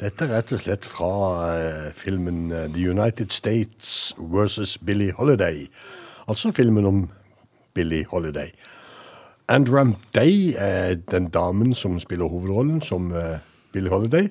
Dette 0.00 0.24
er 0.24 0.30
rett 0.32 0.52
og 0.56 0.62
slett 0.62 0.86
fra 0.88 1.08
eh, 1.52 1.88
filmen 1.92 2.48
eh, 2.56 2.70
The 2.72 2.86
United 2.88 3.34
States 3.36 4.14
versus 4.16 4.78
Billie 4.78 5.12
Holiday. 5.12 5.66
Altså 6.24 6.52
filmen 6.56 6.88
om 6.88 7.02
Billie 7.76 8.06
Holiday. 8.08 8.48
Andram 9.52 9.96
Day 10.16 10.54
er 10.56 10.94
den 11.12 11.28
damen 11.28 11.74
som 11.74 12.00
spiller 12.00 12.32
hovedrollen 12.32 12.80
som 12.80 13.12
eh, 13.12 13.44
Billie 13.74 13.92
Holiday, 13.92 14.30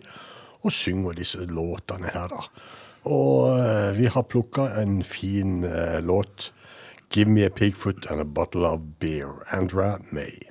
og 0.66 0.74
synger 0.74 1.14
disse 1.22 1.46
låtene 1.46 2.10
her, 2.14 2.28
da. 2.34 2.42
Og 3.08 3.56
vi 3.96 4.10
har 4.12 4.26
plukka 4.28 4.66
en 4.82 5.04
fin 5.04 5.64
låt. 6.04 6.52
'Give 7.10 7.30
me 7.30 7.46
a 7.46 7.50
pigfoot 7.50 8.06
and 8.12 8.20
a 8.20 8.26
bottle 8.26 8.66
of 8.66 8.80
beer'. 9.00 9.46
Andra 9.56 9.98
May. 10.12 10.49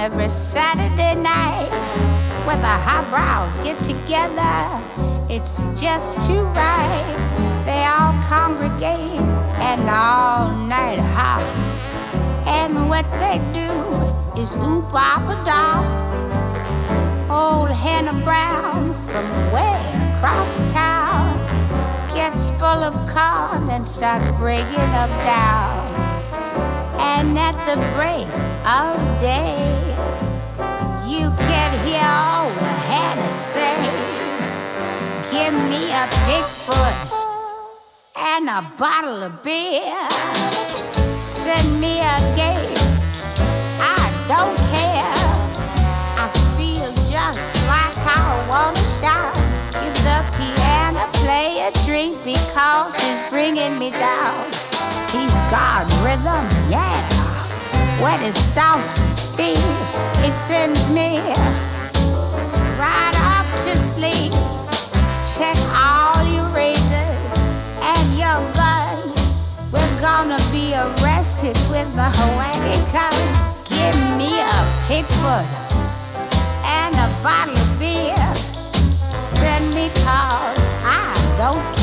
Every 0.00 0.30
Saturday 0.30 1.14
night, 1.14 1.68
where 2.46 2.56
the 2.56 2.76
highbrows 2.88 3.58
get 3.58 3.76
together. 3.84 4.80
It's 5.28 5.60
just 5.78 6.18
too 6.26 6.42
right. 6.56 7.62
They 7.66 7.84
all 7.84 8.16
congregate 8.24 9.20
and 9.60 9.82
all 9.82 10.56
night 10.66 10.98
hop. 11.12 11.44
And 12.46 12.88
what 12.88 13.06
they 13.20 13.44
do 13.52 14.40
is 14.40 14.56
oop 14.56 14.88
op 14.94 15.28
a 15.28 15.36
dop. 15.44 15.84
Old 17.30 17.68
Hannah 17.68 18.24
Brown 18.24 18.94
from 18.94 19.26
way 19.52 19.76
across 20.16 20.62
town 20.72 21.36
gets 22.14 22.48
full 22.58 22.82
of 22.88 22.94
corn 23.06 23.68
and 23.68 23.86
starts 23.86 24.28
breaking 24.38 24.92
up 24.96 25.10
down. 25.28 25.84
And 26.98 27.38
at 27.38 27.56
the 27.68 27.76
break 27.94 28.28
of 28.64 29.20
day, 29.20 29.69
you 31.10 31.28
can 31.50 31.70
hear 31.84 32.06
all 32.06 32.46
I 32.46 32.76
had 32.86 33.14
to 33.18 33.32
say, 33.32 33.74
Give 35.34 35.54
me 35.66 35.90
a 35.90 36.06
pigfoot 36.22 36.98
and 38.16 38.48
a 38.48 38.62
bottle 38.78 39.24
of 39.24 39.42
beer. 39.42 39.90
Send 41.18 41.80
me 41.80 41.98
a 41.98 42.16
game, 42.38 42.78
I 43.82 44.02
don't 44.30 44.56
care. 44.70 45.18
I 46.14 46.30
feel 46.54 46.86
just 47.10 47.66
like 47.66 47.96
I 48.06 48.22
wanna 48.48 48.86
shout. 49.02 49.34
Give 49.82 49.98
the 50.06 50.20
piano 50.38 51.10
player 51.18 51.70
a 51.70 51.84
drink 51.86 52.14
because 52.22 52.94
he's 53.02 53.22
bringing 53.30 53.76
me 53.80 53.90
down. 53.90 54.46
He's 55.10 55.34
got 55.50 55.90
rhythm, 56.04 56.46
yeah. 56.70 57.19
When 58.00 58.18
he 58.20 58.30
stomps 58.30 58.96
his 59.04 59.20
feet, 59.36 59.60
he 60.24 60.30
sends 60.30 60.88
me 60.88 61.20
right 62.80 63.16
off 63.28 63.46
to 63.64 63.76
sleep. 63.76 64.32
Check 65.28 65.56
all 65.76 66.16
your 66.24 66.48
razors 66.48 67.20
and 67.84 68.06
your 68.16 68.40
guns. 68.56 69.12
We're 69.70 70.00
gonna 70.00 70.40
be 70.50 70.72
arrested 70.72 71.58
with 71.68 71.94
the 71.94 72.08
Hawaii 72.16 72.80
guns. 72.88 73.40
Give 73.68 73.96
me 74.16 74.40
a 74.40 74.60
pigfoot 74.88 75.44
and 76.64 76.94
a 76.96 77.08
bottle 77.22 77.52
of 77.52 77.78
beer. 77.78 78.16
Send 79.12 79.74
me 79.74 79.90
cause 80.06 80.72
I 80.88 81.34
don't 81.36 81.76
care. 81.76 81.79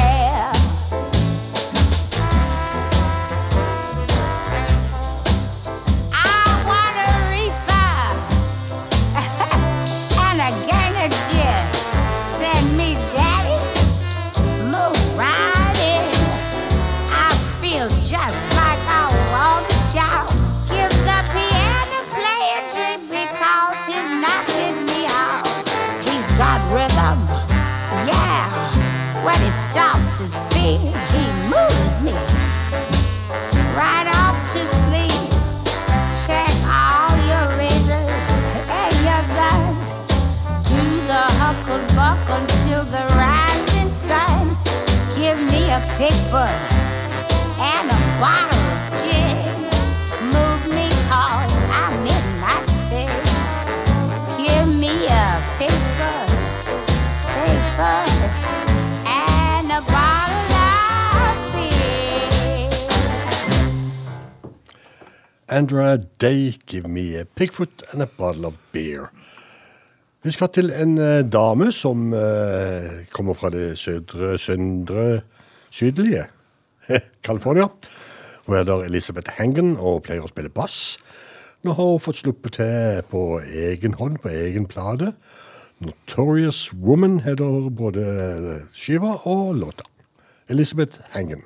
Day, 66.19 66.57
give 66.65 66.88
me 66.88 67.15
a 67.15 67.26
pigfoot 67.26 67.84
and 67.94 68.02
a 68.02 68.07
bottle 68.07 68.45
of 68.45 68.53
beer. 68.72 69.11
Vi 70.23 70.31
skal 70.31 70.49
til 70.49 70.72
en 70.73 70.98
eh, 70.98 71.31
dame 71.31 71.72
som 71.72 72.14
uh, 72.14 72.19
kommer 73.11 73.34
fra 73.34 73.49
det 73.49 73.77
sødre, 73.77 74.38
søndre, 74.38 75.22
sydlige 75.69 76.26
California. 77.26 77.68
Hun 78.45 78.57
heter 78.57 78.84
Elizabeth 78.84 79.31
Hangen 79.38 79.77
og 79.77 80.03
pleier 80.07 80.26
å 80.26 80.31
spille 80.31 80.49
bass. 80.49 80.98
Nå 81.64 81.76
har 81.77 81.91
hun 81.91 82.02
fått 82.02 82.23
sluppet 82.23 82.57
til 82.57 83.03
på 83.11 83.22
egen 83.45 83.94
hånd, 84.02 84.18
på 84.23 84.34
egen 84.34 84.65
plate. 84.65 85.14
Notorious 85.80 86.72
Woman 86.73 87.19
heter 87.19 87.69
både 87.69 88.07
skiva 88.73 89.19
og 89.30 89.56
låta. 89.61 89.85
Elizabeth 90.49 90.98
Hangen. 91.14 91.45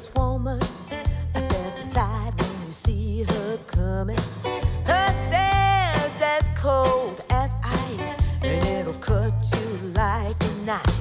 Notorious 0.00 0.14
woman. 0.14 0.60
I 1.34 1.40
step 1.40 1.78
aside 1.78 2.32
when 2.40 2.66
you 2.66 2.72
see 2.72 3.22
her 3.24 3.58
coming. 3.66 4.18
Her 4.86 5.12
stare's 5.12 6.20
as 6.22 6.48
cold 6.56 7.24
as 7.30 7.56
ice, 7.62 8.14
and 8.42 8.64
it'll 8.64 8.94
cut 8.94 9.34
you 9.54 9.92
like 9.92 10.36
a 10.42 10.52
knife. 10.64 11.00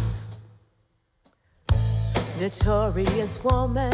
Notorious 2.39 3.43
woman. 3.43 3.93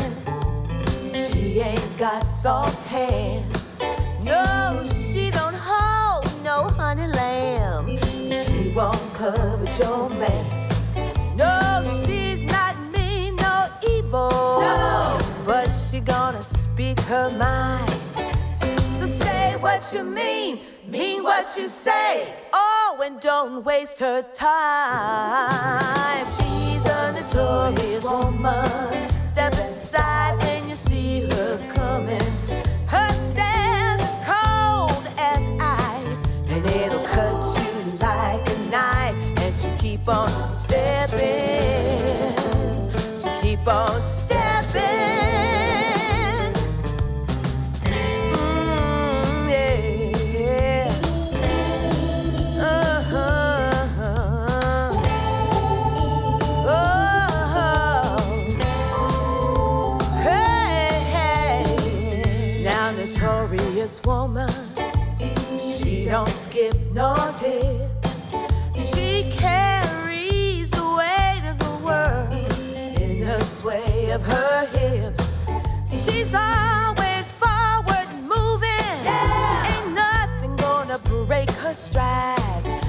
She 1.14 1.60
ain't 1.60 1.98
got 1.98 2.24
soft 2.24 2.86
hands. 2.88 3.80
No, 4.24 4.84
she 4.86 5.30
don't 5.30 5.56
hold 5.56 6.26
no 6.44 6.64
honey 6.64 7.08
lamb. 7.08 7.98
She 8.32 8.74
won't 8.76 9.14
cover 9.14 9.68
your 9.84 10.10
man. 10.10 10.46
No, 11.36 11.84
she's 12.06 12.42
not 12.44 12.76
mean, 12.92 13.36
no 13.36 13.68
evil. 13.88 14.45
She 15.96 16.02
gonna 16.02 16.44
speak 16.44 17.00
her 17.08 17.30
mind. 17.38 17.90
So 18.92 19.06
say 19.06 19.56
what 19.62 19.94
you 19.94 20.04
mean, 20.04 20.60
mean 20.86 21.24
what 21.24 21.56
you 21.58 21.70
say. 21.70 22.36
Oh, 22.52 23.02
and 23.02 23.18
don't 23.22 23.64
waste 23.64 24.00
her 24.02 24.22
time. 24.34 26.26
She's 26.26 26.84
a 26.86 27.14
notorious 27.14 28.04
woman. 28.04 29.10
Step 29.26 29.54
aside 29.54 30.38
when 30.40 30.68
you 30.68 30.76
see 30.76 31.22
her 31.30 31.58
coming. 31.74 32.30
Her 32.88 33.10
stance 33.14 34.02
is 34.04 34.18
cold 34.28 35.08
as 35.18 35.48
ice, 35.62 36.26
and 36.50 36.66
it'll 36.76 37.06
cut 37.06 37.40
you 37.58 37.72
like 38.02 38.46
a 38.50 38.58
knife. 38.70 39.16
And 39.40 39.56
she 39.56 39.70
keep 39.78 40.06
on 40.10 40.54
stepping. 40.54 41.22
She 43.18 43.30
keep 43.42 43.66
on 43.66 44.04
stepping. 44.04 44.25
Notorious 63.96 64.06
woman, 64.06 64.50
she 65.58 66.06
don't 66.06 66.28
skip 66.28 66.76
nor 66.94 67.16
dip. 67.40 67.92
She 68.78 69.30
carries 69.32 70.72
the 70.72 70.84
weight 70.98 71.44
of 71.50 71.60
the 71.60 71.86
world 71.86 73.02
in 73.02 73.22
the 73.22 73.42
sway 73.42 74.10
of 74.12 74.24
her 74.24 74.66
hips. 74.68 75.32
She's 75.92 76.34
always 76.34 77.32
forward 77.32 78.08
moving. 78.22 79.08
Ain't 79.72 79.94
nothing 79.94 80.56
gonna 80.58 81.00
break 81.28 81.52
her 81.52 81.74
stride. 81.74 82.85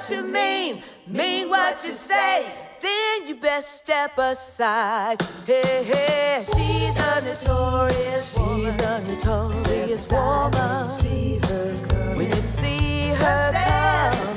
What 0.00 0.10
you 0.16 0.24
mean, 0.24 0.82
mean 1.06 1.50
what 1.50 1.74
you 1.84 1.90
say. 1.90 2.50
Then 2.80 3.28
you 3.28 3.34
best 3.34 3.84
step 3.84 4.16
aside. 4.16 5.20
Hey, 5.46 5.84
hey. 5.84 6.42
She's 6.42 6.96
a 6.96 7.20
notorious 7.20 8.34
She's 8.34 8.78
a 8.80 9.02
notorious 9.02 10.10
woman. 10.10 10.88
See 10.88 11.38
her 11.42 11.76
coming. 11.86 12.16
When 12.16 12.26
you 12.28 12.32
see 12.32 13.08
her 13.08 13.52
coming. 13.52 14.30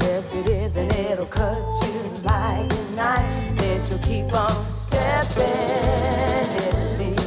Yes, 0.00 0.34
it 0.34 0.46
is, 0.48 0.74
and 0.74 0.92
it'll 0.92 1.26
cut 1.26 1.56
you 1.56 2.10
like 2.24 2.72
a 2.72 2.82
knife. 2.96 3.58
Then 3.58 3.80
she'll 3.80 3.98
keep 3.98 4.34
on 4.34 4.72
stepping. 4.72 5.44
Yes, 6.58 6.98
she 6.98 7.19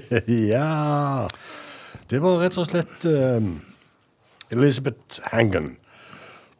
ja. 0.52 1.28
Det 2.10 2.20
var 2.22 2.40
rett 2.42 2.56
og 2.60 2.68
slett 2.68 3.04
eh, 3.08 3.44
Elizabeth 4.52 5.20
Hangan. 5.32 5.76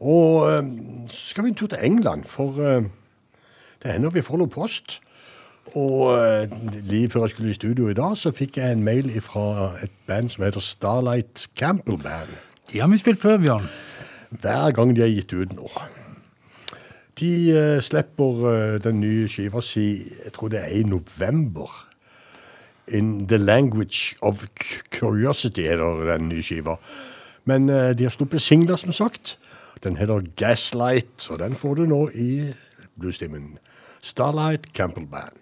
Og 0.01 0.51
eh, 0.51 0.69
så 1.09 1.29
skal 1.29 1.45
vi 1.45 1.53
en 1.53 1.55
tur 1.55 1.67
til 1.67 1.79
England, 1.83 2.25
for 2.25 2.57
uh, 2.59 2.85
det 3.83 3.93
hender 3.93 4.11
vi 4.11 4.25
får 4.25 4.41
noe 4.41 4.51
post. 4.51 5.01
Og 5.79 6.19
Lige 6.89 7.11
før 7.11 7.21
jeg 7.21 7.31
skulle 7.31 7.51
i 7.51 7.55
studio 7.55 7.89
i 7.89 7.95
dag, 7.95 8.17
så 8.19 8.33
fikk 8.35 8.57
jeg 8.59 8.73
en 8.73 8.83
mail 8.83 9.21
fra 9.23 9.73
et 9.83 9.93
band 10.07 10.29
som 10.29 10.45
heter 10.45 10.61
Starlight 10.61 11.47
Campbell 11.57 11.99
Band. 12.03 12.33
De 12.73 12.81
har 12.81 12.89
vi 12.89 12.99
spilt 12.99 13.21
før, 13.21 13.39
Bjørn. 13.39 13.69
Hver 14.31 14.73
gang 14.73 14.97
de 14.97 15.01
har 15.01 15.09
gitt 15.09 15.33
ut 15.33 15.55
nå. 15.55 15.71
De 17.21 17.79
slipper 17.81 18.79
den 18.83 19.01
nye 19.01 19.29
skiva 19.29 19.63
si, 19.63 20.03
jeg 20.25 20.33
tror 20.35 20.49
det 20.49 20.65
er 20.65 20.75
i 20.81 20.83
november. 20.83 21.92
In 22.89 23.27
the 23.29 23.39
Language 23.39 24.17
of 24.23 24.45
Curiosity 24.91 25.69
heter 25.69 26.05
den 26.13 26.29
nye 26.29 26.43
skiva. 26.43 26.77
Men 27.45 27.69
eh, 27.69 27.93
de 27.99 28.07
har 28.07 28.11
sluppet 28.11 28.43
singler, 28.43 28.77
som 28.77 28.93
sagt. 28.93 29.39
Den 29.85 29.97
heter 29.97 30.23
Gaslight, 30.37 31.31
og 31.31 31.39
den 31.39 31.55
får 31.55 31.75
du 31.75 31.87
nå 31.87 32.09
i 32.15 32.53
bluestimen. 33.01 33.59
Starlight 34.03 34.73
Campbell 34.75 35.07
Band. 35.07 35.42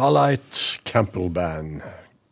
Starlight 0.00 0.80
Campbell 0.84 1.30
Band. 1.30 1.80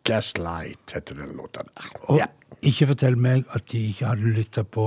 Gaslight 0.05 0.93
heter 0.95 1.15
den 1.15 1.37
låta 1.37 1.61
der. 1.63 1.89
Og 2.01 2.21
ikke 2.63 2.87
fortell 2.87 3.17
meg 3.21 3.43
at 3.53 3.67
de 3.73 3.83
ikke 3.91 4.07
hadde 4.09 4.31
lytta 4.33 4.63
på 4.65 4.87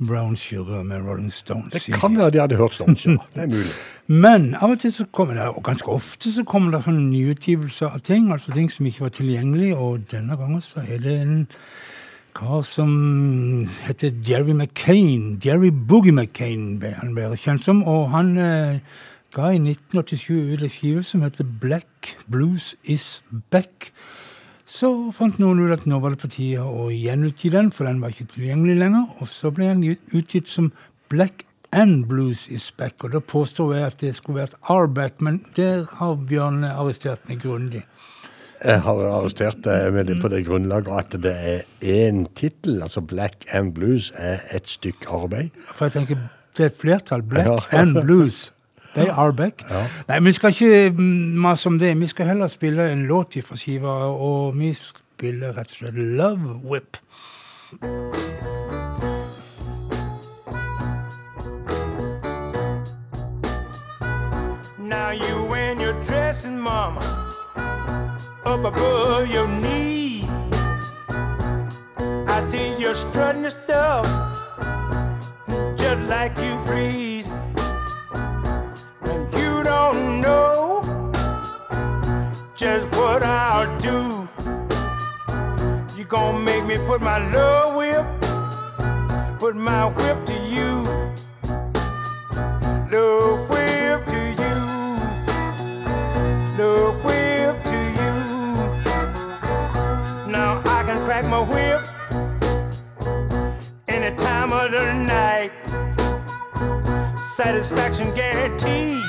Brown 0.00 0.36
Sugar 0.36 0.80
med 0.82 1.04
Rolling 1.04 1.32
Stones. 1.32 1.74
Det 1.74 1.98
kan 2.00 2.16
være 2.16 2.30
de 2.30 2.40
hadde 2.40 2.56
hørt 2.56 2.74
Stones, 2.74 3.04
ja. 3.04 3.18
Det 3.34 3.42
er 3.42 3.50
mulig. 3.52 3.74
Men 4.24 4.54
av 4.54 4.72
og 4.72 4.80
til 4.80 4.94
så 4.96 5.04
kommer 5.12 5.36
det, 5.36 5.48
og 5.50 5.60
ganske 5.64 5.92
ofte 5.92 6.32
så 6.32 6.44
kommer 6.48 6.72
det 6.72 6.80
sånne 6.86 7.04
nyutgivelser 7.10 7.98
av 7.98 8.00
ting, 8.08 8.30
altså 8.32 8.54
ting 8.54 8.72
som 8.72 8.88
ikke 8.88 9.04
var 9.04 9.12
tilgjengelig, 9.18 9.74
og 9.76 10.06
denne 10.10 10.38
gangen 10.40 10.62
så 10.64 10.86
er 10.88 11.02
det 11.04 11.18
en 11.20 11.42
kar 12.38 12.62
som 12.64 12.94
heter 13.84 14.16
Jerry 14.24 14.56
McCain. 14.56 15.36
Jerry 15.44 15.68
Boogie 15.68 16.16
McCain 16.16 16.78
ble 16.80 16.94
han 16.96 17.12
bedre 17.18 17.36
kjent 17.36 17.68
som, 17.68 17.84
og 17.84 18.08
han 18.16 18.38
eh, 18.40 18.80
ga 19.36 19.50
i 19.52 19.58
1987 19.60 20.54
ut 20.54 20.62
en 20.64 20.72
skive 20.72 21.02
som 21.04 21.24
heter 21.26 21.44
Black 21.60 22.14
Blues 22.32 22.72
Is 22.88 23.22
Back. 23.52 23.90
Så 24.66 24.88
fant 25.14 25.36
noen 25.38 25.60
ut 25.62 25.74
at 25.76 25.84
nå 25.86 25.98
var 26.02 26.14
det 26.14 26.22
på 26.24 26.30
tide 26.32 26.64
å 26.64 26.88
gjenutgi 26.90 27.52
den, 27.54 27.68
for 27.74 27.86
den 27.86 28.00
var 28.02 28.14
ikke 28.14 28.30
tilgjengelig 28.32 28.78
lenger. 28.80 29.04
Og 29.20 29.28
så 29.30 29.52
ble 29.54 29.68
den 29.70 29.84
utgitt 30.16 30.48
som 30.50 30.72
Black 31.12 31.44
and 31.76 32.06
Blues 32.10 32.46
Is 32.50 32.70
Back. 32.74 33.04
Og 33.06 33.12
da 33.14 33.20
påstår 33.22 33.74
jeg 33.76 33.86
at 33.92 34.00
det 34.02 34.14
skulle 34.18 34.42
vært 34.46 34.56
R-back, 34.72 35.20
men 35.22 35.42
der 35.58 35.84
har 36.00 36.16
Bjørn 36.26 36.64
arrestert 36.66 37.28
meg 37.30 37.44
grundig. 37.44 37.84
Jeg 38.64 38.80
har 38.86 39.02
arrestert 39.12 39.60
deg 39.66 39.90
med 39.92 40.08
det 40.08 40.16
på 40.22 40.30
det 40.32 40.40
grunnlaget 40.46 40.88
at 40.96 41.16
det 41.22 41.34
er 41.36 41.64
én 41.84 42.24
tittel, 42.34 42.80
altså 42.82 43.02
Black 43.04 43.44
and 43.54 43.74
Blues, 43.76 44.08
er 44.16 44.40
et 44.56 44.66
stykke 44.66 45.10
arbeid. 45.12 45.52
For 45.76 45.86
jeg 45.90 45.98
tenker, 46.00 46.22
det 46.56 46.64
er 46.64 46.72
et 46.72 46.78
flertall. 46.80 47.22
Black 47.22 47.46
Ja. 47.52 47.58
and 47.82 48.00
Blues. 48.00 48.46
They 48.96 49.08
are 49.10 49.32
back. 49.32 49.62
Nei, 50.08 50.20
vi 50.24 50.32
skal 50.32 50.50
ikke 50.50 50.90
mm, 50.90 51.36
mase 51.36 51.66
om 51.68 51.78
det. 51.78 52.00
Vi 52.00 52.06
skal 52.06 52.26
heller 52.26 52.48
spille 52.48 52.92
en 52.92 53.06
låt 53.06 53.36
fra 53.44 53.56
skiva, 53.56 53.88
og 54.08 54.58
vi 54.58 54.74
spiller 54.74 55.52
rett 55.52 55.68
og 55.68 55.76
slett 55.76 55.94
Love 55.94 56.60
Whip. 56.64 56.96
Now 64.78 65.10
you 65.10 65.54
and 65.54 65.80
your 65.80 65.92
dressing, 66.04 66.58
mama, 66.58 67.00
up 68.46 68.64
above 68.64 69.28
your 69.34 69.48
knees. 69.60 70.30
I 72.28 72.40
see 72.40 72.74
you're 72.80 72.94
strutting 72.94 73.42
your 73.42 73.50
stuff, 73.50 74.06
just 75.76 76.00
like 76.08 76.38
you 76.38 76.56
breeze. 76.64 77.05
Gonna 86.16 86.38
make 86.38 86.64
me 86.64 86.76
put 86.86 87.02
my 87.02 87.18
love 87.30 87.76
whip, 87.76 88.06
put 89.38 89.54
my 89.54 89.84
whip 89.96 90.18
to 90.24 90.36
you. 90.54 90.72
Love 92.90 93.50
whip 93.50 94.00
to 94.12 94.20
you. 94.40 94.54
Love 96.58 96.96
whip 97.04 97.54
to 97.70 97.78
you. 97.98 98.14
Now 100.36 100.62
I 100.64 100.78
can 100.86 100.98
crack 101.06 101.24
my 101.28 101.42
whip 101.52 101.82
any 103.86 104.16
time 104.16 104.50
of 104.52 104.70
the 104.70 104.86
night. 105.16 105.52
Satisfaction 107.18 108.08
guaranteed 108.14 109.04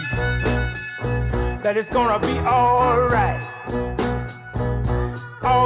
that 1.64 1.76
it's 1.78 1.90
gonna 1.90 2.20
be 2.20 2.38
alright. 2.40 3.57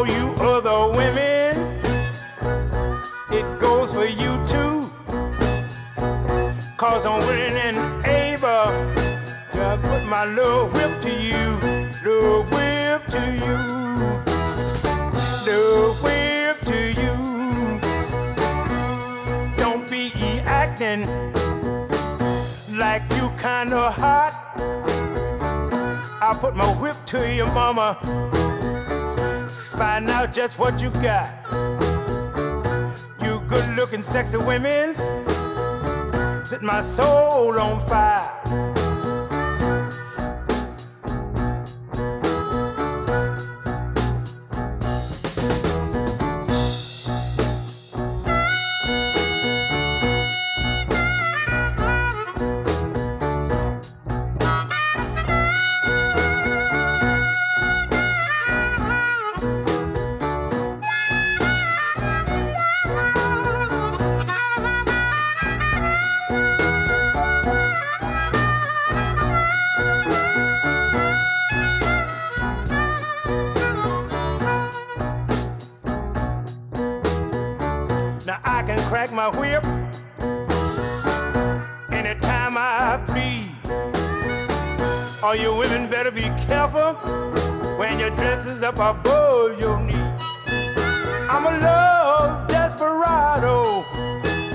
You 0.07 0.33
other 0.39 0.89
women, 0.97 1.55
it 3.29 3.59
goes 3.59 3.93
for 3.93 4.05
you 4.05 4.43
too. 4.47 4.89
Cause 6.75 7.05
I'm 7.05 7.19
willing 7.19 7.57
and 7.67 8.05
able 8.05 8.65
to 9.53 9.79
put 9.83 10.03
my 10.05 10.25
love 10.25 10.73
whip 10.73 11.01
to 11.01 11.13
you. 11.13 11.59
Love 12.03 12.49
whip 12.51 13.05
to 13.07 13.21
you. 13.45 13.59
Love 15.47 16.03
whip 16.03 16.59
to 16.71 16.79
you. 17.01 17.15
Don't 19.57 19.89
be 19.89 20.11
acting 20.45 21.05
like 22.77 23.03
you 23.11 23.29
kinda 23.39 23.91
hot. 23.91 24.33
I'll 26.21 26.33
put 26.33 26.55
my 26.55 26.67
whip 26.81 26.95
to 27.07 27.35
your 27.35 27.51
mama. 27.53 27.97
Find 29.81 30.11
out 30.11 30.31
just 30.31 30.59
what 30.59 30.79
you 30.79 30.91
got. 30.91 31.25
You 33.25 33.41
good 33.47 33.67
looking, 33.75 34.03
sexy 34.03 34.37
women's 34.37 34.99
set 36.47 36.61
my 36.61 36.81
soul 36.81 37.59
on 37.59 37.79
fire. 37.87 38.70
Up 88.79 88.97
above 88.97 89.59
your. 89.59 89.81
I'm 91.29 91.45
a 91.45 91.59
love 91.59 92.47
desperado, 92.47 93.83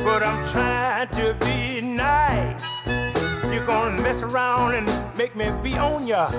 but 0.04 0.22
I'm 0.22 0.46
trying 0.46 1.08
to 1.08 1.36
be 1.44 1.80
nice. 1.80 2.86
You're 3.52 3.66
gonna 3.66 4.00
mess 4.00 4.22
around 4.22 4.74
and 4.74 4.88
make 5.18 5.34
me 5.36 5.50
be 5.62 5.76
on 5.76 6.06
ya. 6.06 6.30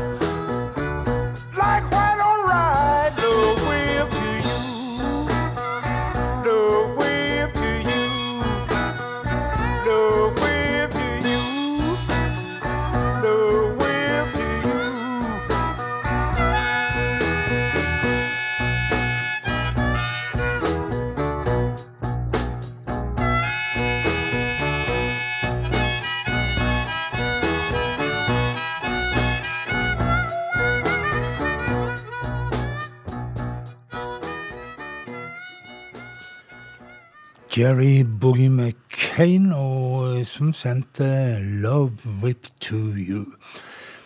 Jerry 37.57 38.03
Boogie 38.21 38.49
McCain, 38.49 39.51
og, 39.53 40.17
eh, 40.17 40.25
som 40.25 40.53
sendte 40.53 41.37
'Love 41.41 41.91
Whip 42.23 42.47
to 42.61 42.75
You'. 42.75 43.33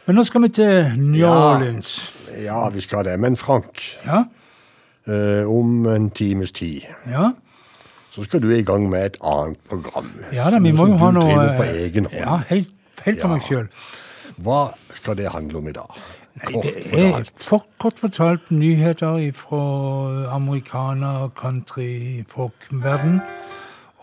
Men 0.07 0.15
nå 0.15 0.23
skal 0.23 0.41
vi 0.41 0.47
til 0.49 0.91
New. 0.97 1.27
Orleans. 1.27 2.15
Ja, 2.43 2.69
vi 2.69 2.79
skal 2.81 3.05
det. 3.05 3.19
Men 3.19 3.37
Frank, 3.37 3.81
Ja, 4.05 4.23
eh, 5.07 5.47
om 5.49 5.85
en 5.85 6.09
times 6.09 6.51
tid 6.51 6.81
ja. 7.11 7.31
så 8.11 8.23
skal 8.23 8.41
du 8.41 8.49
i 8.49 8.61
gang 8.61 8.89
med 8.89 9.05
et 9.05 9.17
annet 9.23 9.57
program. 9.69 10.11
ja 10.33 10.49
da, 10.49 10.59
vi 10.59 10.71
må 10.71 10.87
jo 10.87 10.97
ha 10.97 11.11
noe 11.11 11.21
Som 11.21 11.29
du 11.29 11.35
driver 11.35 11.57
på 11.57 11.63
egen 11.63 12.05
hånd. 12.05 12.15
Ja, 12.19 12.37
helt, 12.37 12.67
helt 13.05 13.21
for 13.21 13.27
meg 13.27 13.41
sjøl. 13.41 13.67
Hva 14.37 14.73
skal 14.93 15.17
det 15.17 15.31
handle 15.31 15.57
om 15.57 15.67
i 15.67 15.71
dag? 15.71 16.01
Kort 16.39 16.63
Det 16.63 16.73
er 16.95 17.25
for, 17.35 17.65
kort 17.81 17.99
fortalt 17.99 18.51
nyheter 18.55 19.19
fra 19.35 19.61
amerikaner, 20.35 21.29
country, 21.35 22.23
folk-verden. 22.31 23.19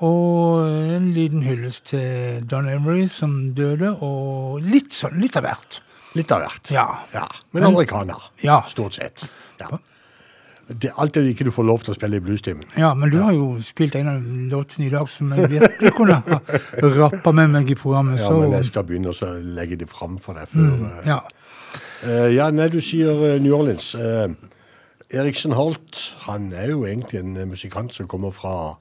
Og 0.04 0.68
en 0.68 1.08
liten 1.16 1.42
hyllest 1.42 1.88
til 1.90 2.44
Don 2.50 2.68
Emery 2.70 3.08
som 3.10 3.54
døde, 3.56 3.96
og 4.04 4.60
litt 4.62 4.92
sånn, 4.94 5.18
litt 5.18 5.36
av 5.40 5.48
hvert. 5.48 5.80
Litt 6.14 6.30
av 6.32 6.44
hvert. 6.44 6.70
Ja. 6.70 6.86
ja. 7.14 7.26
Men- 7.52 7.64
amerikaner, 7.72 8.30
Ja. 8.42 8.62
stort 8.68 8.94
sett. 8.94 9.28
Ja. 9.60 9.78
Det, 10.68 10.90
alt 11.00 11.14
det 11.14 11.22
ikke 11.32 11.46
du 11.48 11.50
får 11.50 11.64
lov 11.64 11.80
til 11.80 11.94
å 11.94 11.96
spille 11.96 12.18
i 12.18 12.20
bluestimen. 12.20 12.64
Ja, 12.76 12.92
men 12.94 13.08
du 13.08 13.16
har 13.22 13.32
jo 13.32 13.56
spilt 13.64 13.94
en 13.96 14.08
av 14.08 14.20
låtene 14.52 14.86
i 14.86 14.90
dag 14.92 15.08
som 15.08 15.30
jeg 15.32 15.48
virkelig 15.54 15.94
kunne 15.96 16.18
ha 16.20 16.40
rappa 16.82 17.32
med 17.32 17.48
meg 17.54 17.70
i 17.72 17.74
programmet. 17.74 18.20
Ja, 18.20 18.28
Så 18.28 18.40
men 18.42 18.52
jeg 18.52 18.66
skal 18.68 18.84
begynne 18.84 19.14
å 19.14 19.30
legge 19.56 19.78
det 19.80 19.88
fram 19.88 20.18
for 20.20 20.34
deg 20.36 20.50
før 20.52 20.68
mm, 20.68 20.84
eh, 20.90 21.08
ja. 21.08 21.20
Eh, 22.02 22.34
ja, 22.34 22.50
nei, 22.54 22.68
du 22.70 22.78
sier 22.84 23.18
eh, 23.26 23.40
New 23.42 23.56
Orleans. 23.56 23.90
Uh, 23.98 24.30
Eriksen 25.10 25.56
Holt, 25.56 25.98
han 26.26 26.52
er 26.52 26.70
jo 26.70 26.84
egentlig 26.86 27.22
en 27.22 27.34
musikant 27.48 27.94
som 27.94 28.08
kommer 28.08 28.30
fra 28.30 28.76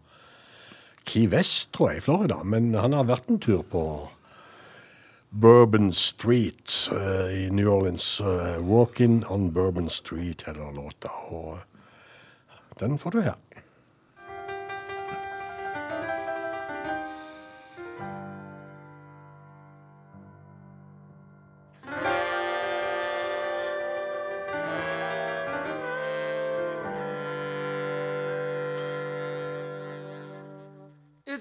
Key 1.07 1.29
West, 1.31 1.71
tror 1.73 1.89
jeg, 1.91 2.01
i 2.01 2.05
Florida. 2.05 2.41
Men 2.43 2.73
han 2.75 2.93
har 2.93 3.07
vært 3.09 3.31
en 3.31 3.39
tur 3.41 3.63
på 3.71 3.83
Bourbon 5.31 5.89
Street 5.95 6.91
uh, 6.91 7.31
i 7.31 7.47
New 7.49 7.71
Orleans. 7.71 8.19
Uh, 8.21 8.59
'Walking 8.61 9.23
on 9.31 9.49
Bourbon 9.53 9.89
Street' 9.89 10.45
heter 10.45 10.75
låta. 10.75 11.09
Og 11.31 11.57
den 12.79 12.99
får 12.99 13.17
du 13.17 13.21
her. 13.21 13.39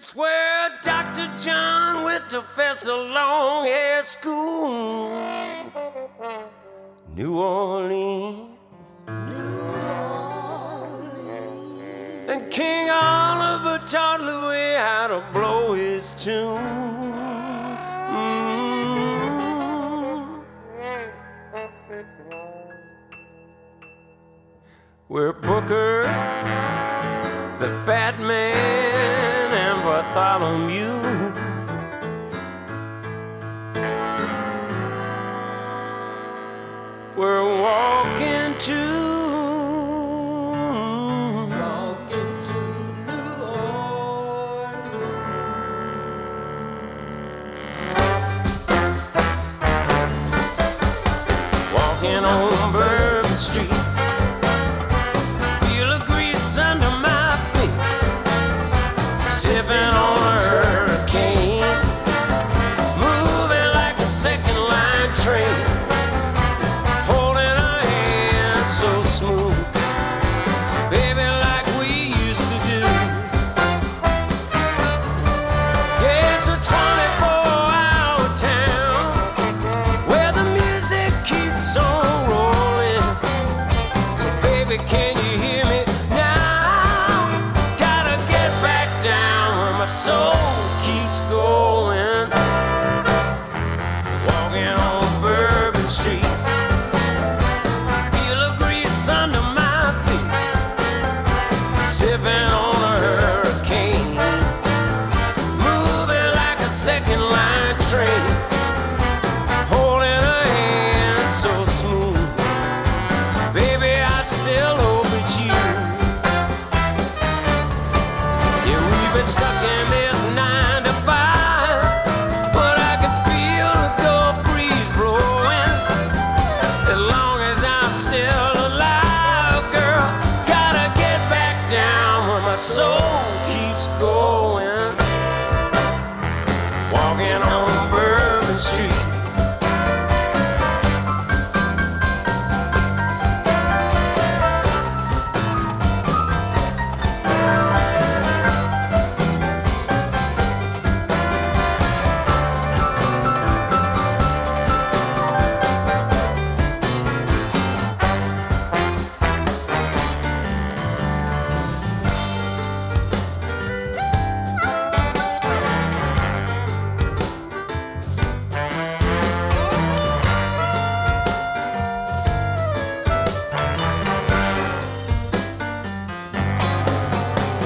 It's 0.07 0.15
where 0.15 0.71
Dr. 0.83 1.29
John 1.37 2.05
went 2.05 2.31
to 2.31 2.41
Fessor 2.41 2.93
Long 2.93 3.67
Hair 3.67 4.05
School. 4.05 5.09
New 7.17 7.41
Orleans. 7.41 8.57
And 12.29 12.49
King 12.53 12.89
Oliver 12.89 13.85
taught 13.89 14.21
Louis 14.21 14.77
how 14.77 15.09
to 15.09 15.25
blow 15.33 15.73
his 15.73 16.13
tune. 16.23 16.63
Mm. 18.13 18.47
Where 25.09 25.33
Booker 25.33 26.05
the 27.59 27.83
fat 27.85 28.21
man 28.21 29.36
Bartholomew. 29.87 30.99
We're 37.15 37.45
walking 37.63 38.59
to 38.67 38.81
walking 41.63 42.31
to 42.49 42.59
New 43.07 43.31
Walking 51.73 52.25
on 52.25 52.73
Bourbon 52.73 53.37
Street. 53.37 53.66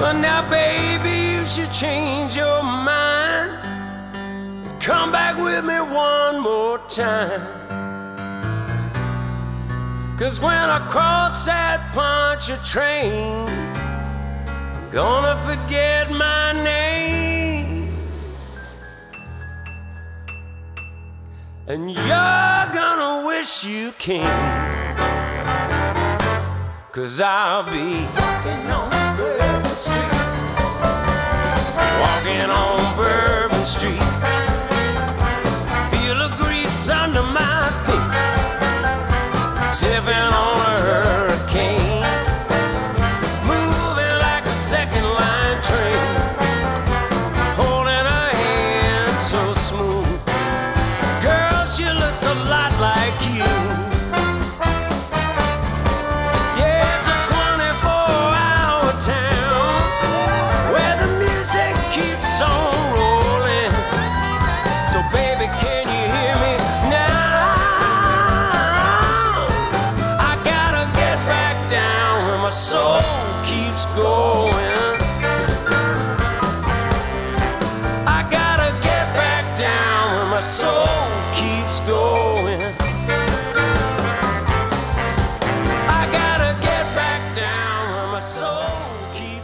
But 0.01 0.13
now, 0.13 0.41
baby, 0.49 1.37
you 1.37 1.45
should 1.45 1.71
change 1.71 2.35
your 2.35 2.63
mind. 2.63 3.51
and 4.15 4.81
Come 4.81 5.11
back 5.11 5.37
with 5.37 5.63
me 5.63 5.79
one 5.79 6.39
more 6.39 6.79
time. 6.87 7.61
Cause 10.17 10.41
when 10.41 10.51
I 10.51 10.79
cross 10.89 11.45
that 11.45 11.79
Pontchartrain, 11.93 13.47
I'm 14.75 14.89
gonna 14.89 15.37
forget 15.41 16.09
my 16.09 16.53
name. 16.63 17.93
And 21.67 21.91
you're 21.91 22.67
gonna 22.73 23.27
wish 23.27 23.63
you 23.63 23.91
came. 23.99 24.25
Cause 26.91 27.21
I'll 27.21 27.65
be 27.65 29.00
Walking 29.89 29.97
on 32.51 32.95
Bourbon 32.95 33.65
Street. 33.65 33.97
Feel 35.89 36.17
the 36.21 36.29
grease 36.37 36.89
under 36.89 37.23
my 37.23 37.71
feet. 37.87 38.11
Sipping 39.71 40.13
on 40.13 40.50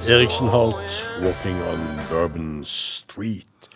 Eriksen 0.10 0.50
Halt, 0.52 1.08
'Walking 1.22 1.58
on 1.72 1.80
Bourbon 2.10 2.64
Street'. 2.64 3.68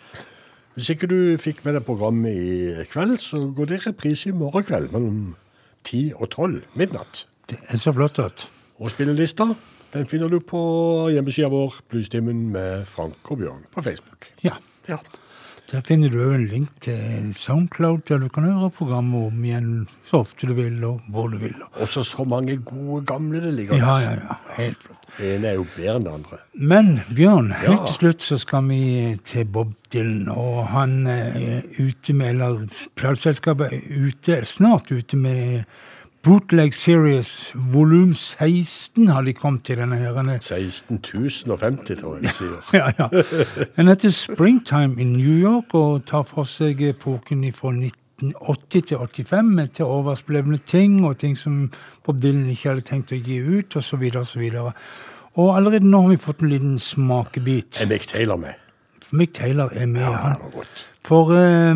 Hvis 0.74 0.88
ikke 0.88 1.06
du 1.06 1.36
fikk 1.36 1.64
med 1.64 1.74
deg 1.76 1.84
programmet 1.84 2.32
i 2.32 2.84
kveld, 2.88 3.18
så 3.20 3.52
går 3.56 3.68
det 3.68 3.76
i 3.76 3.82
reprise 3.90 4.30
i 4.30 4.32
morgen 4.32 4.64
kveld 4.64 4.88
mellom 4.94 5.34
10 5.84 6.12
og 6.16 6.30
12 6.30 6.62
midnatt. 6.74 7.26
Det 7.50 7.58
er 7.68 7.76
så 7.76 7.92
flott 7.92 8.18
at 8.18 8.48
Og 8.80 8.90
spillelista 8.90 9.50
den 9.92 10.08
finner 10.08 10.28
du 10.28 10.38
på 10.40 10.62
hjemmesida 11.12 11.50
vår, 11.52 11.74
Bluestimen 11.88 12.48
med 12.48 12.86
Frank 12.88 13.30
og 13.30 13.38
Bjørn 13.38 13.66
på 13.74 13.82
Facebook. 13.82 14.32
Ja. 14.42 14.56
Der 15.72 15.80
finner 15.80 16.10
du 16.12 16.18
en 16.34 16.42
link 16.50 16.68
til 16.84 17.30
Soundcloud, 17.32 18.02
der 18.08 18.18
du 18.20 18.26
kan 18.28 18.44
høre 18.44 18.68
programmet 18.76 19.30
om 19.30 19.44
igjen 19.44 19.70
så 20.04 20.18
ofte 20.20 20.46
du 20.50 20.52
vil, 20.58 20.74
og 20.84 20.98
hvor 21.08 21.30
du 21.32 21.38
vil. 21.40 21.54
Også 21.80 22.02
så 22.04 22.26
mange 22.28 22.58
gode 22.66 23.00
gamle 23.08 23.40
det 23.40 23.54
ligger 23.56 23.80
Ja, 23.80 23.94
ja, 24.04 24.10
ja. 24.18 24.36
Helt 24.58 24.82
flott. 24.84 24.98
Det 25.16 25.30
ene 25.38 25.48
er 25.48 25.56
jo 25.58 25.64
bedre 25.76 25.94
enn 25.96 26.04
det 26.06 26.12
andre. 26.12 26.38
Men 26.54 26.92
Bjørn, 27.16 27.50
helt 27.62 27.72
Ja. 27.72 27.86
til 27.86 27.94
slutt 27.94 28.22
så 28.28 28.38
skal 28.40 28.68
vi 28.68 28.82
til 29.24 29.44
Bob 29.44 29.72
Dylan. 29.92 30.28
Og 30.28 30.66
han 30.68 31.06
er 31.06 31.62
ute 31.78 32.12
med, 32.12 32.28
eller 32.34 32.68
plateselskapet 32.96 33.72
er 33.72 34.06
ute, 34.06 34.44
snart 34.44 34.92
ute 34.92 35.16
med 35.16 35.64
Bootleg 36.22 36.74
Series 36.74 37.52
volum 37.54 38.14
16 38.14 39.08
har 39.08 39.22
de 39.26 39.32
kommet 39.34 39.64
til 39.64 39.80
denne 39.82 39.96
her. 39.98 40.38
16 40.40 41.00
050, 41.02 41.98
tror 42.00 42.14
jeg 42.16 42.22
vi 42.22 42.34
sier. 42.36 42.60
ja, 42.78 42.92
ja. 42.98 43.08
Den 43.76 43.88
heter 43.88 44.10
Springtime 44.10 45.00
in 45.00 45.12
New 45.12 45.38
York 45.38 45.74
og 45.74 46.04
tar 46.06 46.22
for 46.22 46.46
seg 46.46 46.82
epoken 46.92 47.42
fra 47.52 47.72
1980 47.74 48.86
til 48.92 48.98
85 48.98 49.50
med 49.50 49.74
til 49.74 49.84
oversblevne 49.84 50.60
ting 50.66 51.00
og 51.04 51.18
ting 51.18 51.38
som 51.38 51.72
Bob 52.06 52.22
Dylan 52.22 52.46
ikke 52.50 52.68
hadde 52.68 52.86
tenkt 52.86 53.12
å 53.12 53.18
gi 53.18 53.40
ut, 53.42 53.76
osv. 53.76 54.06
osv. 54.22 54.46
Og 54.62 54.72
og 55.32 55.56
allerede 55.56 55.88
nå 55.88 56.00
har 56.04 56.10
vi 56.12 56.20
fått 56.20 56.42
en 56.44 56.50
liten 56.52 56.78
smakebit. 56.78 57.80
Er 57.80 57.88
Mick 57.88 58.04
Taylor 58.08 58.36
med? 58.36 58.58
Mick 59.12 59.32
Taylor 59.34 59.72
er 59.72 59.86
med, 59.86 60.04
han. 60.04 60.36
For 61.06 61.32
eh, 61.34 61.74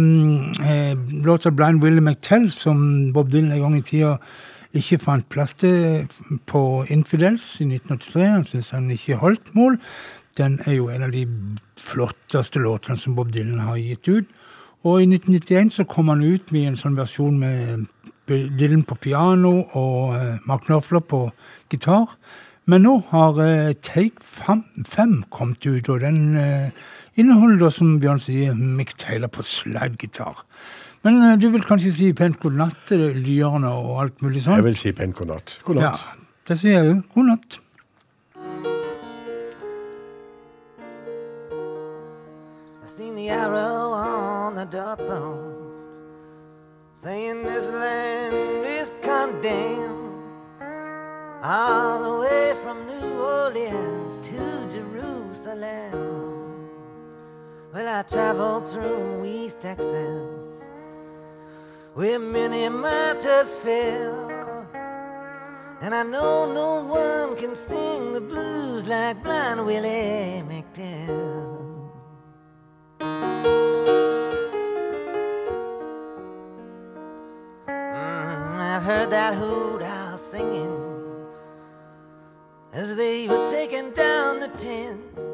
eh, 0.71 0.97
låta 1.25 1.51
'Blind 1.51 1.83
Willie 1.83 2.01
McTell', 2.01 2.51
som 2.51 3.13
Bob 3.13 3.31
Dylan 3.31 3.53
en 3.53 3.61
gang 3.61 3.79
i 3.79 3.83
tida 3.83 4.17
ikke 4.77 4.99
fant 4.99 5.29
plass 5.29 5.55
til 5.55 6.07
på 6.47 6.85
Infidels 6.91 7.61
i 7.61 7.65
1983, 7.65 8.27
han 8.29 8.45
syntes 8.45 8.71
han 8.71 8.91
ikke 8.91 9.17
holdt 9.17 9.55
mål, 9.55 9.79
den 10.39 10.61
er 10.67 10.73
jo 10.77 10.89
en 10.89 11.03
av 11.03 11.13
de 11.13 11.25
flotteste 11.81 12.61
låtene 12.61 12.99
som 13.01 13.17
Bob 13.17 13.33
Dylan 13.33 13.59
har 13.65 13.77
gitt 13.81 14.09
ut. 14.09 14.27
Og 14.85 15.03
i 15.03 15.07
1991 15.07 15.73
så 15.73 15.85
kom 15.85 16.09
han 16.09 16.23
ut 16.23 16.53
med 16.53 16.69
en 16.69 16.77
sånn 16.79 16.99
versjon 16.99 17.39
med 17.41 17.87
Dylan 18.29 18.85
på 18.87 18.99
piano 19.01 19.55
og 19.79 20.15
eh, 20.19 20.37
Mark 20.47 20.67
Knopfler 20.67 21.01
på 21.01 21.31
gitar. 21.73 22.13
Men 22.67 22.83
nå 22.83 22.97
har 23.11 23.41
eh, 23.43 23.75
Take 23.87 24.23
5 24.23 25.25
kommet 25.31 25.67
ut, 25.67 25.89
og 25.89 26.01
den 26.03 26.37
eh, 26.37 26.71
inneholder, 27.17 27.67
da, 27.67 27.71
som 27.75 27.97
Bjørn 28.01 28.23
sier, 28.23 28.55
Mick 28.55 28.95
Taylor 29.01 29.33
på 29.33 29.45
slide-gitar. 29.47 30.45
Men 31.07 31.21
eh, 31.23 31.37
du 31.41 31.49
vil 31.55 31.65
kanskje 31.67 31.93
si 31.95 32.11
pent 32.17 32.41
god 32.43 32.57
natt 32.59 32.81
til 32.89 33.05
lyerne 33.23 33.71
og 33.71 34.03
alt 34.07 34.25
mulig 34.25 34.43
sånt? 34.45 34.59
Jeg 34.61 34.69
vil 34.71 34.81
si 34.81 34.95
pent 34.97 35.17
god 35.19 35.35
natt. 35.35 35.59
God 35.67 35.81
natt. 35.81 36.03
Ja, 36.03 36.27
det 36.51 36.61
sier 36.63 36.81
jeg 36.81 36.93
jo. 36.93 36.99
God 37.15 37.33
natt. 37.35 37.61
The 43.27 43.33
arrow 43.33 43.93
on 43.93 44.55
the 44.55 44.67
doorpost 44.67 45.99
saying 46.95 47.43
this 47.43 47.69
land 47.71 48.65
is 48.65 48.93
condemned 49.03 50.23
all 51.43 52.03
the 52.03 52.21
way 52.21 52.53
from 52.63 52.87
New 52.87 53.11
Orleans 53.19 54.19
to 54.19 54.39
Jerusalem. 54.77 56.26
Well, 57.77 57.89
I 57.95 58.03
traveled 58.05 58.67
through 58.71 59.27
East 59.27 59.61
Texas 59.61 60.65
where 61.93 62.19
many 62.19 62.71
martyrs 62.71 63.55
fell. 63.57 64.67
And 65.83 65.95
I 65.95 66.03
know 66.03 66.51
no 66.55 66.87
one 66.87 67.37
can 67.37 67.55
sing 67.55 68.15
the 68.15 68.23
blues 68.23 68.89
like 68.89 69.23
Blind 69.23 69.67
Willie 69.67 70.43
McTell. 70.49 71.91
Mm, 77.69 78.61
I've 78.73 78.85
heard 78.85 79.11
that 79.11 79.35
hoot 79.35 79.83
owl 79.83 80.17
singing 80.17 80.81
as 82.73 82.97
they 82.97 83.29
were 83.29 83.47
taking 83.51 83.91
down 83.91 84.41
the 84.41 84.49
tents. 84.57 85.26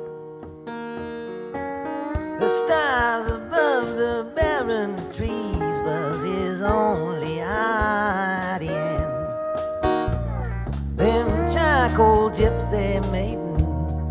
Stars 2.67 3.27
above 3.29 3.97
the 3.97 4.31
barren 4.37 4.95
trees 5.13 5.81
was 5.83 6.25
his 6.25 6.63
only 6.63 7.43
audience. 7.43 8.77
Them 10.95 11.27
charcoal 11.53 12.31
gypsy 12.31 13.01
maidens 13.11 14.11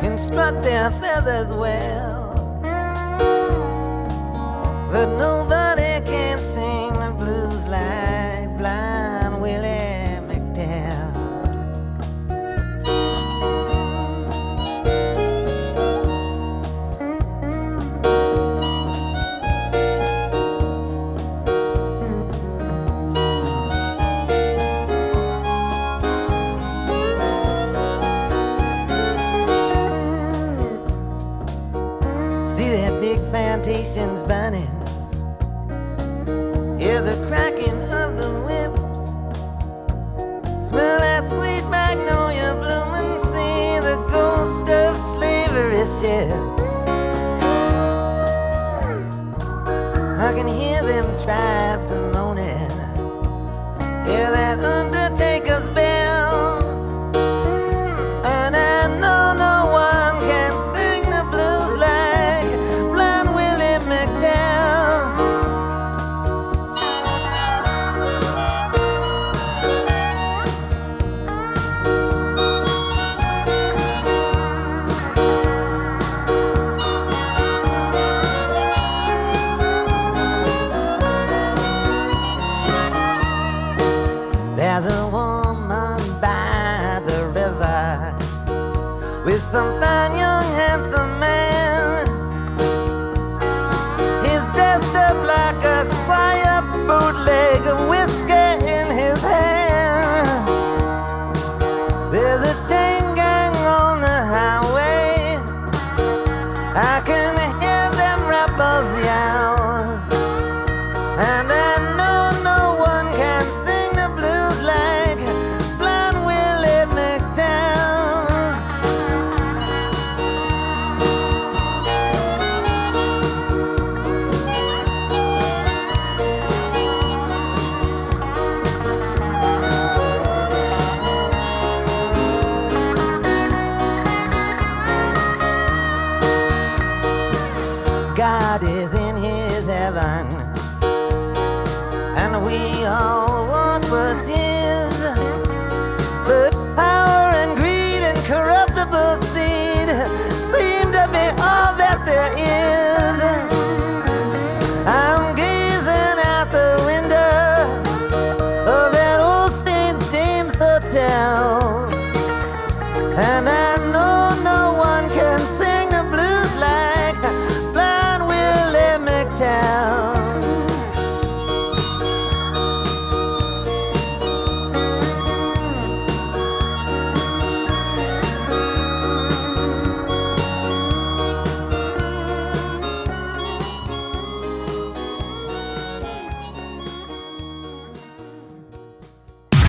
can 0.00 0.16
strut 0.18 0.62
their 0.62 0.92
feathers 0.92 1.52
well. 1.52 2.60
But 4.92 5.06
nobody 5.18 5.57